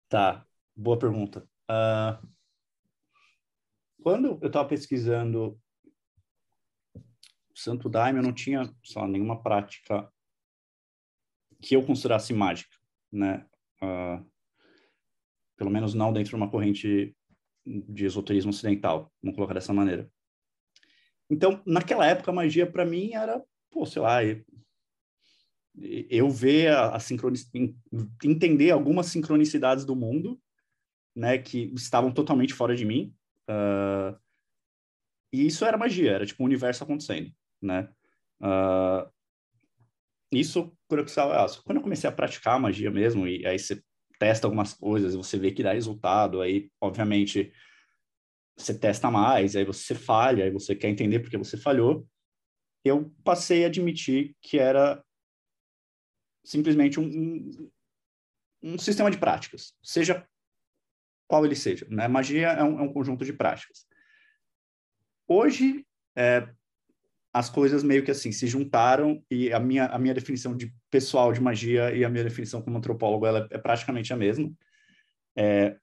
Tá, 0.07 0.45
boa 0.76 0.99
pergunta. 0.99 1.47
Uh, 1.69 2.28
quando 4.01 4.38
eu 4.41 4.47
estava 4.47 4.67
pesquisando 4.67 5.59
Santo 7.55 7.89
Daime 7.89 8.19
eu 8.19 8.23
não 8.23 8.34
tinha 8.34 8.71
só 8.84 9.07
nenhuma 9.07 9.41
prática 9.41 10.11
que 11.61 11.76
eu 11.76 11.86
considerasse 11.86 12.34
mágica, 12.34 12.78
né? 13.11 13.47
Uh, 13.82 14.23
pelo 15.57 15.71
menos 15.71 15.93
não 15.93 16.11
dentro 16.11 16.32
de 16.32 16.36
uma 16.36 16.51
corrente 16.51 17.15
de 17.65 18.05
esoterismo 18.05 18.51
ocidental, 18.51 19.11
vamos 19.23 19.36
colocar 19.36 19.53
dessa 19.53 19.73
maneira. 19.73 20.11
Então, 21.30 21.63
naquela 21.65 22.05
época, 22.05 22.30
a 22.30 22.34
magia 22.34 22.69
para 22.69 22.86
mim 22.86 23.13
era, 23.13 23.43
pô, 23.71 23.86
sei 23.86 24.01
lá, 24.01 24.19
eu 25.76 26.30
ver 26.30 26.67
a, 26.69 26.95
a 26.95 26.99
entender 28.23 28.69
algumas 28.69 29.07
sincronicidades 29.07 29.86
do 29.86 29.95
mundo, 29.95 30.39
né, 31.16 31.38
que 31.38 31.72
estavam 31.76 32.11
totalmente 32.11 32.53
fora 32.53 32.76
de 32.76 32.86
mim. 32.86 33.16
Uh, 33.49 34.18
e 35.32 35.47
isso 35.47 35.66
era 35.66 35.78
magia, 35.78 36.11
era 36.11 36.26
tipo 36.26 36.41
o 36.41 36.45
um 36.45 36.47
universo 36.47 36.84
acontecendo 36.84 37.32
né? 37.66 37.89
Uh, 38.41 39.09
isso 40.32 40.76
aço. 41.34 41.63
Quando 41.63 41.78
eu 41.78 41.84
comecei 41.84 42.09
a 42.09 42.13
praticar 42.13 42.59
magia 42.59 42.91
mesmo, 42.91 43.28
e 43.28 43.45
aí 43.45 43.57
você 43.57 43.82
testa 44.20 44.47
algumas 44.47 44.74
coisas, 44.74 45.16
você 45.16 45.38
vê 45.38 45.51
que 45.51 45.63
dá 45.63 45.74
resultado, 45.74 46.41
aí, 46.41 46.70
obviamente, 46.80 47.51
você 48.57 48.78
testa 48.78 49.09
mais, 49.11 49.55
aí 49.55 49.66
você 49.66 49.95
falha, 49.95 50.45
aí 50.45 50.51
você 50.51 50.76
quer 50.76 50.89
entender 50.89 51.20
porque 51.20 51.38
você 51.38 51.57
falhou. 51.57 52.07
Eu 52.84 53.11
passei 53.24 53.63
a 53.63 53.68
admitir 53.68 54.36
que 54.41 54.59
era 54.59 55.03
simplesmente 56.43 56.99
um, 56.99 57.05
um, 57.05 57.72
um 58.61 58.78
sistema 58.78 59.09
de 59.09 59.18
práticas, 59.18 59.74
seja 59.82 60.28
qual 61.28 61.45
ele 61.45 61.55
seja. 61.55 61.86
Né? 61.89 62.07
Magia 62.07 62.49
é 62.49 62.63
um, 62.63 62.80
é 62.80 62.82
um 62.84 62.93
conjunto 62.93 63.26
de 63.26 63.34
práticas. 63.34 63.86
Hoje, 65.28 65.86
é, 66.15 66.47
as 67.34 67.49
coisas 67.49 67.84
meio 67.84 68.03
que 68.03 68.11
assim 68.11 68.32
se 68.32 68.47
juntaram 68.47 69.21
e 69.30 69.51
a 69.51 69.59
minha, 69.59 69.88
a 69.88 69.99
minha 69.99 70.13
definição 70.13 70.55
de 70.55 70.73
pessoal 70.89 71.34
de 71.34 71.41
magia 71.41 71.93
e 71.93 72.05
a 72.05 72.09
minha 72.09 72.23
definição 72.23 72.61
como 72.61 72.78
antropólogo 72.78 73.26
ela 73.26 73.47
é 73.51 73.57
praticamente 73.57 74.13
a 74.13 74.15
mesma. 74.15 74.51
É, 75.36 75.78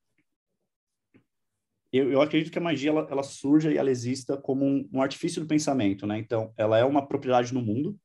eu, 1.92 2.10
eu, 2.10 2.22
acredito 2.22 2.50
que 2.50 2.58
a 2.58 2.62
magia 2.62 2.88
ela, 2.88 3.06
ela 3.10 3.22
surja 3.22 3.70
e 3.70 3.76
ela 3.76 3.90
exista 3.90 4.34
como 4.34 4.64
um, 4.64 4.88
um, 4.90 5.02
artifício 5.02 5.42
do 5.42 5.46
pensamento, 5.46 6.06
né? 6.06 6.18
Então, 6.18 6.50
ela 6.56 6.78
é 6.78 6.84
uma 6.84 7.06
propriedade 7.06 7.52
no 7.52 7.60
mundo, 7.60 7.98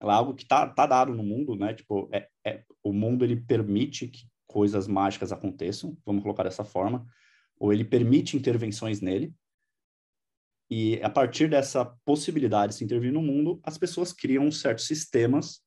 ela 0.00 0.12
é 0.12 0.16
algo 0.16 0.34
que 0.34 0.44
está 0.44 0.68
tá 0.68 0.86
dado 0.86 1.12
no 1.12 1.24
mundo, 1.24 1.56
né? 1.56 1.74
Tipo, 1.74 2.08
é, 2.12 2.28
é, 2.46 2.62
o 2.80 2.92
mundo 2.92 3.24
ele 3.24 3.40
permite 3.40 4.06
que 4.06 4.28
coisas 4.52 4.86
mágicas 4.86 5.32
aconteçam, 5.32 5.96
vamos 6.04 6.22
colocar 6.22 6.44
dessa 6.44 6.64
forma, 6.64 7.06
ou 7.58 7.72
ele 7.72 7.84
permite 7.84 8.36
intervenções 8.36 9.00
nele. 9.00 9.34
E 10.70 11.02
a 11.02 11.10
partir 11.10 11.48
dessa 11.50 11.84
possibilidade 12.04 12.72
de 12.72 12.78
se 12.78 12.84
intervir 12.84 13.12
no 13.12 13.22
mundo, 13.22 13.60
as 13.62 13.76
pessoas 13.76 14.12
criam 14.12 14.50
certos 14.50 14.86
sistemas 14.86 15.62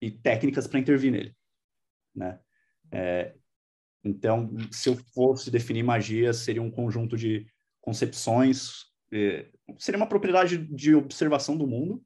e 0.00 0.10
técnicas 0.10 0.66
para 0.66 0.80
intervir 0.80 1.12
nele, 1.12 1.36
né? 2.14 2.40
É, 2.90 3.34
então, 4.02 4.50
se 4.70 4.88
eu 4.88 4.96
fosse 5.14 5.50
definir 5.50 5.82
magia, 5.82 6.32
seria 6.32 6.62
um 6.62 6.70
conjunto 6.70 7.16
de 7.16 7.46
concepções, 7.80 8.86
é, 9.12 9.50
seria 9.78 9.98
uma 9.98 10.08
propriedade 10.08 10.58
de 10.58 10.94
observação 10.94 11.56
do 11.56 11.66
mundo, 11.66 12.02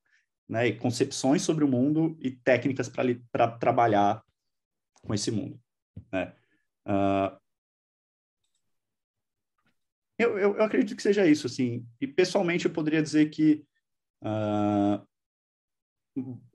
né? 0.49 0.69
E 0.69 0.77
concepções 0.77 1.43
sobre 1.43 1.65
o 1.65 1.69
mundo 1.69 2.17
e 2.21 2.31
técnicas 2.31 2.89
para 2.89 3.51
trabalhar 3.59 4.23
com 5.03 5.15
esse 5.15 5.31
mundo, 5.31 5.61
né? 6.13 6.35
Uh, 6.87 7.37
eu, 10.19 10.39
eu, 10.39 10.57
eu, 10.57 10.63
acredito 10.63 10.97
que 10.97 11.03
seja 11.03 11.27
isso, 11.27 11.47
assim. 11.47 11.87
E 12.01 12.07
pessoalmente 12.07 12.67
eu 12.67 12.73
poderia 12.73 13.03
dizer 13.03 13.31
que 13.31 13.65
uh, 14.23 15.05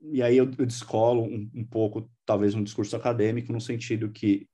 e 0.00 0.22
aí 0.22 0.36
eu, 0.36 0.50
eu 0.56 0.66
descolo 0.66 1.22
um, 1.22 1.50
um, 1.54 1.64
pouco, 1.64 2.10
talvez 2.24 2.54
um 2.54 2.62
discurso 2.62 2.94
acadêmico 2.96 3.52
no 3.52 3.60
sentido 3.60 4.10
que 4.10 4.48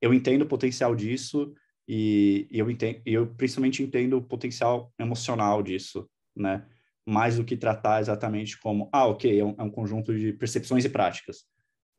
eu 0.00 0.12
entendo 0.12 0.42
o 0.42 0.48
potencial 0.48 0.94
disso 0.94 1.54
e, 1.88 2.46
e 2.50 2.58
eu 2.58 2.70
entendo, 2.70 3.00
eu 3.06 3.34
principalmente 3.34 3.82
entendo 3.82 4.18
o 4.18 4.22
potencial 4.22 4.92
emocional 4.98 5.62
disso, 5.62 6.08
né? 6.36 6.66
Mais 7.06 7.36
do 7.36 7.44
que 7.44 7.56
tratar 7.56 8.00
exatamente 8.00 8.60
como, 8.60 8.88
ah, 8.92 9.06
ok, 9.06 9.40
é 9.40 9.44
um, 9.44 9.54
é 9.58 9.62
um 9.62 9.70
conjunto 9.70 10.16
de 10.16 10.32
percepções 10.32 10.84
e 10.84 10.88
práticas. 10.88 11.44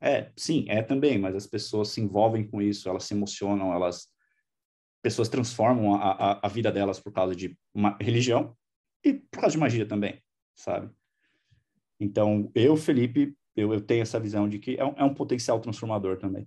É, 0.04 0.30
sim, 0.36 0.66
é 0.68 0.82
também, 0.82 1.18
mas 1.18 1.34
as 1.34 1.46
pessoas 1.46 1.88
se 1.88 1.98
envolvem 1.98 2.46
com 2.46 2.60
isso, 2.60 2.90
elas 2.90 3.04
se 3.04 3.14
emocionam, 3.14 3.72
elas 3.72 4.12
pessoas 5.00 5.30
transformam 5.30 5.94
a, 5.94 6.12
a, 6.12 6.46
a 6.46 6.48
vida 6.48 6.70
delas 6.70 7.00
por 7.00 7.10
causa 7.10 7.34
de 7.34 7.56
uma 7.72 7.96
religião 7.98 8.54
e 9.02 9.14
por 9.14 9.40
causa 9.40 9.54
de 9.54 9.60
magia 9.60 9.88
também, 9.88 10.22
sabe? 10.54 10.94
Então, 11.98 12.52
eu, 12.54 12.76
Felipe, 12.76 13.34
eu, 13.56 13.72
eu 13.72 13.80
tenho 13.80 14.02
essa 14.02 14.20
visão 14.20 14.46
de 14.46 14.58
que 14.58 14.76
é 14.76 14.84
um, 14.84 14.94
é 14.94 15.04
um 15.04 15.14
potencial 15.14 15.58
transformador 15.58 16.18
também. 16.18 16.46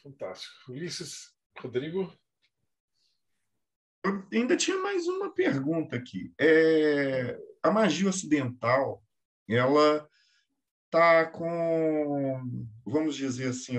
Fantástico. 0.00 0.70
Ulisses, 0.70 1.34
Rodrigo? 1.58 2.16
Eu 4.04 4.24
ainda 4.32 4.56
tinha 4.56 4.78
mais 4.78 5.08
uma 5.08 5.34
pergunta 5.34 5.96
aqui. 5.96 6.32
É, 6.40 7.36
a 7.64 7.70
magia 7.72 8.08
ocidental, 8.08 9.02
ela 9.48 10.08
tá 10.90 11.26
com, 11.26 12.68
vamos 12.84 13.16
dizer 13.16 13.48
assim, 13.48 13.76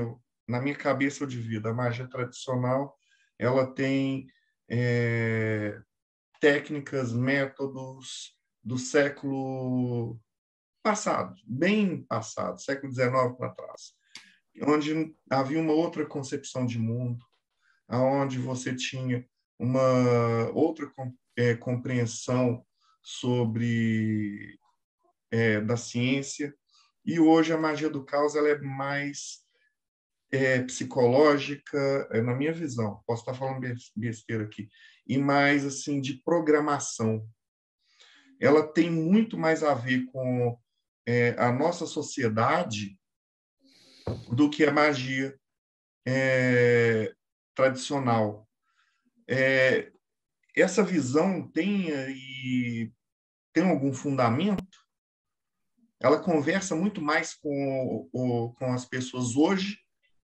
na 0.48 0.62
minha 0.62 0.76
cabeça 0.76 1.26
de 1.26 1.40
vida, 1.40 1.70
a 1.70 1.74
magia 1.74 2.08
tradicional 2.08 2.98
ela 3.38 3.66
tem 3.74 4.28
é, 4.70 5.80
técnicas, 6.42 7.14
métodos 7.14 8.38
do 8.64 8.78
século 8.78 10.20
passado, 10.84 11.40
bem 11.46 12.04
passado, 12.04 12.62
século 12.62 12.92
XIX 12.92 13.10
para 13.38 13.54
trás, 13.54 13.94
onde 14.64 15.16
havia 15.30 15.60
uma 15.60 15.74
outra 15.74 16.06
concepção 16.06 16.66
de 16.66 16.78
mundo, 16.78 17.24
aonde 17.88 18.38
você 18.38 18.76
tinha 18.76 19.26
uma 19.58 20.50
outra 20.54 20.92
é, 21.38 21.56
compreensão 21.56 22.66
sobre 23.02 24.60
é, 25.32 25.62
da 25.62 25.78
ciência 25.78 26.54
e 27.10 27.20
hoje 27.20 27.52
a 27.52 27.58
magia 27.58 27.90
do 27.90 28.06
caos 28.06 28.36
ela 28.36 28.50
é 28.50 28.60
mais 28.60 29.44
é, 30.32 30.62
psicológica, 30.62 32.08
é, 32.12 32.22
na 32.22 32.36
minha 32.36 32.54
visão, 32.54 33.02
posso 33.08 33.24
estar 33.24 33.34
falando 33.34 33.66
besteira 33.96 34.44
aqui, 34.44 34.70
e 35.08 35.18
mais 35.18 35.66
assim 35.66 36.00
de 36.00 36.22
programação. 36.24 37.28
Ela 38.40 38.62
tem 38.62 38.92
muito 38.92 39.40
mais 39.40 39.64
a 39.64 39.74
ver 39.74 40.06
com 40.12 40.56
é, 41.04 41.32
a 41.40 41.52
nossa 41.52 41.88
sociedade 41.88 42.96
do 44.32 44.48
que 44.48 44.64
a 44.64 44.72
magia 44.72 45.36
é, 46.08 47.12
tradicional. 47.56 48.48
É, 49.28 49.92
essa 50.56 50.84
visão 50.84 51.42
tem 51.50 51.90
e 51.90 52.94
tem 53.52 53.68
algum 53.68 53.92
fundamento? 53.92 54.89
Ela 56.00 56.20
conversa 56.20 56.76
muito 56.76 57.02
mais 57.02 57.34
com, 57.34 58.10
com 58.12 58.74
as 58.74 58.86
pessoas 58.86 59.36
hoje 59.36 59.80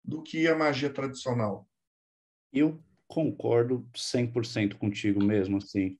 do 0.05 0.22
que 0.22 0.47
a 0.47 0.57
magia 0.57 0.91
tradicional. 0.91 1.68
Eu 2.53 2.81
concordo 3.09 3.89
100% 3.95 4.77
contigo 4.77 5.22
mesmo, 5.22 5.59
assim. 5.59 5.99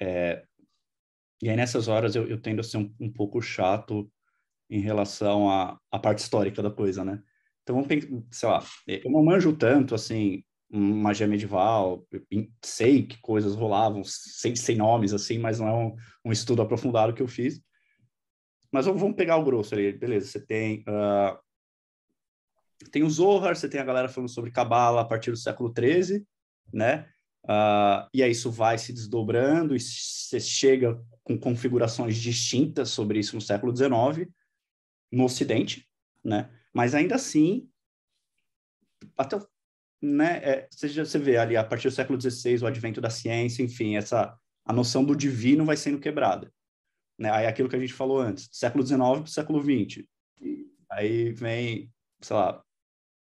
É... 0.00 0.44
E 1.42 1.48
aí, 1.48 1.56
nessas 1.56 1.88
horas, 1.88 2.14
eu, 2.14 2.26
eu 2.26 2.40
tendo 2.40 2.60
a 2.60 2.64
ser 2.64 2.78
um, 2.78 2.94
um 3.00 3.12
pouco 3.12 3.40
chato 3.40 4.10
em 4.68 4.80
relação 4.80 5.50
à, 5.50 5.78
à 5.90 5.98
parte 5.98 6.18
histórica 6.18 6.62
da 6.62 6.70
coisa, 6.70 7.04
né? 7.04 7.22
Então, 7.62 7.76
vamos 7.76 7.88
pensar, 7.88 8.22
sei 8.30 8.48
lá, 8.48 8.64
eu 8.86 9.10
não 9.10 9.24
manjo 9.24 9.54
tanto, 9.56 9.94
assim, 9.94 10.44
magia 10.70 11.26
medieval, 11.26 12.06
sei 12.62 13.06
que 13.06 13.20
coisas 13.20 13.54
rolavam, 13.54 14.02
sem, 14.04 14.54
sem 14.54 14.76
nomes, 14.76 15.12
assim, 15.12 15.38
mas 15.38 15.60
não 15.60 15.68
é 15.68 15.72
um, 15.72 15.96
um 16.26 16.32
estudo 16.32 16.62
aprofundado 16.62 17.12
que 17.12 17.22
eu 17.22 17.28
fiz. 17.28 17.60
Mas 18.76 18.84
vamos 18.84 19.16
pegar 19.16 19.38
o 19.38 19.44
grosso 19.44 19.74
ali, 19.74 19.90
beleza, 19.92 20.26
você 20.26 20.38
tem 20.38 20.80
uh, 20.80 21.38
tem 22.90 23.02
o 23.02 23.08
Zohar, 23.08 23.56
você 23.56 23.70
tem 23.70 23.80
a 23.80 23.84
galera 23.84 24.06
falando 24.06 24.28
sobre 24.28 24.50
Cabala 24.50 25.00
a 25.00 25.04
partir 25.04 25.30
do 25.30 25.36
século 25.36 25.72
XIII, 25.74 26.26
né? 26.70 27.08
Uh, 27.44 28.06
e 28.12 28.22
aí 28.22 28.32
isso 28.32 28.50
vai 28.50 28.76
se 28.76 28.92
desdobrando 28.92 29.74
e 29.74 29.80
você 29.80 30.38
chega 30.38 31.02
com 31.24 31.38
configurações 31.38 32.18
distintas 32.18 32.90
sobre 32.90 33.18
isso 33.18 33.34
no 33.34 33.40
século 33.40 33.74
XIX, 33.74 34.30
no 35.10 35.24
Ocidente, 35.24 35.88
né? 36.22 36.50
Mas 36.74 36.94
ainda 36.94 37.14
assim, 37.14 37.66
até 39.16 39.38
né, 40.02 40.36
é, 40.42 40.68
você, 40.70 40.86
já, 40.88 41.02
você 41.02 41.18
vê 41.18 41.38
ali 41.38 41.56
a 41.56 41.64
partir 41.64 41.88
do 41.88 41.94
século 41.94 42.20
XVI 42.20 42.62
o 42.62 42.66
advento 42.66 43.00
da 43.00 43.08
ciência, 43.08 43.62
enfim, 43.62 43.96
essa 43.96 44.38
a 44.66 44.72
noção 44.72 45.02
do 45.02 45.16
divino 45.16 45.64
vai 45.64 45.78
sendo 45.78 45.98
quebrada, 45.98 46.52
né? 47.18 47.30
Aí 47.30 47.46
aquilo 47.46 47.68
que 47.68 47.76
a 47.76 47.80
gente 47.80 47.92
falou 47.92 48.20
antes, 48.20 48.48
século 48.52 48.84
XIX 48.84 48.98
para 48.98 49.22
o 49.22 49.26
século 49.26 49.62
XX, 49.62 50.04
aí 50.90 51.32
vem, 51.32 51.92
sei 52.20 52.36
lá, 52.36 52.62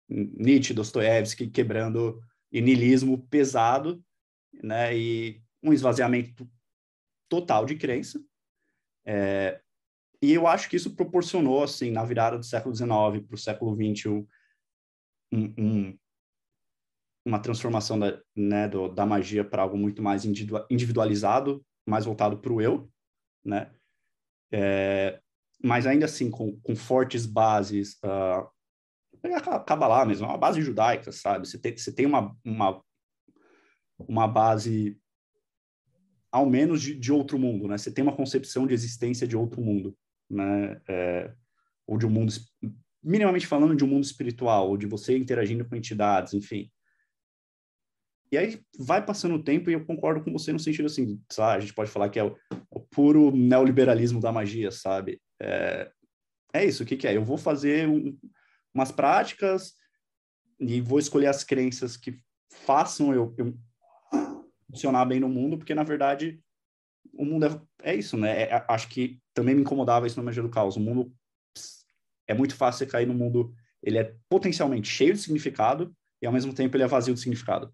Nietzsche, 0.10 0.74
Dostoiévski 0.74 1.48
quebrando 1.48 2.22
niilismo 2.52 3.26
pesado, 3.28 4.04
né? 4.62 4.98
E 4.98 5.42
um 5.64 5.72
esvaziamento 5.72 6.50
total 7.30 7.66
de 7.66 7.76
crença. 7.76 8.22
É, 9.06 9.62
e 10.22 10.34
eu 10.34 10.46
acho 10.48 10.70
que 10.70 10.76
isso 10.76 10.96
proporcionou, 10.96 11.64
assim, 11.64 11.92
na 11.92 12.04
virada 12.04 12.38
do 12.38 12.46
século 12.46 12.76
XIX 12.76 13.26
para 13.26 13.36
o 13.36 13.38
século 13.38 13.76
XX, 13.76 14.06
um, 15.32 15.54
um, 15.58 16.00
uma 17.26 17.40
transformação 17.40 17.98
da, 17.98 18.22
né, 18.36 18.68
do, 18.68 18.90
da 18.90 19.06
magia 19.06 19.44
para 19.44 19.64
algo 19.64 19.78
muito 19.78 20.02
mais 20.02 20.24
individualizado, 20.26 21.66
mais 21.88 22.06
voltado 22.06 22.38
para 22.38 22.54
o 22.54 22.62
eu, 22.62 22.92
né? 23.44 23.72
É, 24.52 25.20
mas 25.64 25.86
ainda 25.86 26.06
assim, 26.06 26.30
com, 26.30 26.60
com 26.60 26.76
fortes 26.76 27.26
bases 27.26 27.98
uh, 28.04 28.50
acaba 29.36 29.88
lá 29.88 30.06
mesmo, 30.06 30.26
é 30.26 30.30
uma 30.30 30.38
base 30.38 30.62
judaica, 30.62 31.12
sabe? 31.12 31.48
Você 31.48 31.60
tem, 31.60 31.78
você 31.78 31.92
tem 31.92 32.06
uma, 32.06 32.36
uma, 32.44 32.84
uma 34.00 34.28
base, 34.28 35.00
ao 36.32 36.46
menos, 36.46 36.82
de, 36.82 36.96
de 36.96 37.12
outro 37.12 37.38
mundo, 37.38 37.68
né? 37.68 37.78
Você 37.78 37.92
tem 37.92 38.04
uma 38.04 38.16
concepção 38.16 38.66
de 38.66 38.74
existência 38.74 39.28
de 39.28 39.38
outro 39.38 39.62
mundo, 39.62 39.96
né? 40.30 40.82
É, 40.88 41.34
ou 41.86 41.98
de 41.98 42.06
um 42.06 42.10
mundo, 42.10 42.34
minimamente 43.04 43.46
falando, 43.46 43.76
de 43.76 43.84
um 43.84 43.88
mundo 43.88 44.04
espiritual, 44.04 44.70
ou 44.70 44.78
de 44.78 44.88
você 44.88 45.18
interagindo 45.18 45.66
com 45.66 45.76
entidades, 45.76 46.34
enfim. 46.34 46.72
E 48.32 48.38
aí 48.38 48.62
vai 48.80 49.06
passando 49.06 49.36
o 49.36 49.44
tempo 49.44 49.70
e 49.70 49.74
eu 49.74 49.86
concordo 49.86 50.24
com 50.24 50.32
você 50.32 50.54
no 50.54 50.60
sentido 50.60 50.86
assim? 50.86 51.20
A 51.38 51.60
gente 51.60 51.74
pode 51.74 51.92
falar 51.92 52.10
que 52.10 52.20
é 52.20 52.24
o, 52.24 52.36
o 52.70 52.80
puro 52.80 53.36
neoliberalismo 53.36 54.22
da 54.22 54.32
magia, 54.32 54.72
sabe? 54.72 55.22
É, 55.42 55.92
é 56.54 56.66
isso, 56.66 56.84
o 56.84 56.86
que, 56.86 56.96
que 56.96 57.08
é? 57.08 57.16
Eu 57.16 57.26
vou 57.26 57.38
fazer 57.38 57.90
um, 57.90 58.18
umas 58.74 58.92
práticas 58.92 59.74
e 60.60 60.80
vou 60.80 61.00
escolher 61.00 61.28
as 61.28 61.44
crenças 61.44 61.98
que 61.98 62.18
façam 62.50 63.14
eu, 63.14 63.34
eu 63.38 63.54
funcionar 64.70 65.06
bem 65.06 65.20
no 65.20 65.28
mundo, 65.28 65.58
porque 65.58 65.76
na 65.76 65.84
verdade 65.84 66.42
o 67.14 67.26
mundo 67.26 67.46
é, 67.46 67.92
é 67.92 67.96
isso, 67.96 68.18
né? 68.18 68.44
É, 68.44 68.66
acho 68.70 68.88
que 68.88 69.20
também 69.34 69.56
me 69.56 69.62
incomodava 69.62 70.08
isso 70.08 70.18
na 70.18 70.24
magia 70.24 70.44
do 70.44 70.50
caos. 70.50 70.78
O 70.78 70.80
mundo 70.80 71.14
é 72.28 72.34
muito 72.34 72.56
fácil 72.56 72.80
você 72.80 72.92
cair 72.92 73.06
no 73.06 73.14
mundo, 73.14 73.54
ele 73.84 73.98
é 73.98 74.16
potencialmente 74.30 74.88
cheio 74.88 75.14
de 75.14 75.20
significado 75.20 75.94
e 76.22 76.26
ao 76.26 76.32
mesmo 76.32 76.54
tempo 76.54 76.78
ele 76.78 76.84
é 76.84 76.88
vazio 76.88 77.14
de 77.14 77.20
significado, 77.20 77.74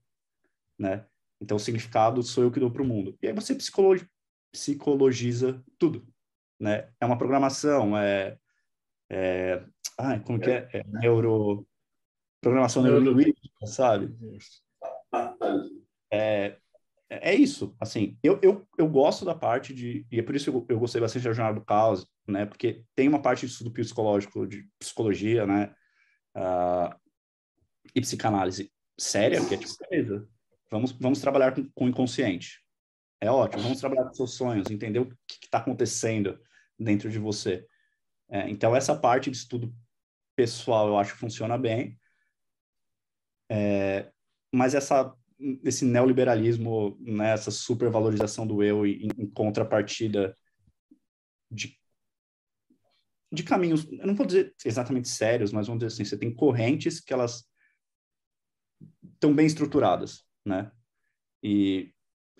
né? 0.78 1.06
Então 1.42 1.58
o 1.58 1.60
significado 1.60 2.24
sou 2.24 2.44
eu 2.44 2.52
que 2.52 2.60
dou 2.60 2.72
para 2.72 2.82
o 2.82 2.86
mundo. 2.86 3.18
E 3.22 3.28
aí 3.28 3.34
você 3.34 3.56
psicologi 3.56 4.08
psicologiza 4.52 5.64
tudo, 5.78 6.08
né? 6.60 6.90
É 7.00 7.06
uma 7.06 7.18
programação, 7.18 7.98
é, 7.98 8.38
é 9.10 9.64
como 10.26 10.40
que 10.40 10.50
é? 10.50 10.70
é 10.74 10.84
neuro 10.86 11.68
programação 12.42 12.82
neurolinguística, 12.82 13.68
sabe? 13.68 14.16
É, 16.12 16.58
é 17.10 17.34
isso, 17.34 17.76
assim, 17.80 18.18
eu, 18.22 18.40
eu, 18.42 18.68
eu 18.78 18.88
gosto 18.88 19.24
da 19.24 19.34
parte 19.34 19.74
de, 19.74 20.06
e 20.12 20.20
é 20.20 20.24
por 20.24 20.36
isso 20.36 20.52
que 20.52 20.58
eu, 20.58 20.66
eu 20.70 20.80
gostei 20.80 21.00
bastante 21.00 21.24
da 21.24 21.34
Jornada 21.34 21.60
do 21.60 21.66
Caos, 21.66 22.06
né, 22.28 22.46
porque 22.46 22.84
tem 22.96 23.08
uma 23.08 23.22
parte 23.22 23.46
de 23.46 23.52
estudo 23.52 23.72
psicológico, 23.72 24.46
de 24.46 24.68
psicologia, 24.78 25.46
né, 25.46 25.74
uh, 26.36 26.94
e 27.96 28.02
psicanálise 28.02 28.72
séria, 29.00 29.44
que 29.46 29.56
é 29.56 29.58
tipo, 29.58 29.74
vamos, 30.70 30.92
vamos 30.94 31.20
trabalhar 31.20 31.54
com, 31.54 31.70
com 31.70 31.86
o 31.86 31.90
inconsciente, 31.90 32.64
é 33.22 33.32
ótimo, 33.32 33.64
vamos 33.64 33.80
trabalhar 33.80 34.06
com 34.06 34.14
seus 34.14 34.36
sonhos, 34.36 34.70
entender 34.70 35.00
o 35.00 35.10
que 35.28 35.46
está 35.46 35.58
acontecendo 35.58 36.40
dentro 36.78 37.10
de 37.10 37.18
você. 37.18 37.66
É, 38.30 38.50
então, 38.50 38.76
essa 38.76 38.96
parte 38.96 39.32
de 39.32 39.38
estudo 39.38 39.74
pessoal 40.36 40.88
eu 40.88 40.98
acho 40.98 41.14
que 41.14 41.20
funciona 41.20 41.58
bem, 41.58 42.00
é, 43.50 44.12
mas 44.54 44.76
essa 44.76 45.16
esse 45.64 45.86
neoliberalismo, 45.86 46.98
né, 47.00 47.32
essa 47.32 47.52
supervalorização 47.52 48.46
do 48.46 48.64
eu 48.64 48.86
em, 48.86 49.08
em 49.18 49.30
contrapartida 49.30 50.36
de, 51.50 51.80
de 53.32 53.44
caminhos, 53.44 53.86
eu 53.92 54.08
não 54.08 54.16
vou 54.16 54.26
dizer 54.26 54.56
exatamente 54.66 55.08
sérios, 55.08 55.52
mas 55.52 55.68
vamos 55.68 55.80
dizer 55.80 55.94
assim, 55.94 56.04
você 56.04 56.18
tem 56.18 56.34
correntes 56.34 57.00
que 57.00 57.14
elas 57.14 57.48
estão 59.14 59.34
bem 59.34 59.46
estruturadas, 59.46 60.27
né? 60.48 60.72
E, 61.44 61.94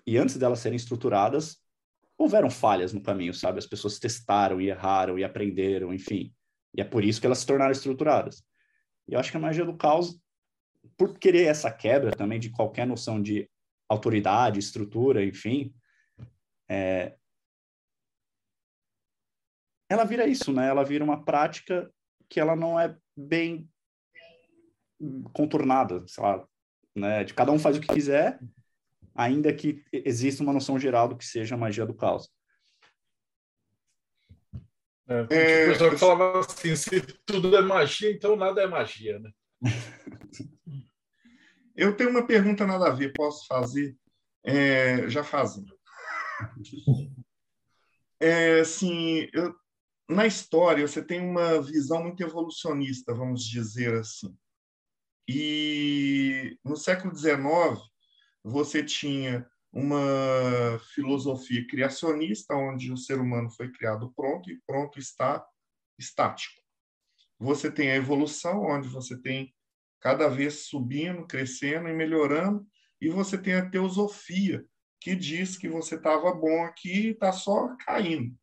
e 0.06 0.16
antes 0.18 0.36
delas 0.36 0.60
serem 0.60 0.76
estruturadas, 0.76 1.58
houveram 2.16 2.50
falhas 2.50 2.92
no 2.92 3.02
caminho, 3.02 3.32
sabe? 3.32 3.58
As 3.58 3.66
pessoas 3.66 3.98
testaram 3.98 4.60
e 4.60 4.68
erraram 4.68 5.18
e 5.18 5.24
aprenderam, 5.24 5.94
enfim. 5.94 6.34
E 6.74 6.80
é 6.80 6.84
por 6.84 7.04
isso 7.04 7.20
que 7.20 7.26
elas 7.26 7.38
se 7.38 7.46
tornaram 7.46 7.72
estruturadas. 7.72 8.42
E 9.06 9.14
eu 9.14 9.20
acho 9.20 9.30
que 9.30 9.36
a 9.36 9.40
magia 9.40 9.64
do 9.64 9.76
caos 9.76 10.20
por 10.96 11.18
querer 11.18 11.44
essa 11.44 11.70
quebra 11.70 12.10
também 12.10 12.40
de 12.40 12.50
qualquer 12.50 12.86
noção 12.86 13.20
de 13.20 13.48
autoridade, 13.88 14.58
estrutura, 14.58 15.24
enfim, 15.24 15.74
é, 16.68 17.16
ela 19.88 20.04
vira 20.04 20.26
isso, 20.26 20.52
né? 20.52 20.68
Ela 20.68 20.84
vira 20.84 21.02
uma 21.02 21.24
prática 21.24 21.90
que 22.28 22.38
ela 22.38 22.54
não 22.54 22.78
é 22.78 22.94
bem 23.16 23.68
contornada, 25.32 26.04
sei 26.06 26.22
lá, 26.22 26.46
né? 26.98 27.24
De 27.24 27.34
cada 27.34 27.52
um 27.52 27.58
faz 27.58 27.76
o 27.76 27.80
que 27.80 27.88
quiser, 27.88 28.38
ainda 29.14 29.52
que 29.52 29.84
exista 29.92 30.42
uma 30.42 30.52
noção 30.52 30.78
geral 30.78 31.08
do 31.08 31.16
que 31.16 31.24
seja 31.24 31.54
a 31.54 31.58
magia 31.58 31.86
do 31.86 31.94
caos. 31.94 32.30
É, 35.06 35.26
é, 35.30 35.64
o 35.66 35.72
pessoal 35.72 35.90
que 35.90 35.96
falava 35.96 36.40
assim, 36.40 36.76
se 36.76 37.00
tudo 37.24 37.56
é 37.56 37.62
magia, 37.62 38.12
então 38.12 38.36
nada 38.36 38.60
é 38.60 38.66
magia, 38.66 39.18
né? 39.18 39.30
Eu 41.74 41.96
tenho 41.96 42.10
uma 42.10 42.26
pergunta 42.26 42.66
nada 42.66 42.88
a 42.88 42.90
ver, 42.90 43.12
posso 43.12 43.46
fazer? 43.46 43.96
É, 44.44 45.08
já 45.08 45.22
fazendo. 45.22 45.72
É, 48.20 48.58
assim, 48.58 49.28
eu, 49.32 49.54
na 50.08 50.26
história, 50.26 50.84
você 50.84 51.00
tem 51.00 51.20
uma 51.20 51.62
visão 51.62 52.02
muito 52.02 52.20
evolucionista, 52.20 53.14
vamos 53.14 53.44
dizer 53.44 53.94
assim. 53.94 54.36
E 55.28 56.58
no 56.64 56.74
século 56.74 57.14
XIX, 57.14 57.38
você 58.42 58.82
tinha 58.82 59.46
uma 59.70 60.80
filosofia 60.94 61.66
criacionista, 61.66 62.54
onde 62.54 62.90
o 62.90 62.96
ser 62.96 63.20
humano 63.20 63.50
foi 63.50 63.70
criado 63.70 64.10
pronto 64.16 64.50
e 64.50 64.58
pronto 64.66 64.98
está 64.98 65.46
estático. 65.98 66.62
Você 67.38 67.70
tem 67.70 67.90
a 67.90 67.96
evolução, 67.96 68.62
onde 68.62 68.88
você 68.88 69.20
tem 69.20 69.54
cada 70.00 70.28
vez 70.28 70.66
subindo, 70.66 71.26
crescendo 71.26 71.88
e 71.88 71.92
melhorando, 71.92 72.66
e 73.00 73.10
você 73.10 73.36
tem 73.36 73.54
a 73.54 73.68
teosofia, 73.68 74.64
que 75.00 75.14
diz 75.14 75.58
que 75.58 75.68
você 75.68 75.96
estava 75.96 76.32
bom 76.32 76.64
aqui 76.64 77.08
e 77.08 77.10
está 77.10 77.32
só 77.32 77.76
caindo. 77.76 78.34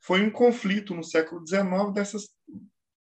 Foi 0.00 0.22
um 0.22 0.30
conflito 0.30 0.94
no 0.94 1.02
século 1.02 1.44
XIX 1.46 1.92
dessas, 1.92 2.28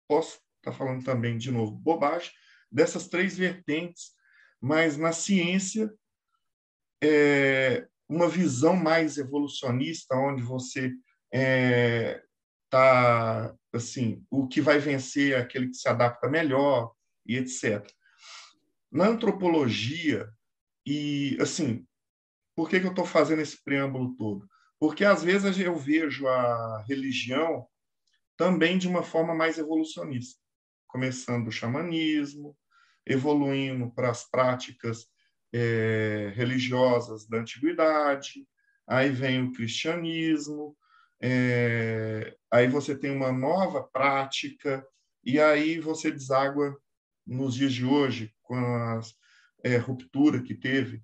posso 0.07 0.41
estar 0.61 0.71
tá 0.71 0.77
falando 0.77 1.03
também 1.03 1.37
de 1.37 1.51
novo 1.51 1.71
bobagem, 1.71 2.31
dessas 2.71 3.07
três 3.07 3.37
vertentes, 3.37 4.11
mas 4.59 4.97
na 4.97 5.11
ciência, 5.11 5.91
é, 7.03 7.87
uma 8.07 8.29
visão 8.29 8.75
mais 8.75 9.17
evolucionista, 9.17 10.15
onde 10.15 10.41
você 10.43 10.93
é, 11.33 12.21
tá 12.69 13.53
assim, 13.73 14.23
o 14.29 14.47
que 14.47 14.61
vai 14.61 14.79
vencer 14.79 15.33
é 15.33 15.37
aquele 15.37 15.69
que 15.69 15.77
se 15.77 15.87
adapta 15.87 16.29
melhor, 16.29 16.93
e 17.25 17.37
etc. 17.37 17.87
Na 18.91 19.07
antropologia, 19.07 20.29
e 20.85 21.37
assim, 21.39 21.85
por 22.55 22.69
que, 22.69 22.79
que 22.79 22.85
eu 22.85 22.91
estou 22.91 23.05
fazendo 23.05 23.41
esse 23.41 23.63
preâmbulo 23.63 24.15
todo? 24.15 24.47
Porque 24.79 25.05
às 25.05 25.23
vezes 25.23 25.59
eu 25.59 25.75
vejo 25.75 26.27
a 26.27 26.83
religião 26.87 27.67
também 28.35 28.77
de 28.77 28.87
uma 28.87 29.03
forma 29.03 29.33
mais 29.33 29.57
evolucionista, 29.57 30.40
começando 30.91 31.47
o 31.47 31.51
xamanismo, 31.51 32.55
evoluindo 33.05 33.89
para 33.91 34.11
as 34.11 34.29
práticas 34.29 35.07
é, 35.53 36.31
religiosas 36.35 37.27
da 37.27 37.37
antiguidade, 37.37 38.45
aí 38.87 39.09
vem 39.09 39.43
o 39.43 39.53
cristianismo, 39.53 40.75
é, 41.21 42.35
aí 42.51 42.67
você 42.67 42.97
tem 42.97 43.11
uma 43.11 43.31
nova 43.31 43.83
prática, 43.83 44.85
e 45.23 45.39
aí 45.39 45.79
você 45.79 46.11
deságua 46.11 46.77
nos 47.25 47.55
dias 47.55 47.73
de 47.73 47.85
hoje, 47.85 48.33
com 48.41 48.55
a 48.55 48.99
é, 49.63 49.77
ruptura 49.77 50.41
que 50.41 50.55
teve 50.55 51.01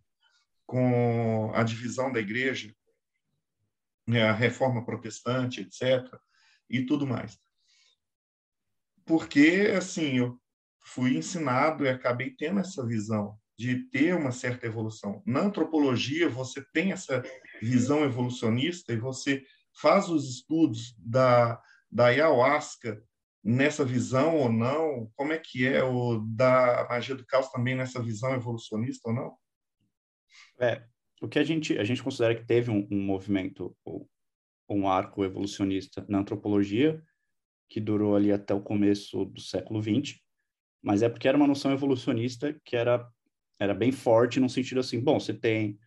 com 0.66 1.50
a 1.56 1.64
divisão 1.64 2.12
da 2.12 2.20
igreja, 2.20 2.76
né, 4.06 4.24
a 4.24 4.34
reforma 4.34 4.86
protestante, 4.86 5.62
etc., 5.62 6.14
e 6.70 6.86
tudo 6.86 7.08
mais. 7.08 7.40
Porque, 9.08 9.74
assim, 9.76 10.18
eu 10.18 10.38
fui 10.84 11.18
ensinado 11.18 11.86
e 11.86 11.90
acabei 11.90 12.32
tendo 12.32 12.60
essa 12.60 12.86
visão 12.86 13.38
de 13.58 13.90
ter 13.90 14.14
uma 14.14 14.32
certa 14.32 14.68
evolução. 14.68 15.24
Na 15.26 15.40
antropologia, 15.40 16.30
você 16.30 16.64
tem 16.74 16.92
essa 16.92 17.24
visão 17.62 18.04
evolucionista 18.04 18.94
e 18.94 18.98
você 18.98 19.44
faz 19.82 20.10
os 20.10 20.30
estudos 20.30 20.94
da, 21.00 21.60
da 21.90 22.08
ayahuasca 22.08 23.02
nessa 23.44 23.86
visão 23.86 24.36
ou 24.36 24.52
não? 24.52 25.10
Como 25.16 25.32
é 25.32 25.40
que 25.40 25.66
é 25.66 25.84
o 25.84 26.20
da 26.20 26.86
magia 26.90 27.16
do 27.16 27.26
caos 27.26 27.50
também 27.50 27.76
nessa 27.76 28.02
visão 28.02 28.34
evolucionista 28.36 29.10
ou 29.10 29.16
não? 29.16 29.38
É, 30.60 30.84
o 31.22 31.28
que 31.28 31.40
a 31.40 31.44
gente 31.44 31.78
a 31.80 31.84
gente 31.84 32.04
considera 32.04 32.36
que 32.36 32.46
teve 32.46 32.70
um, 32.70 32.88
um 32.92 33.02
movimento 33.02 33.76
um 34.70 34.88
arco 34.88 35.24
evolucionista 35.24 36.06
na 36.10 36.20
antropologia 36.20 37.02
que 37.70 37.80
durou 37.80 38.16
ali 38.16 38.32
até 38.32 38.54
o 38.54 38.62
começo 38.62 39.26
do 39.26 39.42
século 39.42 39.82
XX, 39.82 40.20
mas 40.82 41.02
é 41.02 41.10
porque 41.10 41.28
era 41.28 41.38
uma 41.38 41.48
noção 41.48 41.72
evolucionista 41.72 42.56
que 42.64 42.76
era 42.76 43.08
era 43.60 43.74
bem 43.74 43.92
forte 43.92 44.40
no 44.40 44.50
sentido 44.50 44.80
assim, 44.80 45.00
bom, 45.00 45.20
você 45.20 45.34
tem 45.34 45.80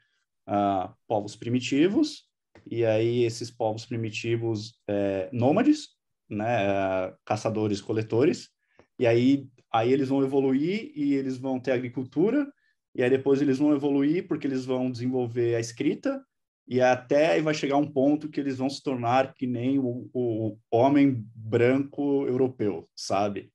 uh, 0.48 0.92
povos 1.06 1.36
primitivos 1.36 2.24
e 2.68 2.84
aí 2.84 3.22
esses 3.22 3.48
povos 3.48 3.86
primitivos 3.86 4.74
é, 4.88 5.30
nômades 5.32 5.90
né, 6.30 7.12
caçadores 7.24 7.80
coletores, 7.80 8.50
e 8.98 9.06
aí, 9.06 9.48
aí 9.72 9.92
eles 9.92 10.08
vão 10.08 10.22
evoluir 10.22 10.92
e 10.94 11.14
eles 11.14 11.36
vão 11.36 11.58
ter 11.58 11.72
agricultura, 11.72 12.50
e 12.94 13.02
aí 13.02 13.10
depois 13.10 13.42
eles 13.42 13.58
vão 13.58 13.74
evoluir 13.74 14.28
porque 14.28 14.46
eles 14.46 14.64
vão 14.64 14.90
desenvolver 14.90 15.56
a 15.56 15.60
escrita, 15.60 16.24
e 16.70 16.80
até 16.80 17.42
vai 17.42 17.52
chegar 17.52 17.76
um 17.78 17.90
ponto 17.90 18.28
que 18.28 18.38
eles 18.38 18.58
vão 18.58 18.70
se 18.70 18.80
tornar 18.80 19.34
que 19.34 19.44
nem 19.44 19.80
o, 19.80 20.08
o 20.14 20.56
homem 20.70 21.26
branco 21.34 22.24
europeu, 22.28 22.88
sabe? 22.94 23.52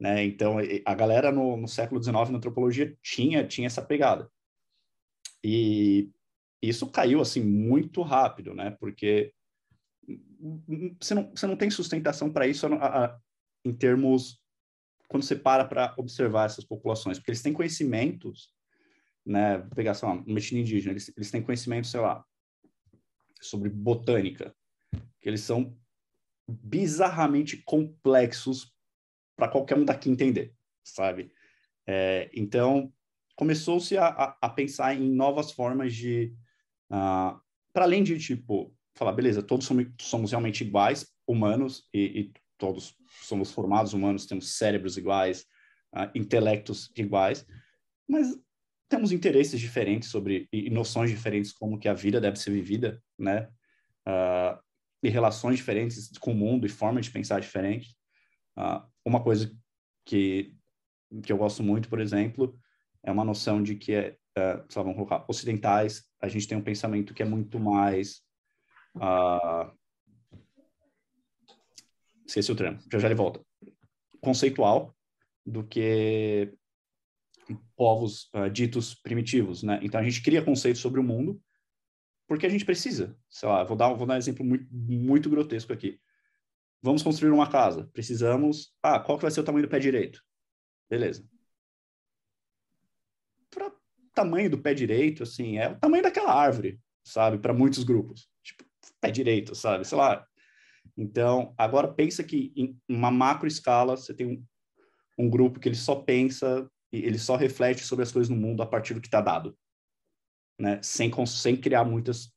Né? 0.00 0.24
Então, 0.24 0.56
a 0.84 0.94
galera 0.96 1.30
no, 1.30 1.56
no 1.56 1.68
século 1.68 2.02
XIX 2.02 2.30
na 2.30 2.38
antropologia 2.38 2.92
tinha, 3.00 3.46
tinha 3.46 3.68
essa 3.68 3.80
pegada. 3.80 4.28
E 5.44 6.10
isso 6.60 6.90
caiu 6.90 7.20
assim 7.20 7.40
muito 7.40 8.02
rápido, 8.02 8.52
né? 8.52 8.76
Porque 8.80 9.32
você 11.00 11.14
não, 11.14 11.30
você 11.30 11.46
não 11.46 11.56
tem 11.56 11.70
sustentação 11.70 12.32
para 12.32 12.48
isso 12.48 12.66
a, 12.66 13.04
a, 13.04 13.18
em 13.64 13.72
termos 13.72 14.42
quando 15.06 15.22
você 15.22 15.36
para 15.36 15.64
para 15.64 15.94
observar 15.96 16.46
essas 16.46 16.64
populações, 16.64 17.16
porque 17.16 17.30
eles 17.30 17.42
têm 17.42 17.52
conhecimentos, 17.52 18.52
né? 19.24 19.58
Pegar 19.76 19.94
só 19.94 20.12
uma 20.12 20.38
etnia 20.38 20.62
indígena, 20.62 20.94
eles, 20.94 21.12
eles 21.16 21.30
têm 21.30 21.40
conhecimento, 21.40 21.86
sei 21.86 22.00
lá, 22.00 22.25
sobre 23.40 23.68
botânica, 23.68 24.54
que 25.20 25.28
eles 25.28 25.40
são 25.40 25.76
bizarramente 26.48 27.56
complexos 27.64 28.72
para 29.36 29.48
qualquer 29.48 29.76
um 29.76 29.84
daqui 29.84 30.08
entender, 30.08 30.54
sabe? 30.82 31.32
É, 31.86 32.30
então, 32.32 32.92
começou-se 33.36 33.96
a, 33.96 34.36
a, 34.40 34.48
pensar 34.48 34.94
em 34.94 35.08
novas 35.08 35.52
formas 35.52 35.94
de, 35.94 36.34
uh, 36.90 37.38
para 37.72 37.84
além 37.84 38.02
de, 38.02 38.18
tipo, 38.18 38.74
falar, 38.94 39.12
beleza, 39.12 39.42
todos 39.42 39.66
somos, 39.66 39.86
somos 40.00 40.30
realmente 40.30 40.64
iguais, 40.64 41.12
humanos, 41.26 41.88
e, 41.92 42.20
e, 42.20 42.32
todos 42.58 42.96
somos 43.22 43.52
formados 43.52 43.92
humanos, 43.92 44.24
temos 44.24 44.56
cérebros 44.56 44.96
iguais, 44.96 45.44
uh, 45.94 46.10
intelectos 46.14 46.90
iguais, 46.96 47.46
mas 48.08 48.34
temos 48.88 49.12
interesses 49.12 49.60
diferentes 49.60 50.08
sobre 50.08 50.48
e, 50.52 50.70
noções 50.70 51.10
diferentes 51.10 51.52
como 51.52 51.78
que 51.78 51.88
a 51.88 51.94
vida 51.94 52.20
deve 52.20 52.36
ser 52.36 52.50
vivida, 52.50 53.02
né? 53.18 53.48
Uh, 54.06 54.58
e 55.02 55.08
relações 55.08 55.56
diferentes 55.56 56.16
com 56.18 56.32
o 56.32 56.34
mundo 56.34 56.66
e 56.66 56.70
formas 56.70 57.06
de 57.06 57.12
pensar 57.12 57.40
diferentes. 57.40 57.96
Uh, 58.56 58.82
uma 59.04 59.22
coisa 59.22 59.52
que, 60.04 60.54
que 61.22 61.32
eu 61.32 61.36
gosto 61.36 61.62
muito, 61.62 61.88
por 61.88 62.00
exemplo, 62.00 62.58
é 63.02 63.10
uma 63.10 63.24
noção 63.24 63.62
de 63.62 63.76
que, 63.76 63.92
é, 63.92 64.16
uh, 64.38 64.64
vamos 64.72 64.94
colocar, 64.94 65.24
ocidentais, 65.28 66.04
a 66.20 66.28
gente 66.28 66.48
tem 66.48 66.56
um 66.56 66.62
pensamento 66.62 67.14
que 67.14 67.22
é 67.22 67.26
muito 67.26 67.58
mais... 67.58 68.22
Uh, 68.96 69.70
esqueci 72.24 72.50
o 72.50 72.56
termo, 72.56 72.78
já 72.90 72.98
já 72.98 73.06
ele 73.06 73.14
volta. 73.14 73.40
Conceitual 74.20 74.96
do 75.44 75.62
que 75.62 76.52
povos 77.76 78.30
uh, 78.34 78.50
ditos 78.50 78.94
primitivos, 78.94 79.62
né? 79.62 79.78
Então 79.82 80.00
a 80.00 80.02
gente 80.02 80.22
cria 80.22 80.42
conceitos 80.42 80.80
sobre 80.80 81.00
o 81.00 81.04
mundo 81.04 81.40
porque 82.26 82.46
a 82.46 82.48
gente 82.48 82.64
precisa. 82.64 83.16
Sei 83.28 83.48
lá, 83.48 83.62
vou 83.64 83.76
dar, 83.76 83.92
vou 83.94 84.06
dar 84.06 84.14
um 84.14 84.18
exemplo 84.18 84.44
muito, 84.44 84.66
muito 84.72 85.30
grotesco 85.30 85.72
aqui. 85.72 86.00
Vamos 86.82 87.02
construir 87.02 87.30
uma 87.30 87.48
casa. 87.48 87.88
Precisamos. 87.92 88.74
Ah, 88.82 88.98
qual 88.98 89.18
que 89.18 89.22
vai 89.22 89.30
ser 89.30 89.40
o 89.40 89.44
tamanho 89.44 89.66
do 89.66 89.70
pé 89.70 89.78
direito? 89.78 90.22
Beleza. 90.90 91.26
Para 93.50 93.72
tamanho 94.14 94.50
do 94.50 94.58
pé 94.58 94.74
direito, 94.74 95.22
assim, 95.22 95.58
é 95.58 95.70
o 95.70 95.78
tamanho 95.78 96.02
daquela 96.02 96.32
árvore, 96.32 96.80
sabe? 97.04 97.38
Para 97.38 97.54
muitos 97.54 97.84
grupos. 97.84 98.28
Tipo, 98.42 98.64
pé 99.00 99.10
direito, 99.10 99.54
sabe? 99.54 99.86
Sei 99.86 99.96
lá. 99.96 100.26
Então, 100.96 101.54
agora 101.58 101.92
pensa 101.92 102.24
que 102.24 102.52
em 102.56 102.78
uma 102.88 103.10
macro 103.10 103.46
escala 103.46 103.96
você 103.96 104.14
tem 104.14 104.26
um, 104.26 104.44
um 105.18 105.30
grupo 105.30 105.60
que 105.60 105.68
ele 105.68 105.76
só 105.76 105.96
pensa 105.96 106.70
ele 107.04 107.18
só 107.18 107.36
reflete 107.36 107.84
sobre 107.84 108.02
as 108.02 108.12
coisas 108.12 108.28
no 108.28 108.36
mundo 108.36 108.62
a 108.62 108.66
partir 108.66 108.94
do 108.94 109.00
que 109.00 109.08
está 109.08 109.20
dado, 109.20 109.56
né? 110.58 110.80
Sem, 110.82 111.10
sem 111.26 111.56
criar 111.56 111.84
muitas, 111.84 112.32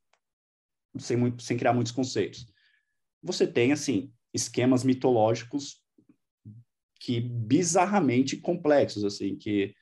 sem, 0.97 1.17
sem 1.39 1.57
criar 1.57 1.73
muitos 1.73 1.91
conceitos. 1.91 2.45
Você 3.21 3.45
tem 3.45 3.71
assim 3.71 4.13
esquemas 4.33 4.83
mitológicos 4.83 5.81
que 6.99 7.19
bizarramente 7.19 8.37
complexos, 8.37 9.03
assim, 9.03 9.35
que, 9.35 9.73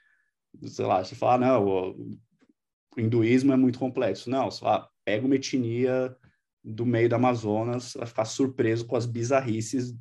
sei 0.63 0.85
lá, 0.85 1.03
você 1.03 1.15
fala, 1.15 1.45
não, 1.45 1.65
o, 1.65 2.19
hinduísmo 2.97 3.53
é 3.53 3.57
muito 3.57 3.79
complexo. 3.79 4.29
Não, 4.29 4.49
sei 4.51 4.67
pega 5.03 5.25
uma 5.25 5.35
etnia 5.35 6.15
do 6.63 6.85
meio 6.85 7.07
do 7.07 7.15
Amazonas, 7.15 7.93
vai 7.93 8.05
ficar 8.05 8.25
surpreso 8.25 8.85
com 8.85 8.95
as 8.95 9.05
bizarrices 9.05 9.95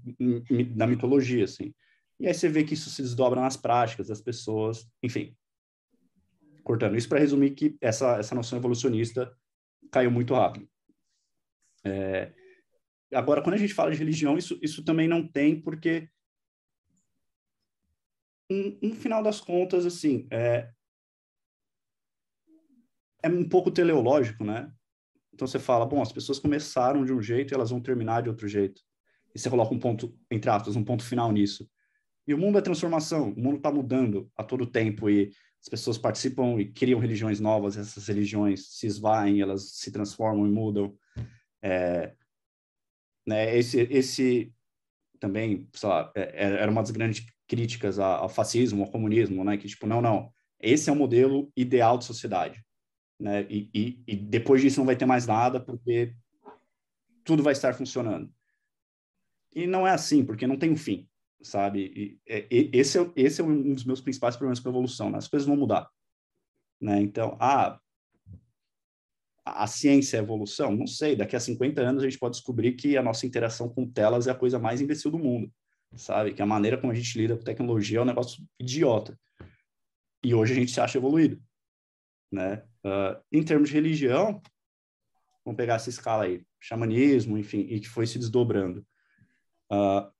da 0.74 0.86
mitologia, 0.86 1.44
assim. 1.44 1.74
E 2.18 2.26
aí 2.26 2.34
você 2.34 2.48
vê 2.48 2.64
que 2.64 2.74
isso 2.74 2.90
se 2.90 3.02
desdobra 3.02 3.40
nas 3.40 3.56
práticas 3.56 4.08
das 4.08 4.20
pessoas, 4.20 4.88
enfim. 5.02 5.36
Cortando 6.64 6.96
isso 6.96 7.08
para 7.08 7.18
resumir 7.18 7.50
que 7.50 7.76
essa, 7.80 8.18
essa 8.18 8.34
noção 8.34 8.58
evolucionista 8.58 9.34
caiu 9.90 10.10
muito 10.10 10.34
rápido. 10.34 10.68
É, 11.84 12.32
Agora, 13.14 13.42
quando 13.42 13.54
a 13.54 13.58
gente 13.58 13.74
fala 13.74 13.90
de 13.90 13.98
religião, 13.98 14.36
isso, 14.36 14.58
isso 14.60 14.84
também 14.84 15.06
não 15.06 15.26
tem, 15.26 15.60
porque, 15.60 16.08
no 18.82 18.94
final 18.94 19.22
das 19.22 19.40
contas, 19.40 19.86
assim, 19.86 20.26
é, 20.30 20.70
é 23.22 23.28
um 23.28 23.48
pouco 23.48 23.70
teleológico, 23.70 24.44
né? 24.44 24.72
Então 25.32 25.46
você 25.46 25.58
fala, 25.58 25.86
bom, 25.86 26.02
as 26.02 26.12
pessoas 26.12 26.38
começaram 26.38 27.04
de 27.04 27.12
um 27.12 27.22
jeito 27.22 27.52
e 27.52 27.54
elas 27.54 27.70
vão 27.70 27.80
terminar 27.80 28.22
de 28.22 28.28
outro 28.28 28.48
jeito. 28.48 28.82
E 29.34 29.38
você 29.38 29.50
coloca 29.50 29.74
um 29.74 29.78
ponto, 29.78 30.18
entre 30.30 30.50
aspas, 30.50 30.76
um 30.76 30.84
ponto 30.84 31.04
final 31.04 31.30
nisso. 31.30 31.68
E 32.26 32.34
o 32.34 32.38
mundo 32.38 32.58
é 32.58 32.60
transformação, 32.60 33.30
o 33.30 33.40
mundo 33.40 33.58
está 33.58 33.70
mudando 33.70 34.30
a 34.36 34.42
todo 34.42 34.66
tempo 34.66 35.08
e 35.08 35.30
as 35.62 35.68
pessoas 35.68 35.98
participam 35.98 36.60
e 36.60 36.66
criam 36.72 36.98
religiões 36.98 37.40
novas, 37.40 37.76
essas 37.76 38.06
religiões 38.06 38.68
se 38.68 38.86
esvaem, 38.86 39.40
elas 39.40 39.72
se 39.72 39.90
transformam 39.90 40.46
e 40.46 40.50
mudam. 40.50 40.96
É, 41.62 42.14
né? 43.26 43.56
Esse, 43.56 43.80
esse 43.90 44.52
também, 45.18 45.68
sei 45.72 45.88
lá, 45.88 46.12
é, 46.14 46.20
é, 46.20 46.44
era 46.62 46.70
uma 46.70 46.82
das 46.82 46.90
grandes 46.90 47.26
críticas 47.48 47.98
ao 47.98 48.28
fascismo, 48.28 48.82
ao 48.82 48.90
comunismo, 48.90 49.44
né? 49.44 49.56
Que 49.56 49.68
tipo, 49.68 49.86
não, 49.86 50.00
não, 50.00 50.32
esse 50.60 50.88
é 50.88 50.92
o 50.92 50.96
modelo 50.96 51.50
ideal 51.56 51.98
de 51.98 52.04
sociedade, 52.04 52.64
né? 53.18 53.46
E, 53.48 53.70
e, 53.74 54.02
e 54.06 54.16
depois 54.16 54.60
disso 54.60 54.78
não 54.80 54.86
vai 54.86 54.96
ter 54.96 55.06
mais 55.06 55.26
nada 55.26 55.60
porque 55.60 56.14
tudo 57.24 57.42
vai 57.42 57.52
estar 57.52 57.74
funcionando. 57.74 58.32
E 59.54 59.66
não 59.66 59.86
é 59.86 59.90
assim, 59.90 60.24
porque 60.24 60.46
não 60.46 60.58
tem 60.58 60.70
um 60.70 60.76
fim, 60.76 61.08
sabe? 61.42 62.20
E, 62.26 62.32
e, 62.50 62.70
esse, 62.72 62.98
é, 62.98 63.10
esse 63.16 63.40
é 63.40 63.44
um 63.44 63.74
dos 63.74 63.84
meus 63.84 64.00
principais 64.00 64.36
problemas 64.36 64.60
com 64.60 64.68
a 64.68 64.72
evolução, 64.72 65.10
né? 65.10 65.18
As 65.18 65.28
coisas 65.28 65.46
vão 65.46 65.56
mudar, 65.56 65.88
né? 66.80 67.00
Então, 67.00 67.36
ah, 67.40 67.78
a 69.44 69.66
ciência 69.66 70.16
é 70.16 70.20
a 70.20 70.22
evolução? 70.22 70.74
Não 70.76 70.86
sei, 70.86 71.14
daqui 71.14 71.36
a 71.36 71.40
50 71.40 71.80
anos 71.80 72.02
a 72.02 72.06
gente 72.08 72.18
pode 72.18 72.36
descobrir 72.36 72.72
que 72.72 72.96
a 72.96 73.02
nossa 73.02 73.26
interação 73.26 73.68
com 73.68 73.88
telas 73.88 74.26
é 74.26 74.32
a 74.32 74.34
coisa 74.34 74.58
mais 74.58 74.80
imbecil 74.80 75.10
do 75.10 75.18
mundo, 75.18 75.52
sabe? 75.94 76.34
Que 76.34 76.42
a 76.42 76.46
maneira 76.46 76.76
como 76.76 76.92
a 76.92 76.96
gente 76.96 77.16
lida 77.16 77.36
com 77.36 77.44
tecnologia 77.44 77.98
é 77.98 78.02
um 78.02 78.06
negócio 78.06 78.42
idiota. 78.58 79.18
E 80.24 80.34
hoje 80.34 80.52
a 80.52 80.56
gente 80.56 80.72
se 80.72 80.80
acha 80.80 80.98
evoluído, 80.98 81.40
né? 82.32 82.64
Uh, 82.84 83.22
em 83.30 83.42
termos 83.42 83.68
de 83.68 83.74
religião, 83.74 84.42
vamos 85.44 85.56
pegar 85.56 85.76
essa 85.76 85.90
escala 85.90 86.24
aí, 86.24 86.44
xamanismo, 86.60 87.38
enfim, 87.38 87.60
e 87.60 87.78
que 87.78 87.88
foi 87.88 88.06
se 88.06 88.18
desdobrando. 88.18 88.84
Uh, 89.70 90.10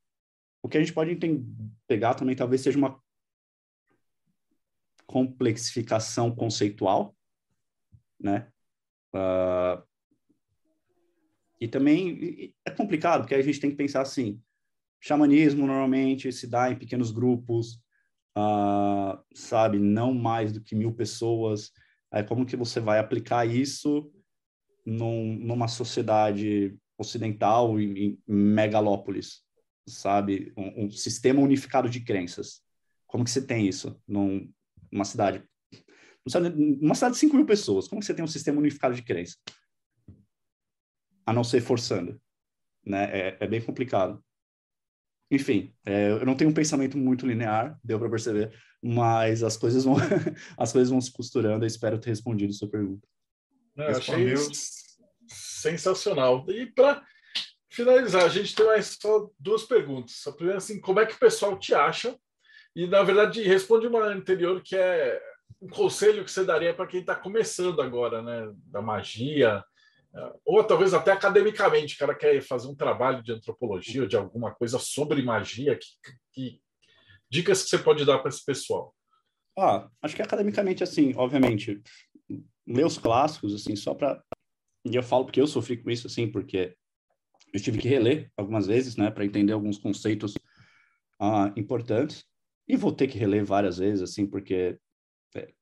o 0.67 0.69
que 0.69 0.77
a 0.77 0.81
gente 0.81 0.93
pode 0.93 1.17
pegar 1.87 2.15
também 2.15 2.35
talvez 2.35 2.61
seja 2.61 2.77
uma 2.77 3.01
complexificação 5.07 6.35
conceitual, 6.35 7.17
né? 8.19 8.51
Uh, 9.15 9.81
e 11.61 11.69
também 11.69 12.53
é 12.65 12.71
complicado, 12.73 13.21
porque 13.21 13.37
a 13.37 13.43
gente 13.43 13.61
tem 13.61 13.71
que 13.71 13.77
pensar 13.77 14.03
assim: 14.03 14.43
xamanismo 15.01 15.69
normalmente 15.69 16.33
se 16.33 16.49
dá 16.49 16.69
em 16.69 16.77
pequenos 16.77 17.13
grupos, 17.13 17.81
uh, 18.37 19.17
sabe, 19.33 19.79
não 19.79 20.13
mais 20.13 20.53
do 20.53 20.61
que 20.61 20.75
mil 20.75 20.93
pessoas. 20.93 21.71
Aí 22.11 22.25
como 22.25 22.45
que 22.45 22.57
você 22.57 22.81
vai 22.81 22.99
aplicar 22.99 23.47
isso 23.47 24.13
num, 24.85 25.37
numa 25.37 25.69
sociedade 25.69 26.77
ocidental 26.99 27.79
em, 27.79 27.97
em 27.97 28.19
megalópolis, 28.27 29.46
sabe, 29.87 30.53
um, 30.57 30.87
um, 30.87 30.91
sistema 30.91 31.41
unificado 31.41 31.89
de 31.89 32.01
crenças? 32.01 32.63
Como 33.07 33.25
que 33.25 33.31
você 33.31 33.41
tem 33.41 33.67
isso 33.67 34.01
num, 34.07 34.53
numa 34.91 35.05
cidade 35.05 35.43
uma 36.81 36.95
cidade 36.95 37.15
de 37.15 37.21
5 37.21 37.37
mil 37.37 37.47
pessoas, 37.47 37.87
como 37.87 38.03
você 38.03 38.13
tem 38.13 38.25
um 38.25 38.29
sistema 38.29 38.59
unificado 38.59 38.95
de 38.95 39.03
crença? 39.03 39.37
A 41.25 41.33
não 41.33 41.45
ser 41.45 41.61
forçando. 41.61 42.21
Né? 42.85 43.05
É, 43.05 43.37
é 43.41 43.47
bem 43.47 43.63
complicado. 43.63 44.21
Enfim, 45.31 45.75
é, 45.85 46.11
eu 46.11 46.27
não 46.27 46.37
tenho 46.37 46.51
um 46.51 46.55
pensamento 46.55 46.97
muito 46.97 47.27
linear, 47.27 47.79
deu 47.83 47.99
para 47.99 48.11
perceber, 48.11 48.53
mas 48.83 49.43
as 49.43 49.57
coisas 49.57 49.85
vão 49.85 49.97
as 50.59 50.73
coisas 50.73 50.91
vão 50.91 51.01
se 51.01 51.13
costurando. 51.13 51.65
Eu 51.65 51.69
espero 51.69 51.99
ter 51.99 52.11
respondido 52.11 52.51
a 52.51 52.55
sua 52.55 52.71
pergunta. 52.71 53.07
Não, 53.75 53.87
achei 53.87 54.35
sensacional. 55.29 56.45
E 56.49 56.67
para 56.67 57.05
finalizar, 57.77 58.25
a 58.25 58.29
gente 58.29 58.55
tem 58.55 58.67
mais 58.67 58.99
só 59.01 59.29
duas 59.39 59.65
perguntas. 59.65 60.27
A 60.27 60.33
primeira, 60.33 60.59
assim, 60.59 60.81
como 60.81 61.01
é 61.01 61.07
que 61.07 61.15
o 61.15 61.19
pessoal 61.19 61.59
te 61.59 61.75
acha? 61.75 62.17
E, 62.75 62.87
na 62.87 63.03
verdade, 63.03 63.43
responde 63.43 63.87
uma 63.87 64.05
anterior 64.05 64.63
que 64.63 64.77
é 64.77 65.21
um 65.61 65.69
conselho 65.69 66.25
que 66.25 66.31
você 66.31 66.45
daria 66.45 66.75
para 66.75 66.87
quem 66.87 67.01
está 67.01 67.15
começando 67.15 67.81
agora, 67.81 68.23
né? 68.23 68.53
Da 68.67 68.83
magia, 68.83 69.63
ou 70.45 70.65
talvez 70.65 70.95
até 70.95 71.13
academicamente, 71.13 71.95
o 71.95 71.99
cara 71.99 72.15
quer 72.15 72.41
fazer 72.41 72.69
um 72.69 72.75
trabalho 72.75 73.23
de 73.23 73.33
antropologia 73.33 74.03
ou 74.03 74.09
de 74.09 74.17
alguma 74.17 74.55
coisa 74.55 74.79
sobre 74.79 75.23
magia 75.23 75.77
que, 75.77 75.87
que 76.33 76.61
Dicas 77.29 77.65
que 77.65 77.71
você 77.71 77.79
pode 77.79 78.05
dar 78.05 78.19
para 78.21 78.29
esse 78.29 78.45
pessoal? 78.45 78.95
Ah, 79.59 79.89
acho 80.01 80.15
que 80.15 80.23
academicamente, 80.23 80.85
assim, 80.85 81.13
obviamente, 81.17 81.83
meus 82.65 82.99
clássicos, 82.99 83.55
assim, 83.55 83.75
só 83.75 83.95
para. 83.95 84.23
E 84.85 84.95
eu 84.95 85.03
falo 85.03 85.25
porque 85.25 85.41
eu 85.41 85.47
sofri 85.47 85.83
com 85.83 85.91
isso, 85.91 86.07
assim, 86.07 86.31
porque 86.31 86.77
eu 87.57 87.63
tive 87.63 87.79
que 87.79 87.89
reler 87.89 88.31
algumas 88.37 88.67
vezes, 88.67 88.97
né, 88.97 89.11
para 89.11 89.25
entender 89.25 89.53
alguns 89.53 89.79
conceitos 89.79 90.35
ah, 91.19 91.53
importantes. 91.57 92.25
E 92.69 92.77
vou 92.77 92.93
ter 92.93 93.07
que 93.07 93.19
reler 93.19 93.45
várias 93.45 93.79
vezes, 93.79 94.03
assim, 94.03 94.27
porque 94.27 94.79
é, 95.35 95.53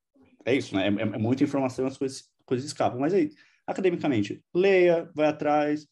é 0.44 0.54
isso, 0.54 0.74
né? 0.74 0.86
É, 0.86 0.88
é, 0.88 1.18
muita 1.18 1.44
informação, 1.44 1.86
as 1.86 1.96
coisas, 1.98 2.30
coisas 2.46 2.66
escapam. 2.66 2.98
Mas 2.98 3.12
aí, 3.14 3.30
academicamente, 3.66 4.42
leia, 4.54 5.10
vai 5.14 5.28
atrás. 5.28 5.86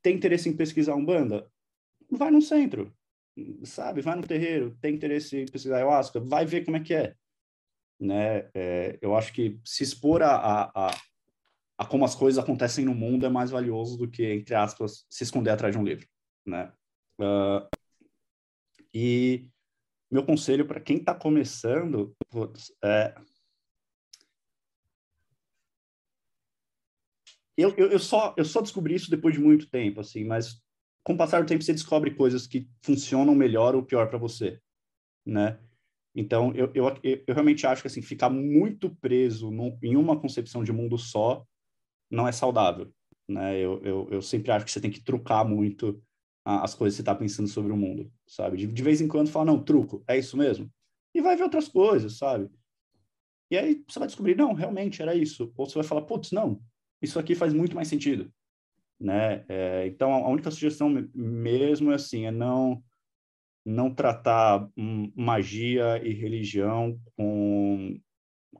Tem 0.00 0.16
interesse 0.16 0.48
em 0.48 0.56
pesquisar 0.56 0.94
um 0.94 1.04
banda? 1.04 1.46
Vai 2.10 2.30
no 2.30 2.40
centro, 2.40 2.94
sabe? 3.64 4.00
Vai 4.00 4.16
no 4.16 4.26
terreiro. 4.26 4.76
Tem 4.80 4.94
interesse 4.94 5.36
em 5.36 5.46
pesquisar 5.46 5.76
ayahuasca? 5.76 6.20
Vai 6.20 6.46
ver 6.46 6.64
como 6.64 6.76
é 6.76 6.80
que 6.80 6.94
é. 6.94 7.14
Né? 8.00 8.48
É, 8.54 8.98
eu 9.02 9.16
acho 9.16 9.32
que 9.32 9.58
se 9.64 9.82
expor 9.82 10.22
a, 10.22 10.36
a, 10.36 10.86
a, 10.86 11.00
como 11.88 12.04
as 12.04 12.14
coisas 12.14 12.42
acontecem 12.42 12.84
no 12.84 12.94
mundo 12.94 13.26
é 13.26 13.28
mais 13.28 13.50
valioso 13.50 13.96
do 13.96 14.08
que, 14.08 14.24
entre 14.24 14.54
aspas, 14.54 15.04
se 15.10 15.24
esconder 15.24 15.50
atrás 15.50 15.74
de 15.74 15.80
um 15.80 15.84
livro, 15.84 16.06
né? 16.46 16.72
Uh, 17.18 17.68
e 18.92 19.48
meu 20.10 20.24
conselho 20.24 20.66
para 20.66 20.80
quem 20.80 20.98
está 20.98 21.14
começando 21.14 22.14
é 22.82 23.14
eu, 27.56 27.74
eu, 27.76 27.90
eu, 27.90 27.98
só 27.98 28.34
eu 28.36 28.44
só 28.44 28.60
descobri 28.60 28.94
isso 28.94 29.10
depois 29.10 29.34
de 29.34 29.40
muito 29.40 29.68
tempo 29.68 30.00
assim 30.00 30.24
mas 30.24 30.60
com 31.02 31.14
o 31.14 31.16
passar 31.16 31.42
do 31.42 31.48
tempo 31.48 31.62
você 31.62 31.72
descobre 31.72 32.14
coisas 32.14 32.46
que 32.46 32.68
funcionam 32.82 33.34
melhor 33.34 33.74
ou 33.74 33.82
pior 33.82 34.08
para 34.08 34.18
você 34.18 34.60
né 35.26 35.58
então 36.14 36.52
eu, 36.54 36.70
eu, 36.74 36.86
eu 37.02 37.34
realmente 37.34 37.66
acho 37.66 37.82
que 37.82 37.88
assim 37.88 38.02
ficar 38.02 38.30
muito 38.30 38.94
preso 38.96 39.50
em 39.82 39.96
uma 39.96 40.20
concepção 40.20 40.62
de 40.62 40.72
mundo 40.72 40.96
só 40.96 41.44
não 42.14 42.28
é 42.28 42.32
saudável 42.32 42.92
né 43.28 43.58
eu, 43.58 43.80
eu, 43.84 44.08
eu 44.10 44.22
sempre 44.22 44.50
acho 44.52 44.64
que 44.64 44.70
você 44.70 44.80
tem 44.80 44.90
que 44.90 45.02
trucar 45.02 45.46
muito 45.46 46.02
as 46.44 46.74
coisas 46.74 46.94
que 46.94 46.96
você 46.98 47.02
está 47.02 47.14
pensando 47.14 47.48
sobre 47.48 47.72
o 47.72 47.76
mundo, 47.76 48.12
sabe? 48.26 48.58
De, 48.58 48.66
de 48.66 48.82
vez 48.82 49.00
em 49.00 49.08
quando 49.08 49.30
fala, 49.30 49.46
não, 49.46 49.62
truco, 49.62 50.04
é 50.06 50.18
isso 50.18 50.36
mesmo? 50.36 50.70
E 51.14 51.22
vai 51.22 51.36
ver 51.36 51.44
outras 51.44 51.68
coisas, 51.68 52.18
sabe? 52.18 52.50
E 53.50 53.56
aí 53.56 53.82
você 53.88 53.98
vai 53.98 54.08
descobrir, 54.08 54.36
não, 54.36 54.52
realmente 54.52 55.00
era 55.00 55.14
isso. 55.14 55.52
Ou 55.56 55.66
você 55.66 55.76
vai 55.76 55.84
falar, 55.84 56.02
putz, 56.02 56.32
não, 56.32 56.60
isso 57.00 57.18
aqui 57.18 57.34
faz 57.34 57.54
muito 57.54 57.74
mais 57.74 57.88
sentido, 57.88 58.30
né? 59.00 59.44
É, 59.48 59.86
então, 59.86 60.12
a 60.12 60.28
única 60.28 60.50
sugestão 60.50 60.90
mesmo 61.14 61.92
é 61.92 61.94
assim, 61.94 62.26
é 62.26 62.30
não 62.30 62.82
não 63.66 63.94
tratar 63.94 64.68
magia 65.16 65.98
e 66.06 66.12
religião 66.12 67.00
com 67.16 67.98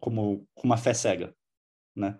como 0.00 0.48
com 0.54 0.66
uma 0.66 0.78
fé 0.78 0.94
cega, 0.94 1.36
né? 1.94 2.18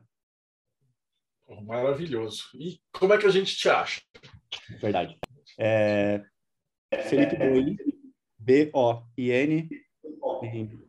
Maravilhoso. 1.65 2.45
E 2.55 2.81
como 2.93 3.13
é 3.13 3.19
que 3.19 3.27
a 3.27 3.31
gente 3.31 3.57
te 3.57 3.69
acha? 3.69 4.01
Verdade. 4.81 5.19
É, 5.59 6.23
Felipe 7.09 7.37
Boin, 7.37 7.77
B-O-I-N, 8.39 9.69
em 10.43 10.85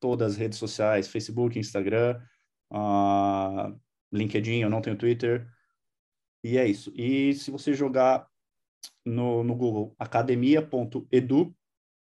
todas 0.00 0.32
as 0.32 0.38
redes 0.38 0.58
sociais, 0.58 1.08
Facebook, 1.08 1.58
Instagram, 1.58 2.20
uh, 2.72 3.78
LinkedIn, 4.12 4.60
eu 4.60 4.70
não 4.70 4.80
tenho 4.80 4.98
Twitter. 4.98 5.48
E 6.42 6.58
é 6.58 6.66
isso. 6.66 6.92
E 6.94 7.34
se 7.34 7.50
você 7.50 7.72
jogar 7.72 8.28
no, 9.04 9.42
no 9.42 9.54
Google 9.54 9.94
academia.edu 9.98 11.56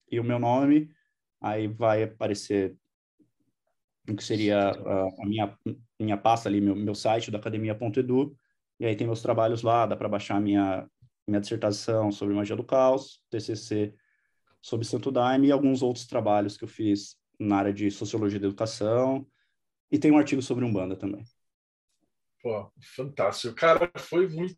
e 0.09 0.19
o 0.19 0.23
meu 0.23 0.39
nome, 0.39 0.89
aí 1.41 1.67
vai 1.67 2.03
aparecer 2.03 2.77
o 4.09 4.15
que 4.15 4.23
seria 4.23 4.69
a, 4.69 5.07
a 5.07 5.25
minha, 5.25 5.57
minha 6.03 6.17
pasta 6.17 6.49
ali, 6.49 6.61
meu, 6.61 6.75
meu 6.75 6.95
site 6.95 7.31
da 7.31 7.37
academia.edu, 7.37 8.35
e 8.79 8.85
aí 8.85 8.95
tem 8.95 9.07
meus 9.07 9.21
trabalhos 9.21 9.61
lá, 9.61 9.85
dá 9.85 9.95
para 9.95 10.09
baixar 10.09 10.39
minha, 10.41 10.87
minha 11.27 11.39
dissertação 11.39 12.11
sobre 12.11 12.33
magia 12.33 12.55
do 12.55 12.63
caos, 12.63 13.21
TCC 13.29 13.93
sobre 14.61 14.85
Santo 14.85 15.11
Daime 15.11 15.47
e 15.47 15.51
alguns 15.51 15.81
outros 15.81 16.05
trabalhos 16.05 16.55
que 16.55 16.63
eu 16.63 16.67
fiz 16.67 17.17
na 17.39 17.57
área 17.57 17.73
de 17.73 17.89
sociologia 17.89 18.39
da 18.39 18.47
educação 18.47 19.27
e 19.91 19.97
tem 19.97 20.11
um 20.11 20.17
artigo 20.17 20.41
sobre 20.41 20.63
Umbanda 20.63 20.95
também. 20.95 21.23
Pô, 22.41 22.71
fantástico. 22.95 23.55
Cara, 23.55 23.91
foi 23.97 24.27
muito 24.27 24.57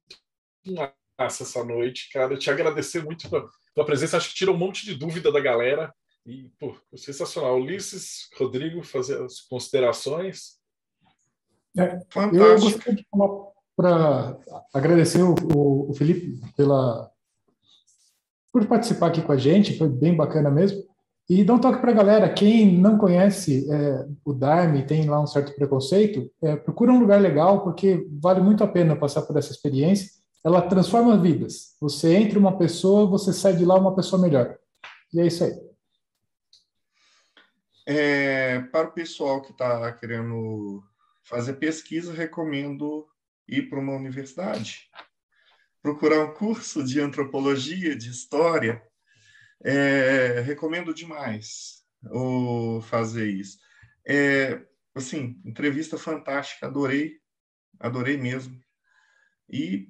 massa 1.17 1.43
essa 1.43 1.63
noite, 1.63 2.09
cara. 2.11 2.33
Eu 2.33 2.39
te 2.39 2.49
agradecer 2.49 3.03
muito 3.03 3.29
pela, 3.29 3.49
pela 3.73 3.85
presença. 3.85 4.17
Acho 4.17 4.29
que 4.29 4.35
tirou 4.35 4.55
um 4.55 4.59
monte 4.59 4.85
de 4.85 4.95
dúvida 4.95 5.31
da 5.31 5.39
galera. 5.39 5.93
E, 6.25 6.49
pô, 6.59 6.77
sensacional. 6.95 7.59
Ulisses, 7.59 8.29
Rodrigo, 8.37 8.83
fazer 8.83 9.21
as 9.21 9.41
considerações. 9.41 10.59
É, 11.77 11.99
eu 12.31 12.59
gostaria 12.59 12.95
de 12.95 13.07
falar 13.09 13.53
para 13.75 14.37
agradecer 14.73 15.21
o, 15.23 15.33
o, 15.55 15.89
o, 15.89 15.93
Felipe 15.95 16.39
pela 16.55 17.09
por 18.51 18.65
participar 18.67 19.07
aqui 19.07 19.21
com 19.21 19.31
a 19.31 19.37
gente, 19.37 19.77
foi 19.77 19.89
bem 19.89 20.15
bacana 20.15 20.51
mesmo. 20.51 20.83
E 21.27 21.43
dá 21.43 21.55
um 21.55 21.59
toque 21.59 21.79
para 21.79 21.89
a 21.89 21.95
galera, 21.95 22.31
quem 22.31 22.77
não 22.77 22.99
conhece 22.99 23.67
é, 23.71 24.05
o 24.23 24.33
Darme, 24.33 24.85
tem 24.85 25.09
lá 25.09 25.19
um 25.19 25.25
certo 25.25 25.55
preconceito, 25.55 26.29
é, 26.43 26.55
procura 26.55 26.91
um 26.91 26.99
lugar 26.99 27.19
legal, 27.19 27.63
porque 27.63 28.05
vale 28.21 28.41
muito 28.41 28.63
a 28.63 28.67
pena 28.67 28.95
passar 28.95 29.23
por 29.23 29.35
essa 29.37 29.51
experiência. 29.51 30.11
Ela 30.43 30.61
transforma 30.61 31.17
vidas. 31.17 31.75
Você 31.81 32.13
entra 32.13 32.37
uma 32.37 32.57
pessoa, 32.57 33.07
você 33.07 33.33
sai 33.33 33.55
de 33.55 33.65
lá 33.65 33.75
uma 33.75 33.95
pessoa 33.95 34.21
melhor. 34.21 34.55
E 35.13 35.21
é 35.21 35.25
isso 35.25 35.43
aí. 35.45 35.53
É, 37.87 38.59
para 38.71 38.89
o 38.89 38.91
pessoal 38.91 39.41
que 39.41 39.51
está 39.51 39.91
querendo 39.93 40.83
fazer 41.23 41.53
pesquisa, 41.53 42.13
recomendo 42.13 43.07
ir 43.47 43.69
para 43.69 43.79
uma 43.79 43.95
universidade, 43.95 44.89
procurar 45.81 46.23
um 46.23 46.33
curso 46.33 46.83
de 46.83 46.99
antropologia, 46.99 47.95
de 47.95 48.09
história. 48.09 48.81
É, 49.65 50.41
recomendo 50.41 50.93
demais 50.93 51.83
o 52.11 52.81
fazer 52.81 53.29
isso. 53.29 53.57
É, 54.05 54.61
assim, 54.93 55.39
entrevista 55.45 55.97
fantástica, 55.97 56.67
adorei, 56.67 57.19
adorei 57.79 58.17
mesmo. 58.17 58.61
E, 59.49 59.89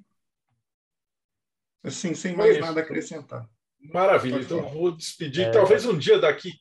assim, 1.84 2.14
sem 2.14 2.36
mais 2.36 2.60
nada 2.60 2.82
a 2.82 2.84
acrescentar. 2.84 3.50
Maravilha, 3.92 4.40
então 4.40 4.62
vou 4.70 4.96
despedir. 4.96 5.48
É... 5.48 5.52
Talvez 5.52 5.86
um 5.86 5.98
dia 5.98 6.18
daqui 6.18 6.54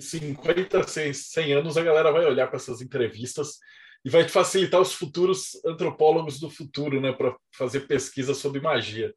50, 0.00 0.82
100 1.12 1.52
anos 1.52 1.76
a 1.76 1.82
galera 1.82 2.10
vai 2.10 2.24
olhar 2.24 2.46
para 2.46 2.56
essas 2.56 2.80
entrevistas 2.80 3.58
e 4.04 4.10
vai 4.10 4.28
facilitar 4.28 4.80
os 4.80 4.92
futuros 4.92 5.60
antropólogos 5.64 6.40
do 6.40 6.50
futuro, 6.50 7.00
né, 7.00 7.12
para 7.12 7.36
fazer 7.56 7.80
pesquisa 7.80 8.34
sobre 8.34 8.60
magia. 8.60 9.14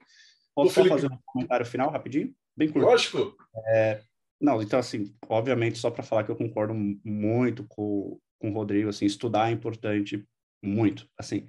Posso 0.53 0.73
Felipe... 0.73 0.95
fazer 0.95 1.11
um 1.11 1.17
comentário 1.25 1.65
final 1.65 1.89
rapidinho? 1.89 2.33
Bem 2.55 2.69
curto. 2.69 2.87
Lógico. 2.87 3.35
É, 3.67 4.01
não, 4.39 4.61
então 4.61 4.79
assim, 4.79 5.13
obviamente 5.27 5.77
só 5.77 5.89
para 5.89 6.03
falar 6.03 6.23
que 6.23 6.31
eu 6.31 6.35
concordo 6.35 6.73
muito 7.03 7.65
com, 7.67 8.19
com 8.39 8.49
o 8.49 8.53
Rodrigo, 8.53 8.89
assim, 8.89 9.05
estudar 9.05 9.49
é 9.49 9.53
importante 9.53 10.23
muito, 10.63 11.07
assim. 11.17 11.47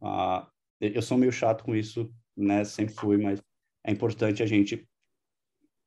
Uh, 0.00 0.46
eu 0.80 1.02
sou 1.02 1.18
meio 1.18 1.32
chato 1.32 1.64
com 1.64 1.74
isso, 1.74 2.10
né, 2.36 2.64
sempre 2.64 2.94
fui, 2.94 3.18
mas 3.18 3.42
é 3.84 3.90
importante 3.90 4.42
a 4.42 4.46
gente 4.46 4.86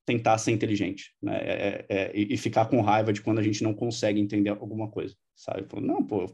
tentar 0.06 0.38
ser 0.38 0.52
inteligente, 0.52 1.16
né, 1.22 1.38
é, 1.38 1.86
é, 1.90 1.98
é 1.98 2.12
e 2.14 2.38
ficar 2.38 2.66
com 2.66 2.82
raiva 2.82 3.14
de 3.14 3.22
quando 3.22 3.40
a 3.40 3.44
gente 3.44 3.64
não 3.64 3.74
consegue 3.74 4.20
entender 4.20 4.50
alguma 4.50 4.92
coisa, 4.92 5.16
sabe? 5.36 5.66
Não, 5.82 6.06
pô, 6.06 6.26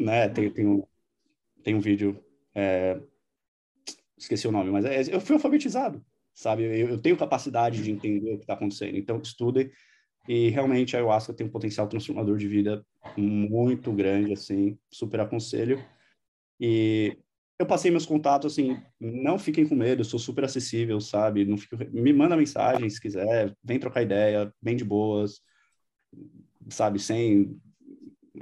né, 0.00 0.28
tem, 0.28 0.50
tem, 0.50 0.66
um, 0.66 0.82
tem 1.62 1.74
um 1.74 1.80
vídeo, 1.80 2.22
é, 2.54 3.00
esqueci 4.16 4.48
o 4.48 4.52
nome, 4.52 4.70
mas 4.70 4.84
é, 4.84 5.14
eu 5.14 5.20
fui 5.20 5.34
alfabetizado, 5.34 6.04
sabe? 6.34 6.64
Eu, 6.64 6.88
eu 6.90 6.98
tenho 6.98 7.16
capacidade 7.16 7.82
de 7.82 7.90
entender 7.90 8.34
o 8.34 8.38
que 8.38 8.44
está 8.44 8.54
acontecendo, 8.54 8.96
então 8.96 9.20
estudem, 9.22 9.70
e 10.28 10.48
realmente 10.48 10.96
a 10.96 10.98
ayahuasca 10.98 11.32
tem 11.32 11.46
um 11.46 11.50
potencial 11.50 11.86
transformador 11.86 12.36
de 12.36 12.48
vida 12.48 12.84
muito 13.16 13.92
grande, 13.92 14.32
assim, 14.32 14.76
super 14.90 15.20
aconselho. 15.20 15.82
E 16.58 17.16
eu 17.58 17.64
passei 17.64 17.90
meus 17.90 18.04
contatos, 18.04 18.52
assim, 18.52 18.76
não 19.00 19.38
fiquem 19.38 19.66
com 19.66 19.74
medo, 19.74 20.00
eu 20.00 20.04
sou 20.04 20.18
super 20.18 20.44
acessível, 20.44 21.00
sabe? 21.00 21.44
Não 21.44 21.56
fico... 21.56 21.76
Me 21.92 22.12
manda 22.12 22.36
mensagem 22.36 22.88
se 22.90 23.00
quiser, 23.00 23.54
vem 23.62 23.78
trocar 23.78 24.02
ideia, 24.02 24.52
bem 24.60 24.76
de 24.76 24.84
boas, 24.84 25.40
sabe? 26.68 26.98
Sem 26.98 27.60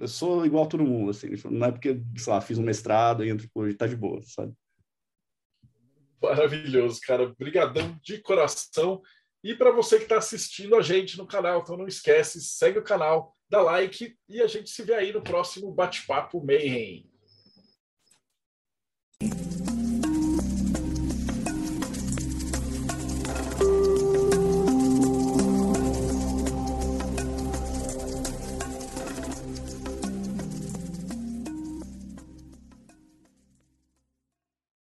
eu 0.05 0.09
sou 0.09 0.45
igual 0.45 0.65
a 0.65 0.69
todo 0.69 0.85
mundo, 0.85 1.11
assim, 1.11 1.29
não 1.51 1.67
é 1.67 1.73
porque, 1.73 1.99
sei 2.17 2.33
lá, 2.33 2.41
fiz 2.41 2.59
um 2.59 2.63
mestrado 2.63 3.25
em 3.25 3.31
antropologia, 3.31 3.79
tá 3.79 3.87
de 3.87 3.97
boa, 3.97 4.21
sabe? 4.23 4.53
Maravilhoso, 6.23 7.01
cara. 7.07 7.23
Obrigadão 7.23 7.99
de 8.03 8.19
coração. 8.19 9.01
E 9.43 9.55
para 9.55 9.71
você 9.71 9.97
que 9.97 10.03
está 10.03 10.19
assistindo 10.19 10.77
a 10.77 10.83
gente 10.83 11.17
no 11.17 11.27
canal, 11.27 11.63
então 11.63 11.77
não 11.77 11.87
esquece, 11.87 12.41
segue 12.43 12.79
o 12.79 12.85
canal, 12.85 13.35
dá 13.49 13.63
like 13.63 14.15
e 14.29 14.43
a 14.43 14.47
gente 14.47 14.69
se 14.69 14.83
vê 14.83 14.95
aí 14.95 15.11
no 15.11 15.23
próximo 15.23 15.73
Bate-Papo 15.73 16.45
Mayhem. 16.45 17.11